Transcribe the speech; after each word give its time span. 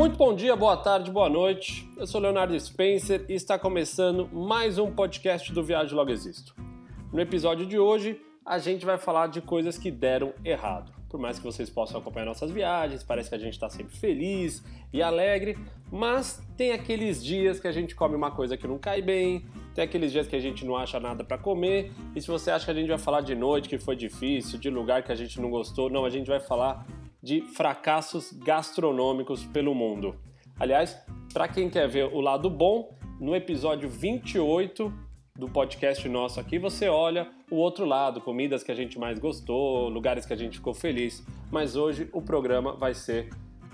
Muito 0.00 0.16
bom 0.16 0.34
dia, 0.34 0.56
boa 0.56 0.78
tarde, 0.78 1.10
boa 1.10 1.28
noite. 1.28 1.86
Eu 1.94 2.06
sou 2.06 2.22
Leonardo 2.22 2.58
Spencer 2.58 3.22
e 3.28 3.34
está 3.34 3.58
começando 3.58 4.26
mais 4.32 4.78
um 4.78 4.90
podcast 4.90 5.52
do 5.52 5.62
Viagem 5.62 5.94
Logo 5.94 6.10
Existo. 6.10 6.54
No 7.12 7.20
episódio 7.20 7.66
de 7.66 7.78
hoje, 7.78 8.18
a 8.42 8.58
gente 8.58 8.86
vai 8.86 8.96
falar 8.96 9.26
de 9.26 9.42
coisas 9.42 9.76
que 9.76 9.90
deram 9.90 10.32
errado. 10.42 10.90
Por 11.06 11.20
mais 11.20 11.38
que 11.38 11.44
vocês 11.44 11.68
possam 11.68 12.00
acompanhar 12.00 12.24
nossas 12.24 12.50
viagens, 12.50 13.02
parece 13.02 13.28
que 13.28 13.34
a 13.34 13.38
gente 13.38 13.52
está 13.52 13.68
sempre 13.68 13.94
feliz 13.94 14.64
e 14.90 15.02
alegre, 15.02 15.58
mas 15.92 16.42
tem 16.56 16.72
aqueles 16.72 17.22
dias 17.22 17.60
que 17.60 17.68
a 17.68 17.72
gente 17.72 17.94
come 17.94 18.16
uma 18.16 18.30
coisa 18.30 18.56
que 18.56 18.66
não 18.66 18.78
cai 18.78 19.02
bem, 19.02 19.44
tem 19.74 19.84
aqueles 19.84 20.10
dias 20.12 20.26
que 20.26 20.34
a 20.34 20.40
gente 20.40 20.64
não 20.64 20.78
acha 20.78 20.98
nada 20.98 21.22
para 21.22 21.36
comer, 21.36 21.92
e 22.16 22.22
se 22.22 22.26
você 22.26 22.50
acha 22.50 22.64
que 22.64 22.70
a 22.70 22.74
gente 22.74 22.88
vai 22.88 22.98
falar 22.98 23.20
de 23.20 23.34
noite 23.34 23.68
que 23.68 23.78
foi 23.78 23.96
difícil, 23.96 24.58
de 24.58 24.70
lugar 24.70 25.02
que 25.02 25.12
a 25.12 25.14
gente 25.14 25.38
não 25.38 25.50
gostou, 25.50 25.90
não, 25.90 26.06
a 26.06 26.10
gente 26.10 26.26
vai 26.26 26.40
falar 26.40 26.86
de 27.22 27.42
fracassos 27.42 28.32
gastronômicos 28.32 29.44
pelo 29.44 29.74
mundo. 29.74 30.14
Aliás, 30.58 30.96
para 31.32 31.48
quem 31.48 31.70
quer 31.70 31.88
ver 31.88 32.04
o 32.12 32.20
lado 32.20 32.50
bom, 32.50 32.94
no 33.20 33.36
episódio 33.36 33.88
28 33.88 34.92
do 35.36 35.48
podcast 35.48 36.08
nosso 36.08 36.40
aqui, 36.40 36.58
você 36.58 36.88
olha 36.88 37.30
o 37.50 37.56
outro 37.56 37.84
lado, 37.84 38.20
comidas 38.20 38.62
que 38.62 38.70
a 38.70 38.74
gente 38.74 38.98
mais 38.98 39.18
gostou, 39.18 39.88
lugares 39.88 40.26
que 40.26 40.32
a 40.32 40.36
gente 40.36 40.58
ficou 40.58 40.74
feliz. 40.74 41.24
Mas 41.50 41.76
hoje 41.76 42.08
o 42.12 42.20
programa 42.22 42.74
vai 42.74 42.94
ser 42.94 43.30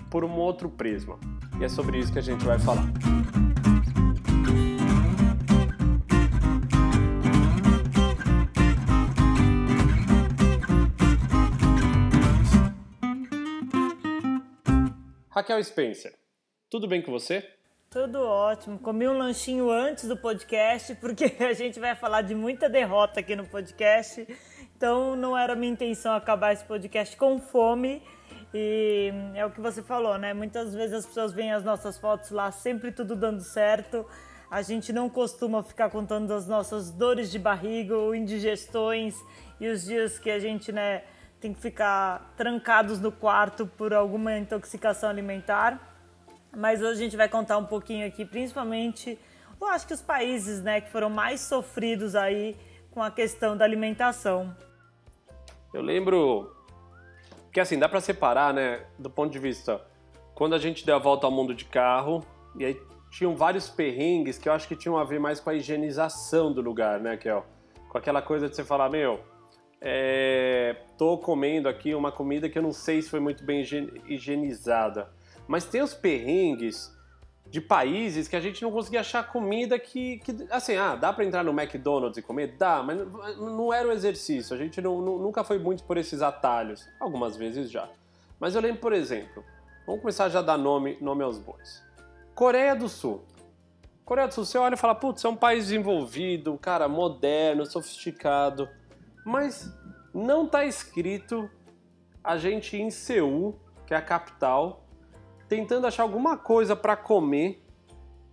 por 0.09 0.23
um 0.23 0.35
outro 0.37 0.69
prisma. 0.69 1.19
E 1.59 1.63
é 1.63 1.69
sobre 1.69 1.99
isso 1.99 2.11
que 2.11 2.19
a 2.19 2.23
gente 2.23 2.45
vai 2.45 2.59
falar. 2.59 2.85
Raquel 15.37 15.63
Spencer, 15.63 16.15
tudo 16.67 16.87
bem 16.87 16.99
com 16.99 17.11
você? 17.11 17.47
Tudo 17.91 18.23
ótimo. 18.23 18.79
Comi 18.79 19.07
um 19.07 19.15
lanchinho 19.15 19.69
antes 19.69 20.07
do 20.07 20.17
podcast, 20.17 20.95
porque 20.95 21.25
a 21.39 21.53
gente 21.53 21.79
vai 21.79 21.93
falar 21.93 22.23
de 22.23 22.33
muita 22.33 22.67
derrota 22.67 23.19
aqui 23.19 23.35
no 23.35 23.45
podcast. 23.45 24.27
Então 24.75 25.15
não 25.15 25.37
era 25.37 25.55
minha 25.55 25.71
intenção 25.71 26.15
acabar 26.15 26.53
esse 26.53 26.65
podcast 26.65 27.15
com 27.15 27.37
fome. 27.37 28.01
E 28.51 29.11
é 29.35 29.45
o 29.45 29.51
que 29.51 29.61
você 29.61 29.83
falou, 29.83 30.17
né? 30.17 30.33
Muitas 30.33 30.73
vezes 30.73 30.95
as 30.95 31.05
pessoas 31.05 31.31
veem 31.31 31.53
as 31.53 31.63
nossas 31.63 31.99
fotos 31.99 32.31
lá, 32.31 32.51
sempre 32.51 32.91
tudo 32.91 33.15
dando 33.15 33.41
certo. 33.41 34.07
A 34.49 34.63
gente 34.63 34.91
não 34.91 35.07
costuma 35.07 35.61
ficar 35.61 35.91
contando 35.91 36.33
as 36.33 36.47
nossas 36.47 36.89
dores 36.89 37.29
de 37.29 37.37
barriga 37.37 37.95
ou 37.95 38.15
indigestões 38.15 39.15
e 39.59 39.67
os 39.67 39.85
dias 39.85 40.17
que 40.17 40.31
a 40.31 40.39
gente, 40.39 40.71
né, 40.71 41.03
tem 41.39 41.53
que 41.53 41.61
ficar 41.61 42.33
trancados 42.35 42.99
no 42.99 43.11
quarto 43.11 43.65
por 43.65 43.93
alguma 43.93 44.37
intoxicação 44.37 45.09
alimentar. 45.09 45.79
Mas 46.55 46.81
hoje 46.81 46.93
a 46.93 47.03
gente 47.03 47.17
vai 47.17 47.29
contar 47.29 47.57
um 47.57 47.65
pouquinho 47.65 48.07
aqui, 48.07 48.25
principalmente, 48.25 49.19
eu 49.59 49.67
acho 49.67 49.85
que 49.85 49.93
os 49.93 50.01
países 50.01 50.61
né, 50.61 50.81
que 50.81 50.91
foram 50.91 51.09
mais 51.09 51.41
sofridos 51.41 52.15
aí 52.15 52.55
com 52.91 53.01
a 53.01 53.11
questão 53.11 53.55
da 53.55 53.65
alimentação. 53.65 54.55
Eu 55.73 55.81
lembro 55.81 56.51
que 57.51 57.59
assim, 57.59 57.77
dá 57.77 57.87
para 57.89 58.01
separar, 58.01 58.53
né, 58.53 58.85
do 58.97 59.09
ponto 59.09 59.31
de 59.31 59.39
vista 59.39 59.81
quando 60.33 60.53
a 60.53 60.59
gente 60.59 60.85
deu 60.85 60.95
a 60.95 60.99
volta 60.99 61.25
ao 61.25 61.31
mundo 61.31 61.53
de 61.55 61.65
carro, 61.65 62.23
e 62.55 62.63
aí 62.63 62.79
tinham 63.09 63.35
vários 63.35 63.69
perrengues 63.69 64.37
que 64.37 64.47
eu 64.47 64.53
acho 64.53 64.67
que 64.67 64.75
tinham 64.75 64.95
a 64.95 65.03
ver 65.03 65.19
mais 65.19 65.39
com 65.39 65.49
a 65.49 65.55
higienização 65.55 66.53
do 66.53 66.61
lugar, 66.61 66.99
né, 66.99 67.17
Kel? 67.17 67.43
Com 67.89 67.97
aquela 67.97 68.21
coisa 68.21 68.47
de 68.47 68.55
você 68.55 68.63
falar, 68.63 68.89
meu, 68.89 69.19
é, 69.81 70.75
tô 70.97 71.17
comendo 71.17 71.69
aqui 71.69 71.93
uma 71.93 72.11
comida 72.11 72.49
que 72.49 72.57
eu 72.57 72.63
não 72.63 72.71
sei 72.71 73.01
se 73.01 73.09
foi 73.09 73.19
muito 73.19 73.43
bem 73.43 73.61
higienizada. 74.07 75.09
Mas 75.47 75.65
tem 75.65 75.81
os 75.81 75.93
perrengues 75.93 76.95
de 77.49 77.61
países 77.61 78.27
que 78.27 78.35
a 78.35 78.39
gente 78.39 78.61
não 78.61 78.71
conseguia 78.71 78.99
achar 78.99 79.25
comida 79.25 79.79
que, 79.79 80.17
que 80.19 80.47
assim, 80.49 80.75
ah, 80.75 80.95
dá 80.95 81.13
para 81.13 81.23
entrar 81.23 81.43
no 81.43 81.51
McDonald's 81.51 82.17
e 82.17 82.21
comer? 82.21 82.55
Dá, 82.57 82.83
mas 82.83 82.99
não 83.37 83.73
era 83.73 83.87
o 83.87 83.91
exercício. 83.91 84.53
A 84.53 84.57
gente 84.57 84.81
não, 84.81 84.99
nunca 85.01 85.43
foi 85.43 85.57
muito 85.57 85.83
por 85.83 85.97
esses 85.97 86.21
atalhos. 86.21 86.87
Algumas 86.99 87.37
vezes 87.37 87.71
já. 87.71 87.87
Mas 88.39 88.55
eu 88.55 88.61
lembro, 88.61 88.81
por 88.81 88.93
exemplo, 88.93 89.43
vamos 89.85 90.01
começar 90.01 90.29
já 90.29 90.39
a 90.39 90.43
dar 90.43 90.57
nome, 90.57 90.97
nome 90.99 91.23
aos 91.23 91.39
bois. 91.39 91.83
Coreia 92.35 92.75
do 92.75 92.89
Sul. 92.89 93.23
Coreia 94.03 94.27
do 94.27 94.33
Sul, 94.33 94.45
você 94.45 94.57
olha 94.57 94.75
e 94.75 94.77
fala, 94.77 94.95
putz, 94.95 95.23
é 95.23 95.29
um 95.29 95.35
país 95.35 95.65
desenvolvido, 95.65 96.57
cara, 96.57 96.87
moderno, 96.87 97.65
sofisticado. 97.65 98.69
Mas 99.27 99.69
não 100.13 100.45
está 100.45 100.63
escrito 100.63 101.49
a 102.23 102.37
gente 102.37 102.77
em 102.77 102.89
Seul, 102.89 103.59
que 103.85 103.93
é 103.93 103.97
a 103.97 104.01
capital, 104.01 104.85
tentando 105.49 105.85
achar 105.85 106.03
alguma 106.03 106.37
coisa 106.37 106.77
para 106.77 106.95
comer. 106.95 107.61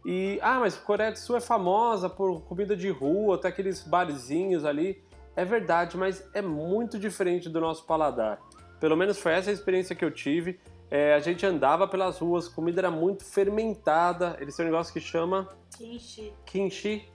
E, 0.07 0.39
ah, 0.41 0.61
mas 0.61 0.77
Coreia 0.77 1.11
do 1.11 1.19
Sul 1.19 1.37
é 1.37 1.41
famosa 1.41 2.09
por 2.09 2.43
comida 2.43 2.77
de 2.77 2.91
rua, 2.91 3.35
até 3.35 3.49
aqueles 3.49 3.83
barzinhos 3.83 4.65
ali. 4.65 5.03
É 5.35 5.45
verdade, 5.45 5.97
mas 5.97 6.25
é 6.33 6.41
muito 6.41 6.97
diferente 6.97 7.49
do 7.49 7.61
nosso 7.61 7.85
paladar. 7.87 8.41
Pelo 8.79 8.97
menos 8.97 9.19
foi 9.19 9.33
essa 9.33 9.51
a 9.51 9.53
experiência 9.53 9.97
que 9.97 10.05
eu 10.05 10.13
tive. 10.13 10.61
É, 10.89 11.13
a 11.13 11.19
gente 11.19 11.45
andava 11.45 11.89
pelas 11.89 12.21
ruas, 12.21 12.47
comida 12.47 12.83
era 12.83 12.91
muito 12.93 13.25
fermentada. 13.25 14.37
Eles 14.39 14.55
têm 14.55 14.65
um 14.65 14.71
negócio 14.71 14.93
que 14.93 15.01
chama. 15.01 15.49
Kimchi. 15.77 16.33
Kimchi, 16.47 17.09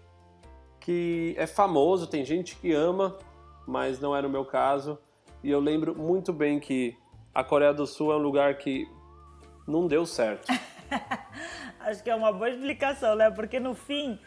que 0.82 1.34
é 1.38 1.48
famoso, 1.48 2.08
tem 2.08 2.26
gente 2.26 2.58
que 2.58 2.74
ama, 2.74 3.18
mas 3.70 4.00
não 4.00 4.16
era 4.16 4.28
o 4.28 4.30
meu 4.30 4.44
caso. 4.44 4.98
E 5.44 5.52
eu 5.52 5.60
lembro 5.60 5.96
muito 5.96 6.34
bem 6.34 6.60
que 6.60 6.98
a 7.34 7.44
Coreia 7.44 7.72
do 7.72 7.86
Sul 7.86 8.12
é 8.12 8.16
um 8.16 8.20
lugar 8.20 8.56
que 8.56 8.90
não 9.68 9.86
deu 9.86 10.08
certo. 10.08 10.48
Acho 11.80 12.04
que 12.04 12.10
é 12.10 12.16
uma 12.16 12.34
boa 12.34 12.50
explicação, 12.50 13.16
né? 13.16 13.30
Porque 13.30 13.60
no 13.60 13.76
fim, 13.76 14.20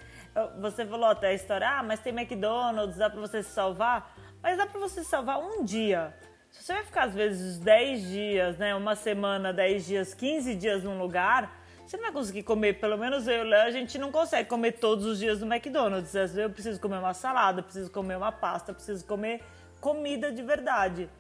você 0.61 0.87
falou 0.87 1.07
até 1.07 1.29
a 1.29 1.35
história, 1.35 1.69
ah, 1.69 1.83
mas 1.83 1.99
tem 1.99 2.17
McDonald's, 2.17 2.97
dá 2.97 3.11
pra 3.11 3.21
você 3.21 3.43
se 3.43 3.51
salvar. 3.51 4.15
Mas 4.41 4.57
dá 4.57 4.65
pra 4.65 4.81
você 4.81 5.03
se 5.03 5.11
salvar 5.11 5.41
um 5.41 5.65
dia. 5.65 6.15
Se 6.49 6.63
você 6.63 6.75
vai 6.75 6.85
ficar, 6.85 7.05
às 7.05 7.15
vezes, 7.15 7.59
10 7.59 8.09
dias, 8.09 8.59
né? 8.59 8.75
Uma 8.77 8.95
semana, 8.95 9.53
10 9.53 9.87
dias, 9.87 10.15
15 10.15 10.55
dias 10.55 10.85
num 10.85 10.99
lugar, 10.99 11.53
você 11.87 11.97
não 11.97 12.05
vai 12.05 12.13
conseguir 12.13 12.43
comer, 12.43 12.75
pelo 12.81 12.97
menos 12.97 13.27
eu 13.27 13.47
e 13.47 13.55
a 13.55 13.71
gente 13.71 13.99
não 13.99 14.11
consegue 14.11 14.49
comer 14.49 14.73
todos 14.73 15.05
os 15.05 15.19
dias 15.19 15.41
no 15.41 15.53
McDonald's. 15.53 16.15
Às 16.15 16.33
vezes 16.33 16.39
eu 16.39 16.51
preciso 16.51 16.81
comer 16.81 16.99
uma 16.99 17.13
salada, 17.13 17.63
preciso 17.63 17.91
comer 17.91 18.17
uma 18.17 18.33
pasta, 18.33 18.73
preciso 18.73 19.05
comer 19.05 19.43
comida 19.81 20.33
de 20.33 20.43
verdade. 20.43 21.11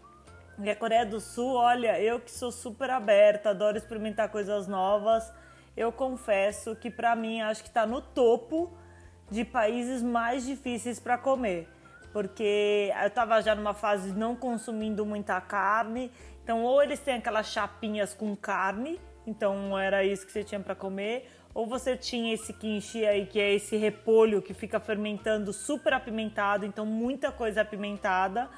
E 0.62 0.70
a 0.70 0.76
Coreia 0.76 1.04
do 1.04 1.20
Sul, 1.20 1.54
olha, 1.54 2.00
eu 2.00 2.20
que 2.20 2.30
sou 2.30 2.52
super 2.52 2.90
aberta, 2.90 3.50
adoro 3.50 3.76
experimentar 3.76 4.28
coisas 4.28 4.68
novas, 4.68 5.32
eu 5.76 5.90
confesso 5.90 6.76
que 6.76 6.90
para 6.90 7.16
mim 7.16 7.40
acho 7.40 7.62
que 7.62 7.68
está 7.68 7.84
no 7.84 8.00
topo 8.00 8.72
de 9.30 9.44
países 9.44 10.02
mais 10.02 10.44
difíceis 10.44 11.00
para 11.00 11.18
comer. 11.18 11.68
Porque 12.12 12.92
eu 13.00 13.08
estava 13.08 13.40
já 13.40 13.54
numa 13.54 13.74
fase 13.74 14.12
não 14.12 14.36
consumindo 14.36 15.04
muita 15.04 15.40
carne, 15.40 16.12
então 16.44 16.62
ou 16.62 16.82
eles 16.82 17.00
têm 17.00 17.14
aquelas 17.14 17.46
chapinhas 17.46 18.12
com 18.14 18.36
carne, 18.36 19.00
então 19.26 19.78
era 19.78 20.04
isso 20.04 20.26
que 20.26 20.32
você 20.32 20.42
tinha 20.42 20.60
para 20.60 20.74
comer, 20.74 21.28
ou 21.54 21.66
você 21.66 21.96
tinha 21.96 22.34
esse 22.34 22.52
kimchi 22.52 23.04
aí, 23.04 23.26
que 23.26 23.38
é 23.38 23.54
esse 23.54 23.76
repolho 23.76 24.40
que 24.40 24.54
fica 24.54 24.80
fermentando 24.80 25.52
super 25.52 25.92
apimentado, 25.92 26.64
então 26.64 26.86
muita 26.86 27.30
coisa 27.30 27.60
apimentada 27.60 28.48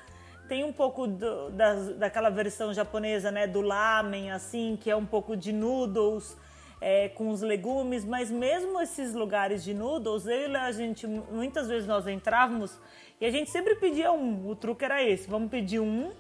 tem 0.49 0.63
um 0.63 0.73
pouco 0.73 1.07
do, 1.07 1.51
da, 1.51 1.75
daquela 1.97 2.31
versão 2.31 2.73
japonesa, 2.73 3.31
né, 3.31 3.47
do 3.47 3.61
lamen, 3.61 4.31
assim, 4.31 4.79
que 4.81 4.91
é 4.91 4.97
um 4.97 5.07
pouco 5.07 5.37
de 5.37 5.53
noodles 5.53 6.37
é, 6.81 7.09
com 7.09 7.31
os 7.31 7.41
legumes, 7.41 8.05
mas 8.05 8.31
mesmo 8.31 8.81
esses 8.81 9.15
lugares 9.15 9.65
de 9.65 9.73
noodles, 9.73 10.27
eu 10.27 10.51
e 10.51 10.57
a 10.57 10.71
gente, 10.71 11.07
muitas 11.07 11.67
vezes 11.67 11.89
nós 11.89 12.07
entrávamos 12.07 12.79
e 13.21 13.25
a 13.25 13.31
gente 13.31 13.51
sempre 13.51 13.75
pedia 13.77 14.13
um. 14.13 14.47
O 14.49 14.55
truque 14.55 14.85
era 14.85 15.03
esse: 15.03 15.29
vamos 15.29 15.51
pedir 15.51 15.81
um 15.81 16.13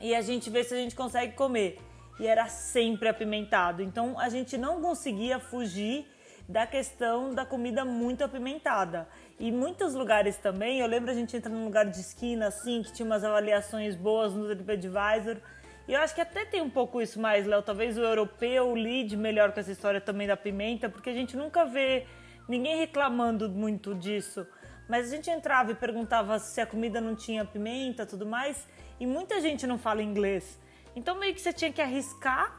e 0.00 0.14
a 0.14 0.20
gente 0.20 0.50
vê 0.50 0.64
se 0.64 0.74
a 0.74 0.76
gente 0.76 0.96
consegue 0.96 1.34
comer. 1.34 1.78
E 2.18 2.26
era 2.26 2.46
sempre 2.46 3.08
apimentado. 3.08 3.82
Então 3.82 4.18
a 4.18 4.28
gente 4.28 4.56
não 4.56 4.80
conseguia 4.80 5.38
fugir 5.38 6.06
da 6.48 6.66
questão 6.66 7.34
da 7.34 7.44
comida 7.44 7.84
muito 7.84 8.22
apimentada. 8.22 9.08
E 9.38 9.50
muitos 9.50 9.94
lugares 9.94 10.36
também, 10.36 10.80
eu 10.80 10.86
lembro 10.86 11.10
a 11.10 11.14
gente 11.14 11.36
entra 11.36 11.50
num 11.50 11.64
lugar 11.64 11.86
de 11.86 12.00
esquina 12.00 12.46
assim, 12.46 12.82
que 12.82 12.92
tinha 12.92 13.06
umas 13.06 13.24
avaliações 13.24 13.96
boas 13.96 14.32
no 14.32 14.46
TripAdvisor. 14.46 15.38
E 15.88 15.92
eu 15.92 16.00
acho 16.00 16.14
que 16.14 16.20
até 16.20 16.44
tem 16.44 16.60
um 16.62 16.70
pouco 16.70 17.00
isso 17.00 17.20
mais, 17.20 17.46
Léo. 17.46 17.62
Talvez 17.62 17.98
o 17.98 18.00
europeu 18.00 18.74
lide 18.74 19.16
melhor 19.16 19.52
com 19.52 19.60
essa 19.60 19.70
história 19.70 20.00
também 20.00 20.26
da 20.26 20.36
pimenta, 20.36 20.88
porque 20.88 21.10
a 21.10 21.14
gente 21.14 21.36
nunca 21.36 21.64
vê 21.64 22.06
ninguém 22.48 22.76
reclamando 22.78 23.48
muito 23.48 23.94
disso. 23.94 24.46
Mas 24.88 25.08
a 25.08 25.16
gente 25.16 25.30
entrava 25.30 25.72
e 25.72 25.74
perguntava 25.74 26.38
se 26.38 26.60
a 26.60 26.66
comida 26.66 27.00
não 27.00 27.14
tinha 27.14 27.44
pimenta 27.44 28.06
tudo 28.06 28.24
mais, 28.24 28.68
e 28.98 29.06
muita 29.06 29.40
gente 29.40 29.66
não 29.66 29.78
fala 29.78 30.02
inglês. 30.02 30.58
Então 30.96 31.18
meio 31.18 31.34
que 31.34 31.40
você 31.40 31.52
tinha 31.52 31.70
que 31.70 31.80
arriscar, 31.80 32.58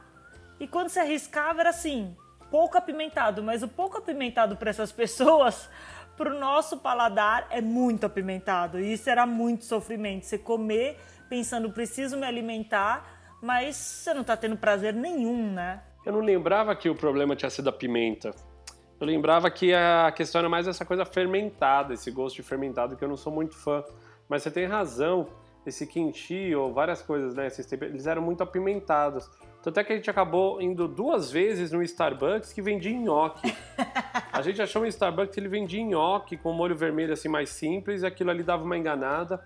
e 0.59 0.67
quando 0.67 0.89
você 0.89 0.99
arriscava 0.99 1.59
era 1.59 1.71
assim, 1.71 2.15
pouco 2.49 2.77
apimentado, 2.77 3.43
mas 3.43 3.63
o 3.63 3.67
pouco 3.67 3.97
apimentado 3.97 4.55
para 4.55 4.69
essas 4.69 4.91
pessoas, 4.93 5.69
para 6.15 6.33
o 6.33 6.39
nosso 6.39 6.77
paladar, 6.77 7.47
é 7.49 7.59
muito 7.59 8.05
apimentado. 8.05 8.79
E 8.79 8.93
isso 8.93 9.09
era 9.09 9.25
muito 9.25 9.65
sofrimento. 9.65 10.25
Você 10.25 10.37
comer 10.37 10.97
pensando, 11.29 11.69
preciso 11.71 12.15
me 12.15 12.25
alimentar, 12.25 13.35
mas 13.41 13.75
você 13.75 14.13
não 14.13 14.21
está 14.21 14.37
tendo 14.37 14.55
prazer 14.55 14.93
nenhum, 14.93 15.51
né? 15.51 15.81
eu 16.07 16.13
não 16.13 16.21
lembrava 16.21 16.73
que 16.73 16.89
o 16.89 16.95
problema 16.95 17.35
tinha 17.35 17.49
sido 17.49 17.67
a 17.67 17.71
pimenta. 17.73 18.33
Eu 18.97 19.05
lembrava 19.05 19.51
que 19.51 19.73
a 19.73 20.09
questão 20.15 20.39
era 20.39 20.47
mais 20.47 20.65
essa 20.65 20.85
coisa 20.85 21.03
fermentada, 21.03 21.93
esse 21.93 22.09
gosto 22.09 22.37
de 22.37 22.43
fermentado 22.43 22.95
que 22.95 23.03
eu 23.03 23.09
não 23.09 23.17
sou 23.17 23.31
muito 23.31 23.57
fã. 23.57 23.83
Mas 24.29 24.41
você 24.41 24.49
tem 24.49 24.65
razão, 24.65 25.27
esse 25.67 25.85
kimchi 25.85 26.55
ou 26.55 26.73
várias 26.73 27.01
coisas, 27.01 27.35
né? 27.35 27.47
Esses 27.47 27.69
eles 27.71 28.07
eram 28.07 28.21
muito 28.21 28.41
apimentados. 28.41 29.29
Tanto 29.61 29.79
é 29.79 29.83
que 29.83 29.91
a 29.91 29.95
gente 29.95 30.09
acabou 30.09 30.61
indo 30.61 30.87
duas 30.87 31.29
vezes 31.29 31.71
no 31.71 31.83
Starbucks 31.83 32.53
que 32.53 32.61
vendia 32.61 32.97
nhoque. 32.97 33.53
A 34.31 34.41
gente 34.41 34.61
achou 34.61 34.83
um 34.83 34.85
Starbucks 34.85 35.33
que 35.33 35.39
ele 35.39 35.49
vendia 35.49 35.83
nhoque 35.83 36.37
com 36.37 36.53
molho 36.53 36.75
vermelho 36.75 37.11
assim 37.11 37.27
mais 37.27 37.49
simples 37.49 38.01
e 38.01 38.05
aquilo 38.05 38.29
ali 38.29 38.43
dava 38.43 38.63
uma 38.63 38.77
enganada. 38.77 39.43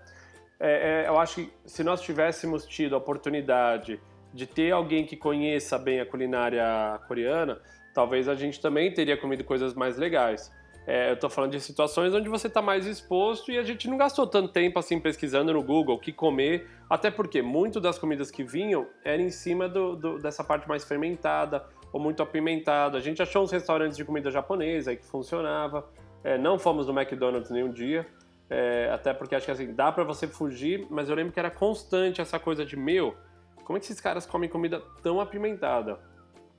É, 0.60 1.04
é, 1.04 1.08
eu 1.08 1.18
acho 1.18 1.36
que 1.36 1.52
se 1.66 1.82
nós 1.82 2.00
tivéssemos 2.00 2.64
tido 2.66 2.94
a 2.94 2.98
oportunidade 2.98 4.00
de 4.32 4.46
ter 4.46 4.70
alguém 4.70 5.04
que 5.04 5.16
conheça 5.16 5.76
bem 5.76 6.00
a 6.00 6.06
culinária 6.06 6.64
coreana, 7.08 7.60
talvez 7.92 8.28
a 8.28 8.34
gente 8.36 8.60
também 8.60 8.92
teria 8.92 9.16
comido 9.16 9.42
coisas 9.42 9.74
mais 9.74 9.98
legais. 9.98 10.52
É, 10.86 11.10
eu 11.10 11.14
estou 11.14 11.30
falando 11.30 11.52
de 11.52 11.60
situações 11.60 12.12
onde 12.12 12.28
você 12.28 12.48
está 12.48 12.60
mais 12.60 12.86
exposto 12.86 13.52
e 13.52 13.58
a 13.58 13.62
gente 13.62 13.88
não 13.88 13.96
gastou 13.96 14.26
tanto 14.26 14.48
tempo 14.48 14.78
assim 14.78 14.98
pesquisando 14.98 15.52
no 15.52 15.62
Google 15.62 15.94
o 15.94 15.98
que 15.98 16.12
comer, 16.12 16.68
até 16.90 17.10
porque 17.10 17.40
muito 17.40 17.80
das 17.80 17.98
comidas 17.98 18.30
que 18.30 18.42
vinham 18.42 18.86
era 19.04 19.22
em 19.22 19.30
cima 19.30 19.68
do, 19.68 19.94
do, 19.94 20.18
dessa 20.18 20.42
parte 20.42 20.68
mais 20.68 20.84
fermentada 20.84 21.64
ou 21.92 22.00
muito 22.00 22.22
apimentada. 22.22 22.98
A 22.98 23.00
gente 23.00 23.22
achou 23.22 23.44
uns 23.44 23.52
restaurantes 23.52 23.96
de 23.96 24.04
comida 24.04 24.30
japonesa 24.30 24.90
aí 24.90 24.96
que 24.96 25.06
funcionava. 25.06 25.88
É, 26.24 26.36
não 26.36 26.58
fomos 26.58 26.86
no 26.86 26.98
McDonald's 26.98 27.50
nenhum 27.50 27.70
dia, 27.70 28.06
é, 28.50 28.90
até 28.92 29.12
porque 29.12 29.34
acho 29.34 29.46
que 29.46 29.52
assim 29.52 29.72
dá 29.72 29.90
para 29.90 30.04
você 30.04 30.26
fugir, 30.26 30.86
mas 30.90 31.08
eu 31.08 31.14
lembro 31.14 31.32
que 31.32 31.38
era 31.38 31.50
constante 31.50 32.20
essa 32.20 32.38
coisa 32.38 32.64
de 32.64 32.76
meu, 32.76 33.16
como 33.64 33.76
é 33.76 33.80
que 33.80 33.86
esses 33.86 34.00
caras 34.00 34.26
comem 34.26 34.48
comida 34.48 34.82
tão 35.02 35.20
apimentada? 35.20 35.98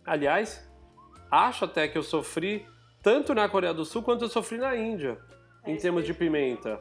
Aliás, 0.05 0.69
acho 1.29 1.65
até 1.65 1.87
que 1.87 1.97
eu 1.97 2.03
sofri 2.03 2.65
tanto 3.03 3.35
na 3.35 3.47
Coreia 3.49 3.73
do 3.73 3.83
Sul 3.83 4.01
quanto 4.01 4.23
eu 4.23 4.29
sofri 4.29 4.57
na 4.57 4.75
Índia, 4.75 5.19
é 5.63 5.71
em 5.71 5.75
termos 5.75 6.05
de 6.05 6.13
pimenta. 6.13 6.79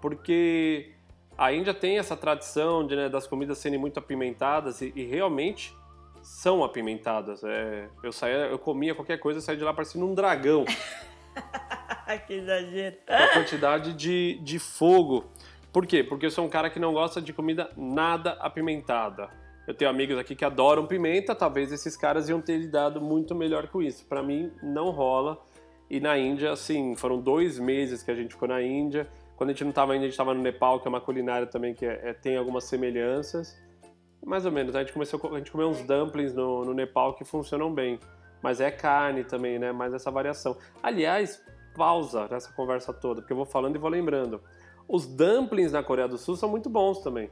Porque 0.00 0.94
a 1.36 1.52
Índia 1.52 1.74
tem 1.74 1.98
essa 1.98 2.16
tradição 2.16 2.86
de, 2.86 2.94
né, 2.94 3.08
das 3.08 3.26
comidas 3.26 3.58
serem 3.58 3.78
muito 3.78 3.98
apimentadas 3.98 4.80
e, 4.80 4.92
e 4.94 5.04
realmente 5.04 5.76
são 6.22 6.62
apimentadas. 6.62 7.42
É, 7.42 7.88
eu 8.02 8.12
saía, 8.12 8.46
eu 8.46 8.58
comia 8.58 8.94
qualquer 8.94 9.18
coisa 9.18 9.40
e 9.40 9.42
saía 9.42 9.58
de 9.58 9.64
lá 9.64 9.74
parecendo 9.74 10.06
um 10.06 10.14
dragão. 10.14 10.64
que 12.26 12.34
exagero. 12.34 12.96
A 13.08 13.28
quantidade 13.34 13.92
de, 13.92 14.38
de 14.42 14.58
fogo. 14.58 15.26
Por 15.72 15.86
quê? 15.86 16.02
Porque 16.02 16.26
eu 16.26 16.30
sou 16.30 16.44
um 16.44 16.48
cara 16.48 16.70
que 16.70 16.78
não 16.78 16.92
gosta 16.92 17.20
de 17.20 17.32
comida 17.32 17.70
nada 17.76 18.32
apimentada. 18.40 19.28
Eu 19.68 19.74
tenho 19.74 19.90
amigos 19.90 20.16
aqui 20.16 20.34
que 20.34 20.46
adoram 20.46 20.86
pimenta, 20.86 21.34
talvez 21.34 21.70
esses 21.70 21.94
caras 21.94 22.26
iam 22.30 22.40
ter 22.40 22.56
lidado 22.56 23.02
muito 23.02 23.34
melhor 23.34 23.68
com 23.68 23.82
isso. 23.82 24.02
Para 24.06 24.22
mim, 24.22 24.50
não 24.62 24.88
rola. 24.88 25.38
E 25.90 26.00
na 26.00 26.16
Índia, 26.16 26.50
assim, 26.50 26.96
foram 26.96 27.20
dois 27.20 27.58
meses 27.58 28.02
que 28.02 28.10
a 28.10 28.14
gente 28.14 28.32
ficou 28.32 28.48
na 28.48 28.62
Índia. 28.62 29.06
Quando 29.36 29.50
a 29.50 29.52
gente 29.52 29.64
não 29.64 29.68
estava 29.68 29.92
ainda, 29.92 30.04
a 30.04 30.06
gente 30.06 30.14
estava 30.14 30.32
no 30.32 30.40
Nepal, 30.40 30.80
que 30.80 30.88
é 30.88 30.90
uma 30.90 31.02
culinária 31.02 31.46
também 31.46 31.74
que 31.74 31.84
é, 31.84 32.00
é, 32.02 32.12
tem 32.14 32.38
algumas 32.38 32.64
semelhanças. 32.64 33.60
Mais 34.24 34.46
ou 34.46 34.50
menos, 34.50 34.74
a 34.74 34.80
gente 34.80 34.94
começou 34.94 35.20
a 35.34 35.36
gente 35.36 35.52
comeu 35.52 35.68
uns 35.68 35.82
dumplings 35.82 36.32
no, 36.32 36.64
no 36.64 36.72
Nepal 36.72 37.12
que 37.12 37.22
funcionam 37.26 37.70
bem. 37.70 38.00
Mas 38.42 38.62
é 38.62 38.70
carne 38.70 39.22
também, 39.22 39.58
né? 39.58 39.70
Mais 39.70 39.92
essa 39.92 40.10
variação. 40.10 40.56
Aliás, 40.82 41.44
pausa 41.76 42.26
nessa 42.30 42.50
conversa 42.54 42.94
toda, 42.94 43.20
porque 43.20 43.34
eu 43.34 43.36
vou 43.36 43.44
falando 43.44 43.76
e 43.76 43.78
vou 43.78 43.90
lembrando. 43.90 44.40
Os 44.88 45.06
dumplings 45.06 45.72
na 45.72 45.82
Coreia 45.82 46.08
do 46.08 46.16
Sul 46.16 46.36
são 46.36 46.48
muito 46.48 46.70
bons 46.70 47.00
também. 47.02 47.28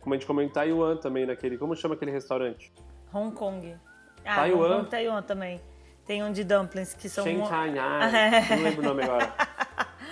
Como 0.00 0.14
a 0.14 0.16
gente 0.16 0.26
comentou 0.26 0.50
em 0.50 0.52
Taiwan 0.52 0.96
também, 0.96 1.26
naquele. 1.26 1.58
Como 1.58 1.76
chama 1.76 1.94
aquele 1.94 2.10
restaurante? 2.10 2.72
Hong 3.12 3.34
Kong. 3.34 3.76
Ah, 4.24 4.36
Taiwan. 4.36 4.66
Hong 4.68 4.78
Kong, 4.78 4.90
Taiwan 4.90 5.22
também. 5.22 5.60
Tem 6.06 6.22
um 6.22 6.32
de 6.32 6.42
dumplings 6.42 6.94
que 6.94 7.08
são. 7.08 7.24
Shanghai, 7.24 7.70
é. 7.78 8.56
não 8.56 8.62
lembro 8.62 8.82
o 8.82 8.84
nome 8.84 9.04
agora. 9.04 9.32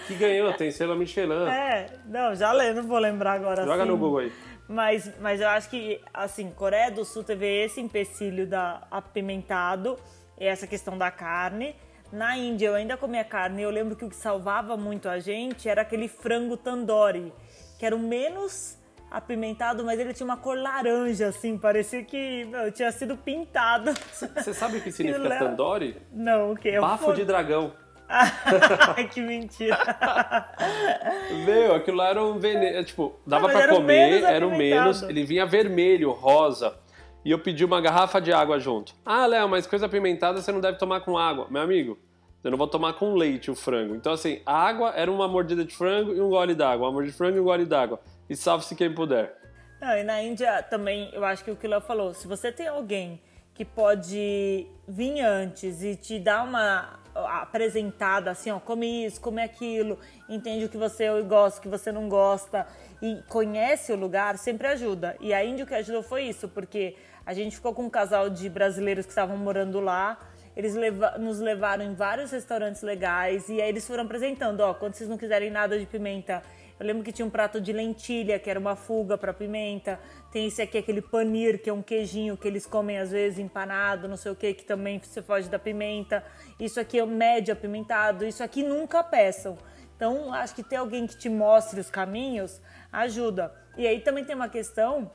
que 0.07 0.15
ganhou, 0.15 0.53
tem 0.53 0.71
selo 0.71 0.95
Michelin. 0.95 1.49
É, 1.49 1.87
não, 2.07 2.35
já 2.35 2.53
lembro, 2.53 2.83
não 2.83 2.89
vou 2.89 2.99
lembrar 2.99 3.33
agora. 3.33 3.65
Joga 3.65 3.83
assim. 3.83 3.91
no 3.91 3.97
Google 3.97 4.19
aí. 4.19 4.33
Mas, 4.69 5.11
mas 5.19 5.41
eu 5.41 5.49
acho 5.49 5.71
que, 5.71 6.01
assim, 6.13 6.51
Coreia 6.51 6.91
do 6.91 7.05
Sul 7.05 7.25
teve 7.25 7.47
esse 7.47 7.81
empecilho 7.81 8.47
da 8.47 8.87
apimentado 8.91 9.99
e 10.39 10.45
essa 10.45 10.67
questão 10.67 10.97
da 10.97 11.11
carne. 11.11 11.75
Na 12.13 12.37
Índia 12.37 12.69
eu 12.69 12.75
ainda 12.75 12.97
comia 12.97 13.25
carne 13.25 13.61
e 13.61 13.65
eu 13.65 13.71
lembro 13.71 13.97
que 13.97 14.05
o 14.05 14.09
que 14.09 14.17
salvava 14.17 14.77
muito 14.77 15.09
a 15.09 15.19
gente 15.19 15.69
era 15.69 15.83
aquele 15.83 16.09
frango 16.09 16.57
tandoori, 16.57 17.33
que 17.79 17.85
era 17.85 17.97
o 17.97 17.99
menos 17.99 18.78
apimentado, 19.11 19.85
mas 19.85 19.99
ele 19.99 20.13
tinha 20.13 20.25
uma 20.25 20.37
cor 20.37 20.57
laranja, 20.57 21.29
assim, 21.29 21.57
parecia 21.57 22.05
que 22.05 22.45
meu, 22.45 22.71
tinha 22.71 22.93
sido 22.93 23.17
pintado. 23.17 23.93
Você 24.13 24.53
sabe 24.53 24.79
o 24.79 24.81
que 24.81 24.91
significa 24.93 25.39
tandoori? 25.39 25.97
Não, 26.13 26.53
o 26.53 26.57
que? 26.57 26.79
Bafo 26.79 27.13
de 27.13 27.25
dragão. 27.25 27.73
que 29.13 29.21
mentira. 29.21 29.77
Meu, 31.45 31.75
aquilo 31.75 31.99
lá 31.99 32.09
era 32.09 32.25
um 32.25 32.39
veneno. 32.39 32.83
Tipo, 32.83 33.19
dava 33.27 33.49
para 33.49 33.69
comer, 33.69 34.23
era 34.25 34.47
o 34.47 34.57
menos. 34.57 35.03
Ele 35.03 35.25
vinha 35.25 35.45
vermelho, 35.45 36.11
rosa. 36.13 36.75
E 37.23 37.31
eu 37.31 37.39
pedi 37.39 37.65
uma 37.65 37.81
garrafa 37.81 38.21
de 38.21 38.33
água 38.33 38.59
junto. 38.59 38.95
Ah, 39.05 39.27
Léo, 39.27 39.49
mas 39.49 39.67
coisa 39.67 39.85
apimentada 39.85 40.41
você 40.41 40.51
não 40.51 40.61
deve 40.61 40.79
tomar 40.79 41.01
com 41.01 41.19
água. 41.19 41.47
Meu 41.51 41.61
amigo, 41.61 41.99
eu 42.43 42.51
não 42.51 42.57
vou 42.57 42.67
tomar 42.67 42.95
com 42.95 43.15
leite 43.15 43.51
o 43.51 43.55
frango. 43.55 43.95
Então, 43.95 44.13
assim, 44.13 44.41
a 44.47 44.55
água 44.55 44.95
era 44.97 45.13
uma 45.13 45.29
mordida 45.29 45.63
de 45.63 45.75
frango 45.75 46.15
e 46.15 46.21
um 46.21 46.31
gole 46.31 46.55
d'água. 46.55 46.87
Uma 46.87 46.93
mordida 46.93 47.13
de 47.13 47.19
frango 47.19 47.37
e 47.37 47.41
um 47.41 47.45
gole 47.45 47.67
d'água 47.67 48.01
e 48.29 48.37
salve-se 48.37 48.75
quem 48.75 48.95
puder. 48.95 49.37
Não, 49.81 49.97
e 49.97 50.03
na 50.03 50.23
Índia 50.23 50.63
também, 50.63 51.11
eu 51.13 51.25
acho 51.25 51.45
que 51.45 51.51
o 51.51 51.57
que 51.57 51.67
o 51.67 51.71
Léo 51.71 51.81
falou, 51.81 52.13
se 52.13 52.27
você 52.27 52.51
tem 52.51 52.67
alguém 52.67 53.21
que 53.55 53.65
pode 53.65 54.67
vir 54.87 55.21
antes 55.21 55.83
e 55.83 55.97
te 55.97 56.19
dar 56.19 56.45
uma 56.45 56.99
apresentada 57.15 58.31
assim, 58.31 58.51
ó, 58.51 58.61
come 58.61 59.07
isso, 59.07 59.21
come 59.21 59.43
aquilo, 59.43 59.99
entende 60.29 60.65
o 60.65 60.69
que 60.69 60.77
você 60.77 61.09
gosta, 61.23 61.59
o 61.59 61.63
que 61.63 61.69
você 61.69 61.91
não 61.91 62.09
gosta 62.09 62.67
e 63.03 63.23
conhece 63.29 63.93
o 63.93 63.97
lugar, 63.97 64.39
sempre 64.39 64.69
ajuda. 64.69 65.17
E 65.21 65.33
a 65.35 65.45
Índia 65.45 65.65
o 65.65 65.69
que 65.69 65.75
ajudou 65.75 66.03
foi 66.03 66.25
isso, 66.25 66.49
porque 66.49 66.97
a 67.27 67.35
gente 67.35 67.57
ficou 67.57 67.75
com 67.75 67.85
um 67.85 67.91
casal 67.91 68.31
de 68.31 68.49
brasileiros 68.49 69.05
que 69.05 69.13
estavam 69.13 69.37
morando 69.37 69.81
lá, 69.81 70.19
eles 70.57 70.75
leva 70.75 71.19
nos 71.19 71.39
levaram 71.39 71.85
em 71.85 71.95
vários 71.95 72.31
restaurantes 72.31 72.83
legais 72.83 73.49
e 73.49 73.61
aí 73.61 73.69
eles 73.69 73.87
foram 73.87 74.05
apresentando, 74.05 74.61
ó, 74.61 74.75
quando 74.75 74.95
vocês 74.95 75.09
não 75.09 75.19
quiserem 75.19 75.51
nada 75.51 75.79
de 75.79 75.87
pimenta, 75.87 76.43
eu 76.79 76.87
lembro 76.87 77.03
que 77.03 77.11
tinha 77.11 77.27
um 77.27 77.31
prato 77.31 77.61
de 77.61 77.73
lentilha, 77.73 78.39
que 78.39 78.49
era 78.49 78.59
uma 78.59 78.77
fuga 78.77 79.19
para 79.19 79.33
pimenta. 79.33 79.99
Tem 80.31 80.47
esse 80.47 80.63
aqui, 80.63 80.79
aquele 80.79 81.03
panir, 81.03 81.61
que 81.61 81.69
é 81.69 81.73
um 81.73 81.83
queijinho 81.83 82.37
que 82.37 82.47
eles 82.47 82.67
comem 82.67 82.99
às 82.99 83.11
vezes 83.11 83.39
empanado, 83.39 84.07
não 84.07 84.17
sei 84.17 84.31
o 84.31 84.37
que, 84.37 84.55
que 84.55 84.65
também 84.65 85.01
se 85.03 85.21
foge 85.23 85.49
da 85.49 85.59
pimenta. 85.59 86.25
Isso 86.61 86.79
aqui 86.79 86.99
é 86.99 87.07
médio 87.07 87.53
apimentado. 87.53 88.25
Isso 88.25 88.43
aqui 88.43 88.63
nunca 88.63 89.03
peçam. 89.03 89.59
Então, 89.97 90.33
acho 90.33 90.55
que 90.55 90.63
ter 90.63 90.77
alguém 90.77 91.09
que 91.09 91.17
te 91.17 91.29
mostre 91.29 91.81
os 91.81 91.91
caminhos 91.91 92.61
ajuda. 92.93 93.53
E 93.77 93.87
aí 93.87 94.01
também 94.01 94.25
tem 94.25 94.37
uma 94.37 94.49
questão, 94.49 95.11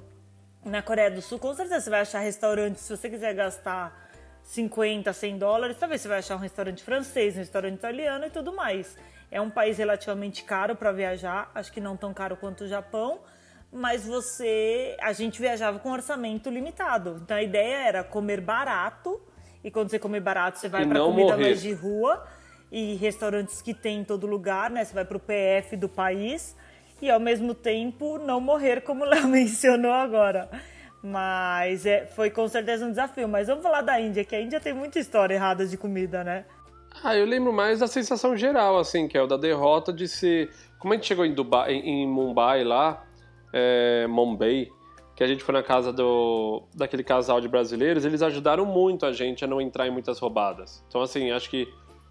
na 0.65 0.82
Coreia 0.82 1.10
do 1.10 1.22
Sul, 1.22 1.39
com 1.39 1.53
certeza 1.53 1.79
você 1.79 1.89
vai 1.89 2.01
achar 2.01 2.20
restaurantes, 2.20 2.84
se 2.84 2.96
você 2.96 3.10
quiser 3.10 3.34
gastar 3.34 4.12
50, 4.43 5.12
100 5.12 5.38
dólares, 5.38 5.77
talvez 5.79 6.01
você 6.01 6.08
vai 6.08 6.20
achar 6.20 6.36
um 6.36 6.39
restaurante 6.39 6.84
francês, 6.84 7.36
um 7.36 7.39
restaurante 7.39 7.75
italiano 7.75 8.25
e 8.25 8.29
tudo 8.29 8.53
mais. 8.53 8.98
É 9.34 9.42
um 9.42 9.50
país 9.50 9.80
relativamente 9.80 10.44
caro 10.44 10.75
para 10.75 10.92
viajar, 10.92 11.50
acho 11.56 11.74
que 11.74 11.82
não 11.82 11.98
tão 11.98 12.13
caro 12.13 12.38
quanto 12.38 12.66
o 12.66 12.68
Japão, 12.68 13.22
mas 13.72 14.06
você, 14.06 14.96
a 15.02 15.12
gente 15.12 15.42
viajava 15.42 15.80
com 15.80 15.92
orçamento 15.92 16.52
limitado. 16.52 17.20
Então 17.24 17.36
a 17.36 17.42
ideia 17.42 17.88
era 17.88 18.04
comer 18.04 18.40
barato, 18.40 19.20
e 19.63 19.72
quando 19.72 19.90
você 19.90 19.98
comer 19.98 20.20
barato, 20.20 20.60
você 20.60 20.70
vai 20.70 20.86
para 20.86 21.00
comida 21.00 21.32
morrer. 21.32 21.46
mais 21.46 21.62
de 21.63 21.74
rua 21.74 22.24
e 22.72 22.94
restaurantes 22.94 23.60
que 23.60 23.74
tem 23.74 24.02
em 24.02 24.04
todo 24.04 24.28
lugar, 24.28 24.70
né? 24.70 24.86
Você 24.86 24.94
vai 24.94 25.04
para 25.04 25.18
o 25.18 25.20
PF 25.20 25.78
do 25.78 25.90
país 25.90 26.56
e 27.02 27.10
ao 27.10 27.20
mesmo 27.20 27.56
tempo 27.56 28.20
não 28.20 28.40
morrer, 28.40 28.82
como 28.82 29.04
o 29.04 29.08
Léo 29.08 29.25
mencionou 29.30 29.94
agora. 29.94 30.48
Mas 31.02 31.88
é, 31.88 32.06
foi 32.06 32.30
com 32.30 32.48
certeza 32.48 32.86
um 32.86 32.92
desafio. 32.92 33.28
Mas 33.28 33.48
vamos 33.48 33.63
falar 33.63 33.82
da 33.82 34.00
Índia, 34.00 34.24
que 34.24 34.36
a 34.36 34.42
Índia 34.42 34.60
tem 34.60 34.74
muita 34.74 35.00
história 35.00 35.34
errada 35.34 35.66
de 35.66 35.75
comida, 35.75 36.24
né? 36.24 36.46
Ah, 37.05 37.17
eu 37.17 37.25
lembro 37.25 37.51
mais 37.51 37.79
da 37.79 37.88
sensação 37.88 38.38
geral, 38.38 38.77
assim, 38.79 39.10
que 39.10 39.17
é 39.17 39.22
o 39.22 39.27
da 39.27 39.36
derrota 39.36 39.91
de 39.91 40.07
ser. 40.07 40.50
Como 40.79 40.93
a 40.93 40.95
gente 40.95 41.05
chegou 41.05 41.25
em, 41.25 41.33
Dubai, 41.33 41.74
em 41.74 42.07
Mumbai 42.07 42.63
lá, 42.63 43.05
é, 43.51 44.07
Mumbai, 44.07 44.69
que 45.13 45.22
a 45.22 45.27
gente 45.27 45.43
foi 45.43 45.53
na 45.53 45.62
casa 45.62 45.91
do, 45.91 46.63
daquele 46.74 47.03
casal 47.03 47.41
de 47.41 47.50
brasileiros, 47.50 48.05
eles 48.05 48.22
ajudaram 48.22 48.65
muito 48.65 49.05
a 49.05 49.12
gente 49.12 49.43
a 49.43 49.48
não 49.48 49.60
entrar 49.60 49.86
em 49.86 49.91
muitas 49.91 50.17
roubadas. 50.17 50.81
Então, 50.88 51.01
assim, 51.01 51.29
acho 51.31 51.50
que 51.50 51.67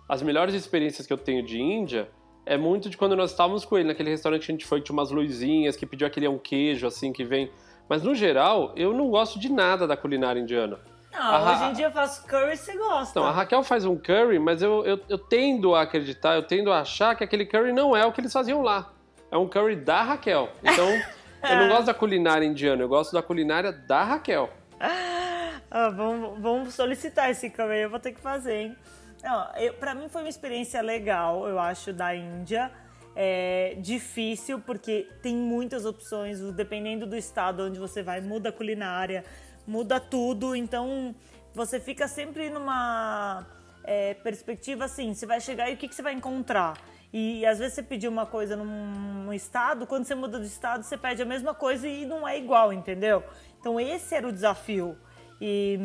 as 0.07 0.21
melhores 0.21 0.55
experiências 0.55 1.07
que 1.07 1.13
eu 1.13 1.19
tenho 1.19 1.43
de 1.43 1.59
Índia 1.59 2.11
é 2.45 2.59
muito 2.59 2.91
de 2.91 2.99
quando 2.99 3.17
nós 3.17 3.31
estávamos 3.31 3.65
com 3.65 3.79
ele, 3.79 3.89
naquele 3.89 4.11
restaurante 4.11 4.45
que 4.45 4.53
a 4.53 4.55
gente 4.55 4.67
foi, 4.67 4.83
tinha 4.83 4.93
umas 4.93 5.11
luzinhas, 5.11 5.75
que 5.75 5.87
pediu 5.87 6.07
aquele 6.07 6.29
um 6.29 6.39
queijo, 6.39 6.87
assim, 6.87 7.15
que 7.15 7.25
vem. 7.25 7.51
Mas, 7.89 8.03
no 8.03 8.15
geral, 8.15 8.75
eu 8.77 8.93
não 8.93 9.09
gosto 9.09 9.39
de 9.39 9.51
nada 9.51 9.87
da 9.87 9.97
culinária 9.97 10.39
indiana. 10.39 10.79
Não, 11.13 11.53
hoje 11.53 11.65
em 11.65 11.73
dia 11.75 11.87
eu 11.87 11.93
faço 11.93 12.27
curry 12.27 12.55
e 12.55 12.57
você 12.57 12.77
gosta. 12.77 13.11
Então, 13.11 13.25
a 13.25 13.31
Raquel 13.31 13.63
faz 13.63 13.85
um 13.85 13.97
curry, 13.97 14.39
mas 14.39 14.63
eu, 14.63 14.85
eu, 14.85 15.01
eu 15.09 15.19
tendo 15.19 15.75
a 15.75 15.83
acreditar, 15.83 16.35
eu 16.35 16.43
tendo 16.43 16.73
a 16.73 16.81
achar 16.81 17.15
que 17.15 17.23
aquele 17.23 17.45
curry 17.45 17.73
não 17.73 17.95
é 17.95 18.05
o 18.07 18.13
que 18.13 18.21
eles 18.21 18.33
faziam 18.33 18.63
lá. 18.63 18.93
É 19.31 19.37
um 19.37 19.47
curry 19.47 19.77
da 19.77 20.03
Raquel. 20.03 20.49
Então, 20.63 20.89
eu 21.51 21.57
não 21.57 21.69
gosto 21.69 21.85
da 21.85 21.95
culinária 21.95 22.47
indiana, 22.47 22.83
eu 22.83 22.89
gosto 22.89 23.13
da 23.13 23.23
culinária 23.23 23.73
da 23.73 24.03
Raquel. 24.03 24.51
Ah, 24.81 25.89
vamos, 25.91 26.41
vamos 26.41 26.75
solicitar 26.75 27.31
esse 27.31 27.51
caminho, 27.51 27.83
eu 27.83 27.91
vou 27.91 28.01
ter 28.01 28.13
que 28.13 28.21
fazer, 28.21 28.55
hein? 28.55 28.77
Não, 29.23 29.55
eu, 29.57 29.75
pra 29.75 29.95
mim 29.95 30.09
foi 30.09 30.23
uma 30.23 30.29
experiência 30.29 30.83
legal, 30.83 31.47
eu 31.47 31.59
acho, 31.59 31.93
da 31.93 32.15
Índia. 32.15 32.71
É 33.15 33.77
difícil 33.79 34.59
porque 34.59 35.09
tem 35.23 35.37
muitas 35.37 35.85
opções, 35.85 36.41
dependendo 36.53 37.07
do 37.07 37.15
estado 37.15 37.65
onde 37.65 37.79
você 37.79 38.03
vai, 38.03 38.23
muda 38.23 38.49
a 38.49 38.53
culinária, 38.53 39.23
muda 39.67 40.01
tudo, 40.01 40.55
então 40.57 41.15
você 41.55 41.79
fica 41.79 42.09
sempre 42.09 42.51
numa 42.51 43.47
é, 43.85 44.15
perspectiva 44.15 44.85
assim, 44.85 45.15
você 45.15 45.27
vai 45.27 45.41
chegar 45.41 45.71
e 45.71 45.75
o 45.75 45.77
que, 45.77 45.89
que 45.89 45.95
você 45.95 46.03
vai 46.03 46.13
encontrar? 46.13 46.77
E 47.13 47.45
às 47.45 47.59
vezes 47.59 47.75
você 47.75 47.83
pediu 47.83 48.11
uma 48.11 48.25
coisa 48.25 48.57
num 48.57 49.33
estado, 49.35 49.87
quando 49.87 50.05
você 50.05 50.15
muda 50.15 50.41
de 50.41 50.47
estado, 50.47 50.83
você 50.83 50.97
pede 50.97 51.21
a 51.21 51.27
mesma 51.27 51.53
coisa 51.53 51.87
e 51.87 52.07
não 52.07 52.27
é 52.27 52.39
igual, 52.39 52.73
entendeu? 52.73 53.23
Então 53.61 53.79
esse 53.79 54.15
era 54.15 54.27
o 54.27 54.33
desafio. 54.33 54.97
E, 55.39 55.79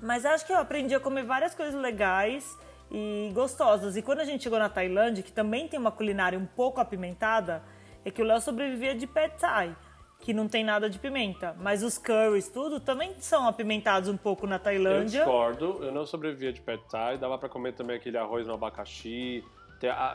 mas 0.00 0.24
acho 0.24 0.46
que 0.46 0.52
eu 0.52 0.56
aprendi 0.56 0.94
a 0.94 1.00
comer 1.00 1.24
várias 1.24 1.54
coisas 1.54 1.78
legais 1.78 2.56
e 2.90 3.30
gostosas. 3.34 3.96
E 3.96 4.02
quando 4.02 4.20
a 4.20 4.24
gente 4.24 4.42
chegou 4.42 4.58
na 4.58 4.70
Tailândia, 4.70 5.22
que 5.22 5.32
também 5.32 5.68
tem 5.68 5.78
uma 5.78 5.92
culinária 5.92 6.38
um 6.38 6.46
pouco 6.46 6.80
apimentada, 6.80 7.62
é 8.02 8.10
que 8.10 8.22
o 8.22 8.24
Léo 8.24 8.40
sobrevivia 8.40 8.94
de 8.94 9.06
pad 9.06 9.34
thai, 9.38 9.76
que 10.20 10.34
não 10.34 10.46
tem 10.46 10.62
nada 10.62 10.88
de 10.88 10.98
pimenta. 10.98 11.56
Mas 11.58 11.82
os 11.82 11.96
curries, 11.96 12.48
tudo, 12.48 12.78
também 12.78 13.14
são 13.20 13.48
apimentados 13.48 14.08
um 14.08 14.16
pouco 14.16 14.46
na 14.46 14.58
Tailândia. 14.58 15.20
Eu 15.20 15.24
discordo, 15.24 15.78
eu 15.82 15.92
não 15.92 16.04
sobrevivia 16.04 16.52
de 16.52 16.60
pad 16.60 16.82
thai, 16.90 17.18
dava 17.18 17.38
para 17.38 17.48
comer 17.48 17.72
também 17.72 17.96
aquele 17.96 18.18
arroz 18.18 18.46
no 18.46 18.54
abacaxi. 18.54 19.42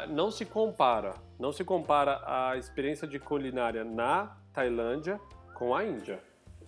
Não 0.10 0.30
se 0.30 0.46
compara, 0.46 1.16
não 1.40 1.52
se 1.52 1.64
compara 1.64 2.22
a 2.24 2.56
experiência 2.56 3.08
de 3.08 3.18
culinária 3.20 3.84
na 3.84 4.38
Tailândia 4.54 5.20
com 5.56 5.74
a 5.74 5.84
Índia. 5.84 6.20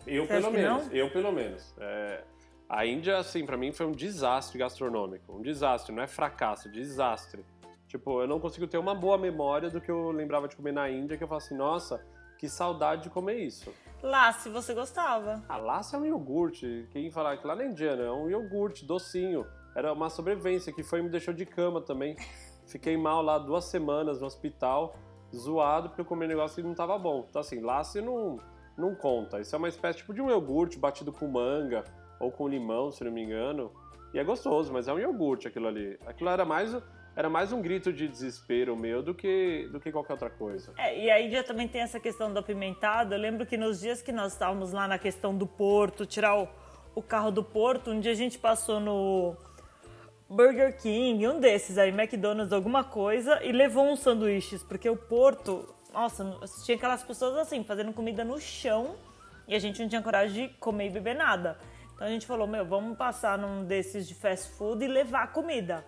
Eu 0.08 0.26
Você 0.26 0.34
pelo 0.34 0.52
menos, 0.52 0.92
eu 0.92 1.10
pelo 1.12 1.32
menos. 1.32 1.76
É, 1.80 2.24
a 2.68 2.86
Índia, 2.88 3.18
assim, 3.18 3.46
para 3.46 3.56
mim 3.56 3.72
foi 3.72 3.86
um 3.86 3.92
desastre 3.92 4.58
gastronômico. 4.58 5.32
Um 5.32 5.42
desastre, 5.44 5.94
não 5.94 6.02
é 6.02 6.08
fracasso, 6.08 6.72
desastre. 6.72 7.46
Tipo, 7.88 8.22
eu 8.22 8.28
não 8.28 8.40
consigo 8.40 8.66
ter 8.66 8.78
uma 8.80 8.96
boa 8.96 9.18
memória 9.18 9.70
do 9.70 9.80
que 9.80 9.92
eu 9.92 10.10
lembrava 10.12 10.48
de 10.48 10.56
comer 10.56 10.74
na 10.74 10.90
Índia, 10.90 11.18
que 11.18 11.24
eu 11.24 11.28
falo 11.28 11.38
assim, 11.38 11.56
nossa, 11.56 12.04
que 12.38 12.48
saudade 12.48 13.04
de 13.04 13.10
comer 13.10 13.38
isso. 13.40 13.74
Lá, 14.02 14.32
se 14.32 14.50
você 14.50 14.74
gostava. 14.74 15.44
Ah, 15.50 15.58
lá 15.58 15.82
é 15.92 15.98
um 15.98 16.06
iogurte. 16.06 16.88
Quem 16.92 17.10
falar 17.10 17.38
que 17.38 17.48
lá 17.48 17.56
na 17.56 17.66
Indiana 17.66 18.04
é 18.04 18.12
um 18.12 18.30
iogurte 18.30 18.86
docinho. 18.86 19.46
Era 19.76 19.92
uma 19.92 20.10
sobrevivência 20.10 20.72
que 20.72 20.84
foi 20.84 21.02
me 21.02 21.10
deixou 21.10 21.34
de 21.34 21.46
cama 21.46 21.82
também. 21.82 22.16
Fiquei 22.68 22.98
mal 22.98 23.22
lá 23.22 23.40
duas 23.40 23.66
semanas 23.66 24.20
no 24.20 24.28
hospital, 24.28 24.96
zoado, 25.36 25.90
porque 25.90 26.02
eu 26.02 26.06
comi 26.06 26.26
um 26.26 26.28
negócio 26.28 26.56
que 26.56 26.68
não 26.68 26.76
tava 26.76 26.98
bom. 26.98 27.26
Então, 27.30 27.40
assim, 27.40 27.62
você 27.62 28.02
não, 28.02 28.40
não 28.78 28.94
conta. 28.94 29.40
Isso 29.40 29.56
é 29.56 29.58
uma 29.58 29.70
espécie 29.70 30.00
tipo 30.00 30.14
de 30.14 30.22
um 30.22 30.30
iogurte 30.30 30.78
batido 30.78 31.12
com 31.12 31.28
manga 31.28 31.84
ou 32.20 32.32
com 32.32 32.48
limão, 32.48 32.92
se 32.92 33.04
não 33.04 33.12
me 33.12 33.24
engano. 33.24 33.72
E 34.14 34.20
é 34.20 34.24
gostoso, 34.24 34.72
mas 34.72 34.88
é 34.88 34.94
um 34.94 35.00
iogurte 35.00 35.48
aquilo 35.48 35.68
ali. 35.68 35.98
Aquilo 36.06 36.30
era 36.30 36.46
mais, 36.46 36.76
era 37.18 37.32
mais 37.32 37.52
um 37.52 37.64
grito 37.64 37.92
de 37.92 38.08
desespero 38.08 38.78
meu 38.78 39.02
do 39.02 39.12
que, 39.12 39.68
do 39.72 39.80
que 39.80 39.92
qualquer 39.92 40.14
outra 40.14 40.30
coisa. 40.30 40.72
É, 40.78 41.04
e 41.04 41.10
a 41.10 41.20
Índia 41.20 41.44
também 41.44 41.68
tem 41.68 41.82
essa 41.82 42.00
questão 42.00 42.32
do 42.32 42.38
apimentado. 42.38 43.16
Eu 43.16 43.20
lembro 43.20 43.44
que 43.44 43.58
nos 43.58 43.80
dias 43.80 44.04
que 44.04 44.12
nós 44.12 44.34
estávamos 44.34 44.72
lá 44.72 44.88
na 44.88 45.00
questão 45.00 45.36
do 45.36 45.48
porto, 45.48 46.06
tirar 46.06 46.38
o, 46.40 46.48
o 46.94 47.02
carro 47.02 47.32
do 47.32 47.44
porto, 47.44 47.90
um 47.90 48.00
dia 48.00 48.12
a 48.12 48.16
gente 48.16 48.38
passou 48.38 48.80
no 48.80 49.36
Burger 50.30 50.78
King, 50.78 51.28
um 51.28 51.40
desses 51.40 51.80
aí, 51.80 51.90
McDonald's, 51.90 52.54
alguma 52.54 52.84
coisa, 52.84 53.44
e 53.44 53.52
levou 53.52 53.92
uns 53.92 54.02
sanduíches, 54.02 54.62
porque 54.62 54.88
o 54.88 54.96
porto, 54.96 55.68
nossa, 55.92 56.40
tinha 56.66 56.78
aquelas 56.78 57.04
pessoas 57.04 57.36
assim, 57.36 57.64
fazendo 57.64 57.92
comida 57.94 58.24
no 58.24 58.40
chão, 58.40 58.96
e 59.48 59.56
a 59.56 59.60
gente 59.60 59.82
não 59.82 59.90
tinha 59.90 60.04
coragem 60.04 60.50
de 60.50 60.54
comer 60.60 60.86
e 60.86 60.90
beber 60.92 61.16
nada. 61.16 61.58
Então 61.96 62.06
a 62.06 62.12
gente 62.12 62.28
falou, 62.28 62.46
meu, 62.46 62.64
vamos 62.64 62.96
passar 62.96 63.40
num 63.40 63.66
desses 63.66 64.08
de 64.08 64.14
fast 64.14 64.52
food 64.52 64.86
e 64.86 64.88
levar 64.88 65.34
comida. 65.34 65.84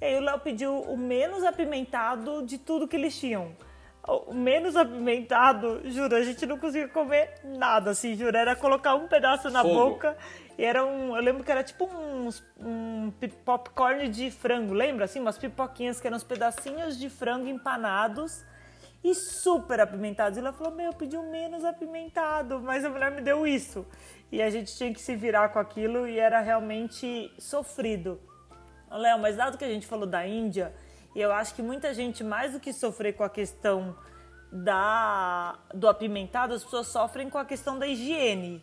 E 0.00 0.04
aí 0.04 0.16
o 0.16 0.20
Léo 0.20 0.38
pediu 0.40 0.80
o 0.80 0.96
menos 0.96 1.44
apimentado 1.44 2.42
de 2.44 2.58
tudo 2.58 2.88
que 2.88 2.96
eles 2.96 3.18
tinham. 3.18 3.52
O 4.06 4.34
menos 4.34 4.76
apimentado, 4.76 5.80
juro, 5.90 6.14
a 6.14 6.22
gente 6.22 6.44
não 6.44 6.58
conseguia 6.58 6.88
comer 6.88 7.40
nada, 7.42 7.92
assim, 7.92 8.14
juro. 8.14 8.36
Era 8.36 8.54
colocar 8.54 8.94
um 8.94 9.08
pedaço 9.08 9.48
na 9.48 9.62
Fogo. 9.62 9.74
boca 9.74 10.16
e 10.58 10.64
era 10.64 10.84
um. 10.84 11.16
Eu 11.16 11.22
lembro 11.22 11.42
que 11.42 11.50
era 11.50 11.64
tipo 11.64 11.86
uns, 11.86 12.44
um 12.60 13.10
popcorn 13.44 14.08
de 14.08 14.30
frango, 14.30 14.74
lembra? 14.74 15.06
Assim, 15.06 15.20
umas 15.20 15.38
pipoquinhas 15.38 16.00
que 16.00 16.06
eram 16.06 16.18
uns 16.18 16.24
pedacinhos 16.24 16.98
de 16.98 17.08
frango 17.08 17.48
empanados 17.48 18.44
e 19.02 19.14
super 19.14 19.80
apimentados. 19.80 20.36
E 20.36 20.40
ela 20.40 20.52
falou: 20.52 20.74
Meu, 20.74 20.86
eu 20.86 20.92
pedi 20.92 21.16
um 21.16 21.30
menos 21.30 21.64
apimentado, 21.64 22.60
mas 22.60 22.84
a 22.84 22.90
mulher 22.90 23.10
me 23.10 23.22
deu 23.22 23.46
isso 23.46 23.86
e 24.34 24.42
a 24.42 24.50
gente 24.50 24.76
tinha 24.76 24.92
que 24.92 25.00
se 25.00 25.14
virar 25.14 25.50
com 25.50 25.60
aquilo 25.60 26.08
e 26.08 26.18
era 26.18 26.40
realmente 26.40 27.32
sofrido. 27.38 28.20
Léo, 28.96 29.18
mas 29.18 29.36
dado 29.36 29.58
que 29.58 29.64
a 29.64 29.68
gente 29.68 29.86
falou 29.86 30.06
da 30.06 30.26
Índia, 30.26 30.74
eu 31.14 31.32
acho 31.32 31.54
que 31.54 31.62
muita 31.62 31.94
gente, 31.94 32.24
mais 32.24 32.52
do 32.52 32.60
que 32.60 32.72
sofrer 32.72 33.14
com 33.14 33.22
a 33.22 33.28
questão 33.28 33.96
da, 34.50 35.58
do 35.72 35.88
apimentado, 35.88 36.54
as 36.54 36.64
pessoas 36.64 36.88
sofrem 36.88 37.28
com 37.28 37.38
a 37.38 37.44
questão 37.44 37.78
da 37.78 37.86
higiene. 37.86 38.62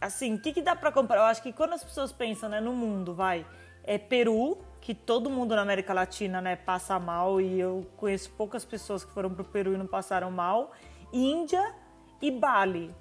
Assim, 0.00 0.34
o 0.34 0.40
que, 0.40 0.52
que 0.52 0.62
dá 0.62 0.76
para 0.76 0.92
comprar? 0.92 1.18
Eu 1.18 1.24
acho 1.24 1.42
que 1.42 1.52
quando 1.52 1.72
as 1.72 1.82
pessoas 1.82 2.12
pensam 2.12 2.48
né, 2.48 2.60
no 2.60 2.72
mundo, 2.72 3.14
vai, 3.14 3.44
é 3.82 3.98
Peru, 3.98 4.58
que 4.80 4.94
todo 4.94 5.28
mundo 5.28 5.56
na 5.56 5.62
América 5.62 5.92
Latina 5.92 6.40
né, 6.40 6.56
passa 6.56 6.98
mal, 6.98 7.40
e 7.40 7.58
eu 7.58 7.86
conheço 7.96 8.30
poucas 8.32 8.64
pessoas 8.64 9.04
que 9.04 9.12
foram 9.12 9.30
para 9.30 9.42
o 9.42 9.44
Peru 9.44 9.74
e 9.74 9.76
não 9.76 9.86
passaram 9.86 10.30
mal, 10.30 10.72
Índia 11.12 11.74
e 12.20 12.30
Bali. 12.30 12.94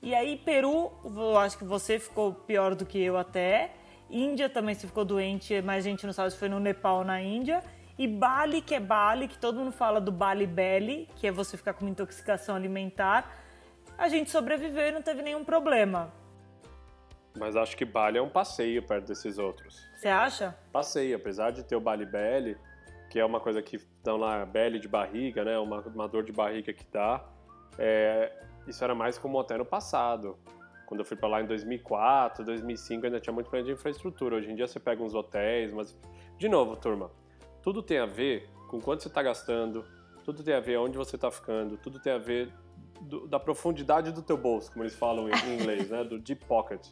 E 0.00 0.14
aí, 0.14 0.36
Peru, 0.36 0.90
eu 1.04 1.38
acho 1.38 1.56
que 1.56 1.64
você 1.64 1.98
ficou 1.98 2.34
pior 2.34 2.74
do 2.74 2.84
que 2.84 3.00
eu 3.00 3.16
até. 3.16 3.72
Índia 4.12 4.48
também 4.48 4.74
se 4.74 4.86
ficou 4.86 5.04
doente, 5.04 5.62
mas 5.62 5.86
a 5.86 5.88
gente 5.88 6.04
não 6.04 6.12
sabe 6.12 6.30
se 6.30 6.36
foi 6.36 6.48
no 6.48 6.60
Nepal 6.60 6.98
ou 6.98 7.04
na 7.04 7.20
Índia. 7.22 7.62
E 7.98 8.06
Bali, 8.06 8.60
que 8.60 8.74
é 8.74 8.80
Bali, 8.80 9.26
que 9.26 9.38
todo 9.38 9.58
mundo 9.58 9.72
fala 9.72 10.00
do 10.00 10.12
Bali 10.12 10.46
Belly, 10.46 11.08
que 11.16 11.26
é 11.26 11.32
você 11.32 11.56
ficar 11.56 11.72
com 11.72 11.84
uma 11.84 11.90
intoxicação 11.90 12.54
alimentar. 12.54 13.34
A 13.96 14.08
gente 14.08 14.30
sobreviveu 14.30 14.88
e 14.88 14.92
não 14.92 15.02
teve 15.02 15.22
nenhum 15.22 15.44
problema. 15.44 16.12
Mas 17.38 17.56
acho 17.56 17.76
que 17.76 17.84
Bali 17.84 18.18
é 18.18 18.22
um 18.22 18.28
passeio 18.28 18.82
perto 18.82 19.06
desses 19.06 19.38
outros. 19.38 19.80
Você 19.96 20.08
acha? 20.08 20.54
Passeio, 20.70 21.16
apesar 21.16 21.50
de 21.50 21.62
ter 21.62 21.76
o 21.76 21.80
Bali 21.80 22.04
Belly, 22.04 22.56
que 23.08 23.18
é 23.18 23.24
uma 23.24 23.40
coisa 23.40 23.62
que 23.62 23.78
dão 24.02 24.16
lá, 24.16 24.44
belly 24.44 24.78
de 24.78 24.88
barriga, 24.88 25.44
né? 25.44 25.58
Uma, 25.58 25.80
uma 25.80 26.08
dor 26.08 26.24
de 26.24 26.32
barriga 26.32 26.72
que 26.72 26.84
dá. 26.90 27.24
É, 27.78 28.32
isso 28.66 28.82
era 28.82 28.94
mais 28.94 29.18
como 29.18 29.38
até 29.38 29.56
no 29.56 29.64
passado. 29.64 30.38
Quando 30.92 31.00
eu 31.00 31.06
fui 31.06 31.16
para 31.16 31.26
lá 31.26 31.40
em 31.40 31.46
2004, 31.46 32.44
2005, 32.44 33.06
ainda 33.06 33.18
tinha 33.18 33.32
muito 33.32 33.46
problema 33.46 33.64
de 33.64 33.72
infraestrutura. 33.72 34.36
Hoje 34.36 34.50
em 34.50 34.54
dia 34.54 34.66
você 34.66 34.78
pega 34.78 35.02
uns 35.02 35.14
hotéis, 35.14 35.72
mas. 35.72 35.98
De 36.36 36.50
novo, 36.50 36.76
turma, 36.76 37.10
tudo 37.62 37.82
tem 37.82 37.98
a 37.98 38.04
ver 38.04 38.50
com 38.68 38.78
quanto 38.78 39.02
você 39.02 39.08
está 39.08 39.22
gastando, 39.22 39.86
tudo 40.22 40.42
tem 40.42 40.52
a 40.52 40.60
ver 40.60 40.76
onde 40.76 40.98
você 40.98 41.16
está 41.16 41.30
ficando, 41.30 41.78
tudo 41.78 41.98
tem 41.98 42.12
a 42.12 42.18
ver 42.18 42.52
do, 43.00 43.26
da 43.26 43.40
profundidade 43.40 44.12
do 44.12 44.20
teu 44.20 44.36
bolso, 44.36 44.70
como 44.70 44.82
eles 44.82 44.94
falam 44.94 45.30
em 45.30 45.54
inglês, 45.54 45.88
né? 45.88 46.04
Do 46.04 46.18
deep 46.18 46.44
pocket. 46.44 46.86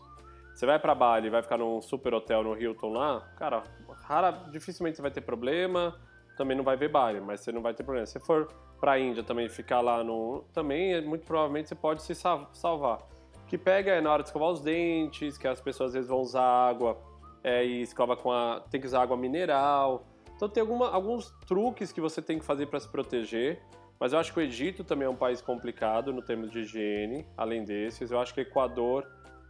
Você 0.54 0.64
vai 0.64 0.78
para 0.78 0.94
Bali, 0.94 1.28
vai 1.28 1.42
ficar 1.42 1.58
num 1.58 1.82
super 1.82 2.14
hotel 2.14 2.42
no 2.42 2.58
Hilton 2.58 2.94
lá, 2.94 3.20
cara, 3.36 3.64
rara, 4.04 4.30
dificilmente 4.50 4.96
você 4.96 5.02
vai 5.02 5.10
ter 5.10 5.20
problema, 5.20 5.94
também 6.38 6.56
não 6.56 6.64
vai 6.64 6.74
ver 6.78 6.88
Bali, 6.88 7.20
mas 7.20 7.40
você 7.40 7.52
não 7.52 7.60
vai 7.60 7.74
ter 7.74 7.82
problema. 7.82 8.06
Se 8.06 8.18
for 8.18 8.48
para 8.80 8.92
a 8.92 8.98
Índia 8.98 9.22
também 9.22 9.46
ficar 9.50 9.82
lá 9.82 10.02
no. 10.02 10.42
Também, 10.54 11.06
muito 11.06 11.26
provavelmente, 11.26 11.68
você 11.68 11.74
pode 11.74 12.02
se 12.02 12.14
salvar. 12.14 13.10
Que 13.50 13.58
pega 13.58 13.90
é 13.90 14.00
na 14.00 14.12
hora 14.12 14.22
de 14.22 14.28
escovar 14.28 14.48
os 14.48 14.60
dentes, 14.60 15.36
que 15.36 15.48
as 15.48 15.60
pessoas 15.60 15.88
às 15.88 15.94
vezes 15.94 16.08
vão 16.08 16.20
usar 16.20 16.40
água 16.40 16.96
é, 17.42 17.66
e 17.66 17.82
escova 17.82 18.16
com 18.16 18.30
a. 18.30 18.60
tem 18.70 18.80
que 18.80 18.86
usar 18.86 19.02
água 19.02 19.16
mineral. 19.16 20.06
Então 20.36 20.48
tem 20.48 20.60
alguma, 20.60 20.88
alguns 20.88 21.32
truques 21.48 21.90
que 21.90 22.00
você 22.00 22.22
tem 22.22 22.38
que 22.38 22.44
fazer 22.44 22.66
para 22.66 22.78
se 22.78 22.88
proteger. 22.88 23.60
Mas 23.98 24.12
eu 24.12 24.20
acho 24.20 24.32
que 24.32 24.38
o 24.38 24.40
Egito 24.40 24.84
também 24.84 25.04
é 25.04 25.10
um 25.10 25.16
país 25.16 25.42
complicado 25.42 26.12
no 26.12 26.22
termos 26.22 26.52
de 26.52 26.60
higiene, 26.60 27.26
além 27.36 27.64
desses. 27.64 28.12
Eu 28.12 28.20
acho 28.20 28.32
que 28.32 28.40
Equador 28.40 29.04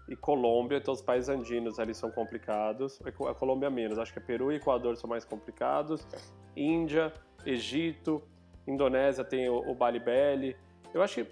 e 0.09 0.17
Colômbia, 0.17 0.79
então 0.79 0.95
os 0.95 1.03
países 1.03 1.29
andinos 1.29 1.79
ali 1.79 1.95
são 1.95 2.11
complicados. 2.11 2.99
A 3.29 3.35
Colômbia 3.35 3.69
menos, 3.69 3.99
acho 3.99 4.15
que 4.15 4.21
Peru 4.21 4.51
e 4.51 4.55
Equador 4.55 4.97
são 4.97 5.11
mais 5.11 5.27
complicados. 5.27 6.09
Índia, 6.57 7.13
Egito, 7.45 8.23
Indonésia 8.67 9.25
tem 9.25 9.51
o, 9.51 9.59
o 9.71 9.75
Bali 9.75 10.01
Belly. 10.01 10.57
Eu 10.95 11.03
acho 11.03 11.23
que, 11.23 11.31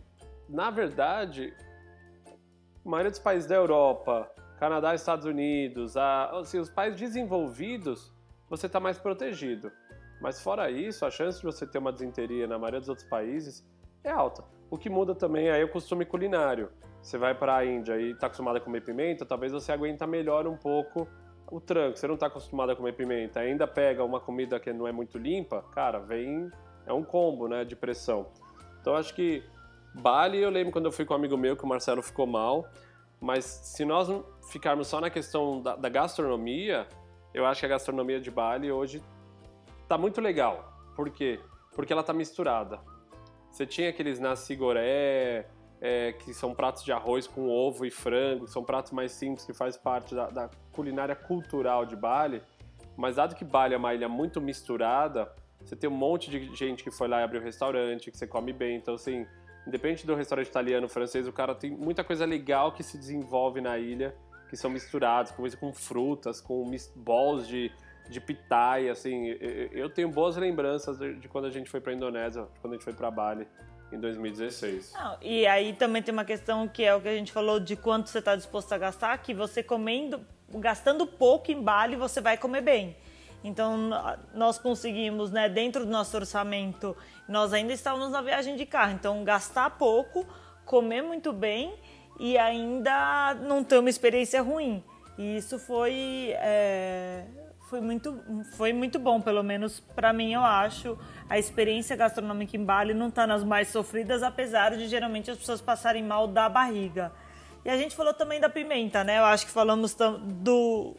na 0.50 0.70
verdade, 0.70 1.54
a 2.88 2.90
maioria 2.90 3.10
dos 3.10 3.20
países 3.20 3.46
da 3.46 3.54
Europa, 3.54 4.30
Canadá, 4.58 4.94
Estados 4.94 5.26
Unidos, 5.26 5.94
a, 5.94 6.38
assim, 6.38 6.58
os 6.58 6.70
países 6.70 6.98
desenvolvidos, 6.98 8.10
você 8.48 8.64
está 8.64 8.80
mais 8.80 8.98
protegido. 8.98 9.70
Mas 10.22 10.40
fora 10.40 10.70
isso, 10.70 11.04
a 11.04 11.10
chance 11.10 11.38
de 11.38 11.44
você 11.44 11.66
ter 11.66 11.76
uma 11.76 11.92
desinteria 11.92 12.46
na 12.46 12.58
maioria 12.58 12.80
dos 12.80 12.88
outros 12.88 13.06
países 13.06 13.62
é 14.02 14.10
alta. 14.10 14.42
O 14.70 14.78
que 14.78 14.88
muda 14.88 15.14
também 15.14 15.48
é 15.48 15.62
o 15.62 15.68
costume 15.68 16.06
culinário. 16.06 16.70
Você 17.02 17.18
vai 17.18 17.34
para 17.34 17.58
a 17.58 17.64
Índia 17.64 18.00
e 18.00 18.12
está 18.12 18.26
acostumado 18.26 18.56
a 18.56 18.60
comer 18.60 18.80
pimenta, 18.80 19.26
talvez 19.26 19.52
você 19.52 19.70
aguenta 19.70 20.06
melhor 20.06 20.46
um 20.46 20.56
pouco 20.56 21.06
o 21.50 21.60
tranco. 21.60 21.98
Você 21.98 22.06
não 22.06 22.14
está 22.14 22.26
acostumado 22.28 22.72
a 22.72 22.76
comer 22.76 22.94
pimenta, 22.94 23.40
ainda 23.40 23.66
pega 23.66 24.02
uma 24.02 24.18
comida 24.18 24.58
que 24.58 24.72
não 24.72 24.88
é 24.88 24.92
muito 24.92 25.18
limpa, 25.18 25.62
cara, 25.72 25.98
vem 25.98 26.50
é 26.86 26.92
um 26.92 27.04
combo, 27.04 27.48
né, 27.48 27.66
de 27.66 27.76
pressão. 27.76 28.28
Então 28.80 28.96
acho 28.96 29.14
que 29.14 29.44
Bali, 29.94 30.38
eu 30.38 30.50
lembro 30.50 30.72
quando 30.72 30.86
eu 30.86 30.92
fui 30.92 31.04
com 31.04 31.14
um 31.14 31.16
amigo 31.16 31.36
meu 31.36 31.56
que 31.56 31.64
o 31.64 31.66
Marcelo 31.66 32.02
ficou 32.02 32.26
mal. 32.26 32.68
Mas 33.20 33.44
se 33.44 33.84
nós 33.84 34.08
ficarmos 34.50 34.86
só 34.86 35.00
na 35.00 35.10
questão 35.10 35.60
da, 35.60 35.74
da 35.76 35.88
gastronomia, 35.88 36.86
eu 37.34 37.44
acho 37.44 37.60
que 37.60 37.66
a 37.66 37.70
gastronomia 37.70 38.20
de 38.20 38.30
Bali 38.30 38.70
hoje 38.70 39.02
tá 39.88 39.98
muito 39.98 40.20
legal. 40.20 40.72
Por 40.94 41.10
quê? 41.10 41.40
Porque 41.74 41.92
ela 41.92 42.02
tá 42.02 42.12
misturada. 42.12 42.78
Você 43.50 43.66
tinha 43.66 43.90
aqueles 43.90 44.20
nasi 44.20 44.54
goré, 44.54 45.48
é, 45.80 46.12
que 46.12 46.32
são 46.32 46.54
pratos 46.54 46.84
de 46.84 46.92
arroz 46.92 47.26
com 47.26 47.48
ovo 47.48 47.84
e 47.84 47.90
frango, 47.90 48.44
que 48.44 48.50
são 48.50 48.62
pratos 48.62 48.92
mais 48.92 49.12
simples, 49.12 49.44
que 49.44 49.52
faz 49.52 49.76
parte 49.76 50.14
da, 50.14 50.28
da 50.28 50.50
culinária 50.72 51.16
cultural 51.16 51.84
de 51.84 51.96
Bali. 51.96 52.42
Mas 52.96 53.16
dado 53.16 53.34
que 53.34 53.44
Bali 53.44 53.74
é 53.74 53.76
uma 53.76 53.94
ilha 53.94 54.08
muito 54.08 54.40
misturada, 54.40 55.32
você 55.64 55.76
tem 55.76 55.88
um 55.88 55.94
monte 55.94 56.30
de 56.30 56.54
gente 56.54 56.82
que 56.82 56.90
foi 56.90 57.08
lá 57.08 57.20
e 57.20 57.24
abriu 57.24 57.42
restaurante, 57.42 58.10
que 58.10 58.16
você 58.16 58.26
come 58.26 58.52
bem. 58.52 58.76
Então, 58.76 58.94
assim, 58.94 59.26
independente 59.68 60.06
do 60.06 60.14
restaurante 60.14 60.48
italiano, 60.48 60.88
francês, 60.88 61.28
o 61.28 61.32
cara 61.32 61.54
tem 61.54 61.70
muita 61.70 62.02
coisa 62.02 62.24
legal 62.24 62.72
que 62.72 62.82
se 62.82 62.96
desenvolve 62.96 63.60
na 63.60 63.78
ilha, 63.78 64.14
que 64.48 64.56
são 64.56 64.70
misturados, 64.70 65.30
com, 65.30 65.48
com 65.50 65.72
frutas, 65.72 66.40
com 66.40 66.68
balls 66.96 67.46
de, 67.46 67.70
de 68.08 68.20
pitaia, 68.20 68.90
assim. 68.90 69.28
Eu 69.70 69.90
tenho 69.90 70.08
boas 70.08 70.36
lembranças 70.36 70.98
de 70.98 71.28
quando 71.28 71.44
a 71.44 71.50
gente 71.50 71.68
foi 71.68 71.80
para 71.80 71.92
Indonésia, 71.92 72.46
quando 72.60 72.72
a 72.72 72.76
gente 72.76 72.84
foi 72.84 72.94
para 72.94 73.10
Bali 73.10 73.46
em 73.92 74.00
2016. 74.00 74.92
Não, 74.94 75.18
e 75.20 75.46
aí 75.46 75.74
também 75.74 76.02
tem 76.02 76.12
uma 76.12 76.24
questão 76.24 76.66
que 76.66 76.82
é 76.82 76.94
o 76.94 77.00
que 77.00 77.08
a 77.08 77.14
gente 77.14 77.30
falou 77.30 77.60
de 77.60 77.76
quanto 77.76 78.08
você 78.08 78.18
está 78.18 78.34
disposto 78.34 78.72
a 78.72 78.78
gastar, 78.78 79.18
que 79.18 79.34
você 79.34 79.62
comendo, 79.62 80.20
gastando 80.50 81.06
pouco 81.06 81.52
em 81.52 81.62
Bali, 81.62 81.94
você 81.94 82.20
vai 82.20 82.38
comer 82.38 82.62
bem. 82.62 82.96
Então, 83.42 83.90
nós 84.34 84.58
conseguimos, 84.58 85.30
né, 85.30 85.48
dentro 85.48 85.84
do 85.84 85.90
nosso 85.90 86.16
orçamento, 86.16 86.96
nós 87.28 87.52
ainda 87.52 87.72
estávamos 87.72 88.10
na 88.10 88.20
viagem 88.20 88.56
de 88.56 88.66
carro, 88.66 88.92
então 88.92 89.22
gastar 89.22 89.70
pouco, 89.70 90.26
comer 90.64 91.02
muito 91.02 91.32
bem 91.32 91.74
e 92.18 92.36
ainda 92.36 93.34
não 93.34 93.62
ter 93.62 93.78
uma 93.78 93.88
experiência 93.88 94.42
ruim. 94.42 94.82
E 95.16 95.36
isso 95.36 95.58
foi, 95.58 96.32
é, 96.36 97.24
foi, 97.68 97.80
muito, 97.80 98.20
foi 98.56 98.72
muito 98.72 98.98
bom, 98.98 99.20
pelo 99.20 99.42
menos 99.42 99.80
para 99.80 100.12
mim, 100.12 100.34
eu 100.34 100.42
acho. 100.42 100.98
A 101.28 101.38
experiência 101.38 101.94
gastronômica 101.96 102.56
em 102.56 102.64
Bali 102.64 102.92
não 102.92 103.08
está 103.08 103.26
nas 103.26 103.44
mais 103.44 103.68
sofridas, 103.68 104.22
apesar 104.22 104.76
de 104.76 104.88
geralmente 104.88 105.30
as 105.30 105.38
pessoas 105.38 105.60
passarem 105.60 106.02
mal 106.02 106.26
da 106.26 106.48
barriga. 106.48 107.12
E 107.64 107.70
a 107.70 107.76
gente 107.76 107.94
falou 107.94 108.14
também 108.14 108.40
da 108.40 108.48
pimenta, 108.48 109.04
né? 109.04 109.18
Eu 109.18 109.24
acho 109.24 109.46
que 109.46 109.52
falamos 109.52 109.94
do 109.94 110.96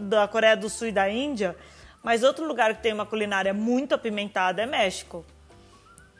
da 0.00 0.26
Coreia 0.28 0.56
do 0.56 0.68
Sul 0.68 0.88
e 0.88 0.92
da 0.92 1.08
Índia, 1.08 1.56
mas 2.02 2.22
outro 2.22 2.46
lugar 2.46 2.74
que 2.74 2.82
tem 2.82 2.92
uma 2.92 3.06
culinária 3.06 3.52
muito 3.52 3.94
apimentada 3.94 4.62
é 4.62 4.66
México. 4.66 5.24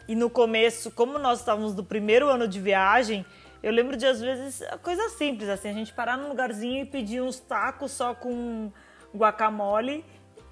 E 0.06 0.14
no 0.14 0.30
começo, 0.30 0.90
como 0.90 1.18
nós 1.18 1.40
estávamos 1.40 1.74
no 1.74 1.84
primeiro 1.84 2.28
ano 2.28 2.48
de 2.48 2.60
viagem, 2.60 3.24
eu 3.62 3.72
lembro 3.72 3.96
de 3.96 4.06
às 4.06 4.20
vezes 4.20 4.62
coisa 4.82 5.08
simples, 5.10 5.48
assim, 5.48 5.68
a 5.68 5.72
gente 5.72 5.92
parar 5.92 6.16
num 6.16 6.28
lugarzinho 6.28 6.82
e 6.82 6.86
pedir 6.86 7.20
uns 7.20 7.38
tacos 7.38 7.92
só 7.92 8.14
com 8.14 8.72
guacamole 9.14 10.04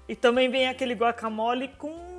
e 0.07 0.15
também 0.15 0.49
vem 0.49 0.67
aquele 0.67 0.93
guacamole 0.93 1.69
com 1.69 2.17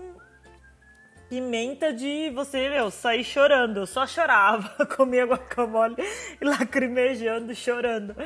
pimenta 1.29 1.93
de 1.93 2.31
você, 2.31 2.69
meu, 2.69 2.91
sair 2.91 3.23
chorando. 3.23 3.81
Eu 3.81 3.87
só 3.87 4.07
chorava, 4.07 4.87
comia 4.97 5.27
guacamole 5.27 5.97
e 6.41 6.45
lacrimejando, 6.45 7.55
chorando. 7.55 8.17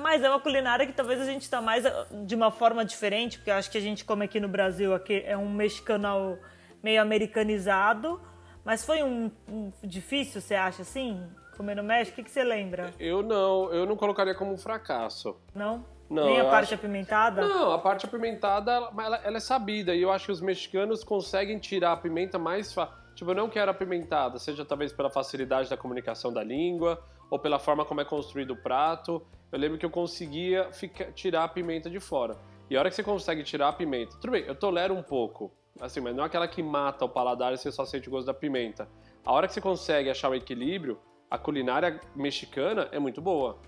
Mas 0.00 0.22
é 0.22 0.28
uma 0.28 0.40
culinária 0.40 0.86
que 0.86 0.92
talvez 0.92 1.20
a 1.20 1.24
gente 1.24 1.42
está 1.42 1.60
mais 1.60 1.84
ah, 1.84 2.06
de 2.24 2.34
uma 2.34 2.50
forma 2.50 2.84
diferente, 2.84 3.38
porque 3.38 3.50
eu 3.50 3.54
acho 3.54 3.70
que 3.70 3.78
a 3.78 3.80
gente 3.80 4.04
come 4.04 4.24
aqui 4.24 4.40
no 4.40 4.48
Brasil 4.48 4.94
aqui 4.94 5.22
é 5.26 5.36
um 5.36 5.50
mexicano 5.50 6.38
meio 6.82 7.00
americanizado. 7.00 8.20
Mas 8.64 8.84
foi 8.84 9.02
um, 9.02 9.30
um 9.48 9.70
difícil, 9.82 10.40
você 10.40 10.54
acha 10.54 10.82
assim? 10.82 11.22
Comer 11.56 11.76
no 11.76 11.82
México? 11.82 12.12
O 12.12 12.16
que, 12.16 12.24
que 12.24 12.30
você 12.30 12.42
lembra? 12.42 12.92
Eu 12.98 13.22
não, 13.22 13.72
eu 13.72 13.86
não 13.86 13.96
colocaria 13.96 14.34
como 14.34 14.52
um 14.52 14.58
fracasso. 14.58 15.36
Não? 15.54 15.84
Não, 16.08 16.26
Nem 16.26 16.40
a 16.40 16.44
parte 16.44 16.74
acho... 16.74 16.74
apimentada? 16.74 17.46
Não, 17.46 17.72
a 17.72 17.78
parte 17.78 18.04
apimentada, 18.04 18.72
ela, 18.72 19.20
ela, 19.24 19.36
é 19.36 19.40
sabida. 19.40 19.94
E 19.94 20.02
eu 20.02 20.10
acho 20.10 20.26
que 20.26 20.32
os 20.32 20.40
mexicanos 20.40 21.04
conseguem 21.04 21.58
tirar 21.58 21.92
a 21.92 21.96
pimenta 21.96 22.38
mais 22.38 22.72
fácil. 22.72 22.94
Tipo, 23.14 23.30
eu 23.30 23.34
não 23.34 23.48
quero 23.48 23.70
apimentada, 23.70 24.38
seja 24.38 24.64
talvez 24.64 24.92
pela 24.92 25.10
facilidade 25.10 25.68
da 25.68 25.76
comunicação 25.76 26.32
da 26.32 26.42
língua, 26.42 27.02
ou 27.30 27.38
pela 27.38 27.58
forma 27.58 27.84
como 27.84 28.00
é 28.00 28.04
construído 28.04 28.50
o 28.50 28.56
prato. 28.56 29.24
Eu 29.50 29.58
lembro 29.58 29.78
que 29.78 29.86
eu 29.86 29.90
conseguia 29.90 30.72
ficar, 30.72 31.12
tirar 31.12 31.44
a 31.44 31.48
pimenta 31.48 31.88
de 31.88 32.00
fora. 32.00 32.36
E 32.68 32.76
a 32.76 32.80
hora 32.80 32.90
que 32.90 32.96
você 32.96 33.02
consegue 33.02 33.42
tirar 33.42 33.68
a 33.68 33.72
pimenta, 33.72 34.16
tudo 34.20 34.32
bem, 34.32 34.44
eu 34.46 34.54
tolero 34.54 34.94
um 34.94 35.02
pouco, 35.02 35.50
assim, 35.80 36.00
mas 36.00 36.14
não 36.14 36.22
é 36.22 36.26
aquela 36.26 36.46
que 36.46 36.62
mata 36.62 37.04
o 37.04 37.08
paladar 37.08 37.52
e 37.52 37.56
você 37.56 37.72
só 37.72 37.84
sente 37.84 38.08
o 38.08 38.10
gosto 38.10 38.26
da 38.26 38.34
pimenta. 38.34 38.88
A 39.24 39.32
hora 39.32 39.46
que 39.46 39.54
você 39.54 39.60
consegue 39.60 40.10
achar 40.10 40.28
o 40.30 40.34
equilíbrio, 40.34 40.98
a 41.30 41.38
culinária 41.38 42.00
mexicana 42.14 42.88
é 42.92 42.98
muito 42.98 43.20
boa. 43.20 43.58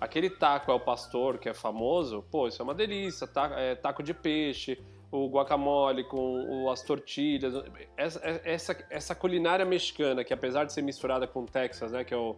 Aquele 0.00 0.28
taco 0.28 0.70
é 0.70 0.74
o 0.74 0.80
pastor, 0.80 1.38
que 1.38 1.48
é 1.48 1.54
famoso, 1.54 2.24
pô, 2.30 2.48
isso 2.48 2.60
é 2.60 2.64
uma 2.64 2.74
delícia. 2.74 3.26
Taco, 3.26 3.54
é, 3.54 3.74
taco 3.74 4.02
de 4.02 4.12
peixe, 4.12 4.78
o 5.10 5.28
guacamole 5.28 6.04
com 6.04 6.68
as 6.70 6.82
tortilhas. 6.82 7.54
Essa, 7.96 8.20
essa, 8.44 8.86
essa 8.90 9.14
culinária 9.14 9.64
mexicana, 9.64 10.24
que 10.24 10.34
apesar 10.34 10.64
de 10.64 10.72
ser 10.72 10.82
misturada 10.82 11.26
com 11.26 11.44
Texas, 11.44 11.92
né, 11.92 12.04
que 12.04 12.12
é 12.12 12.16
o 12.16 12.36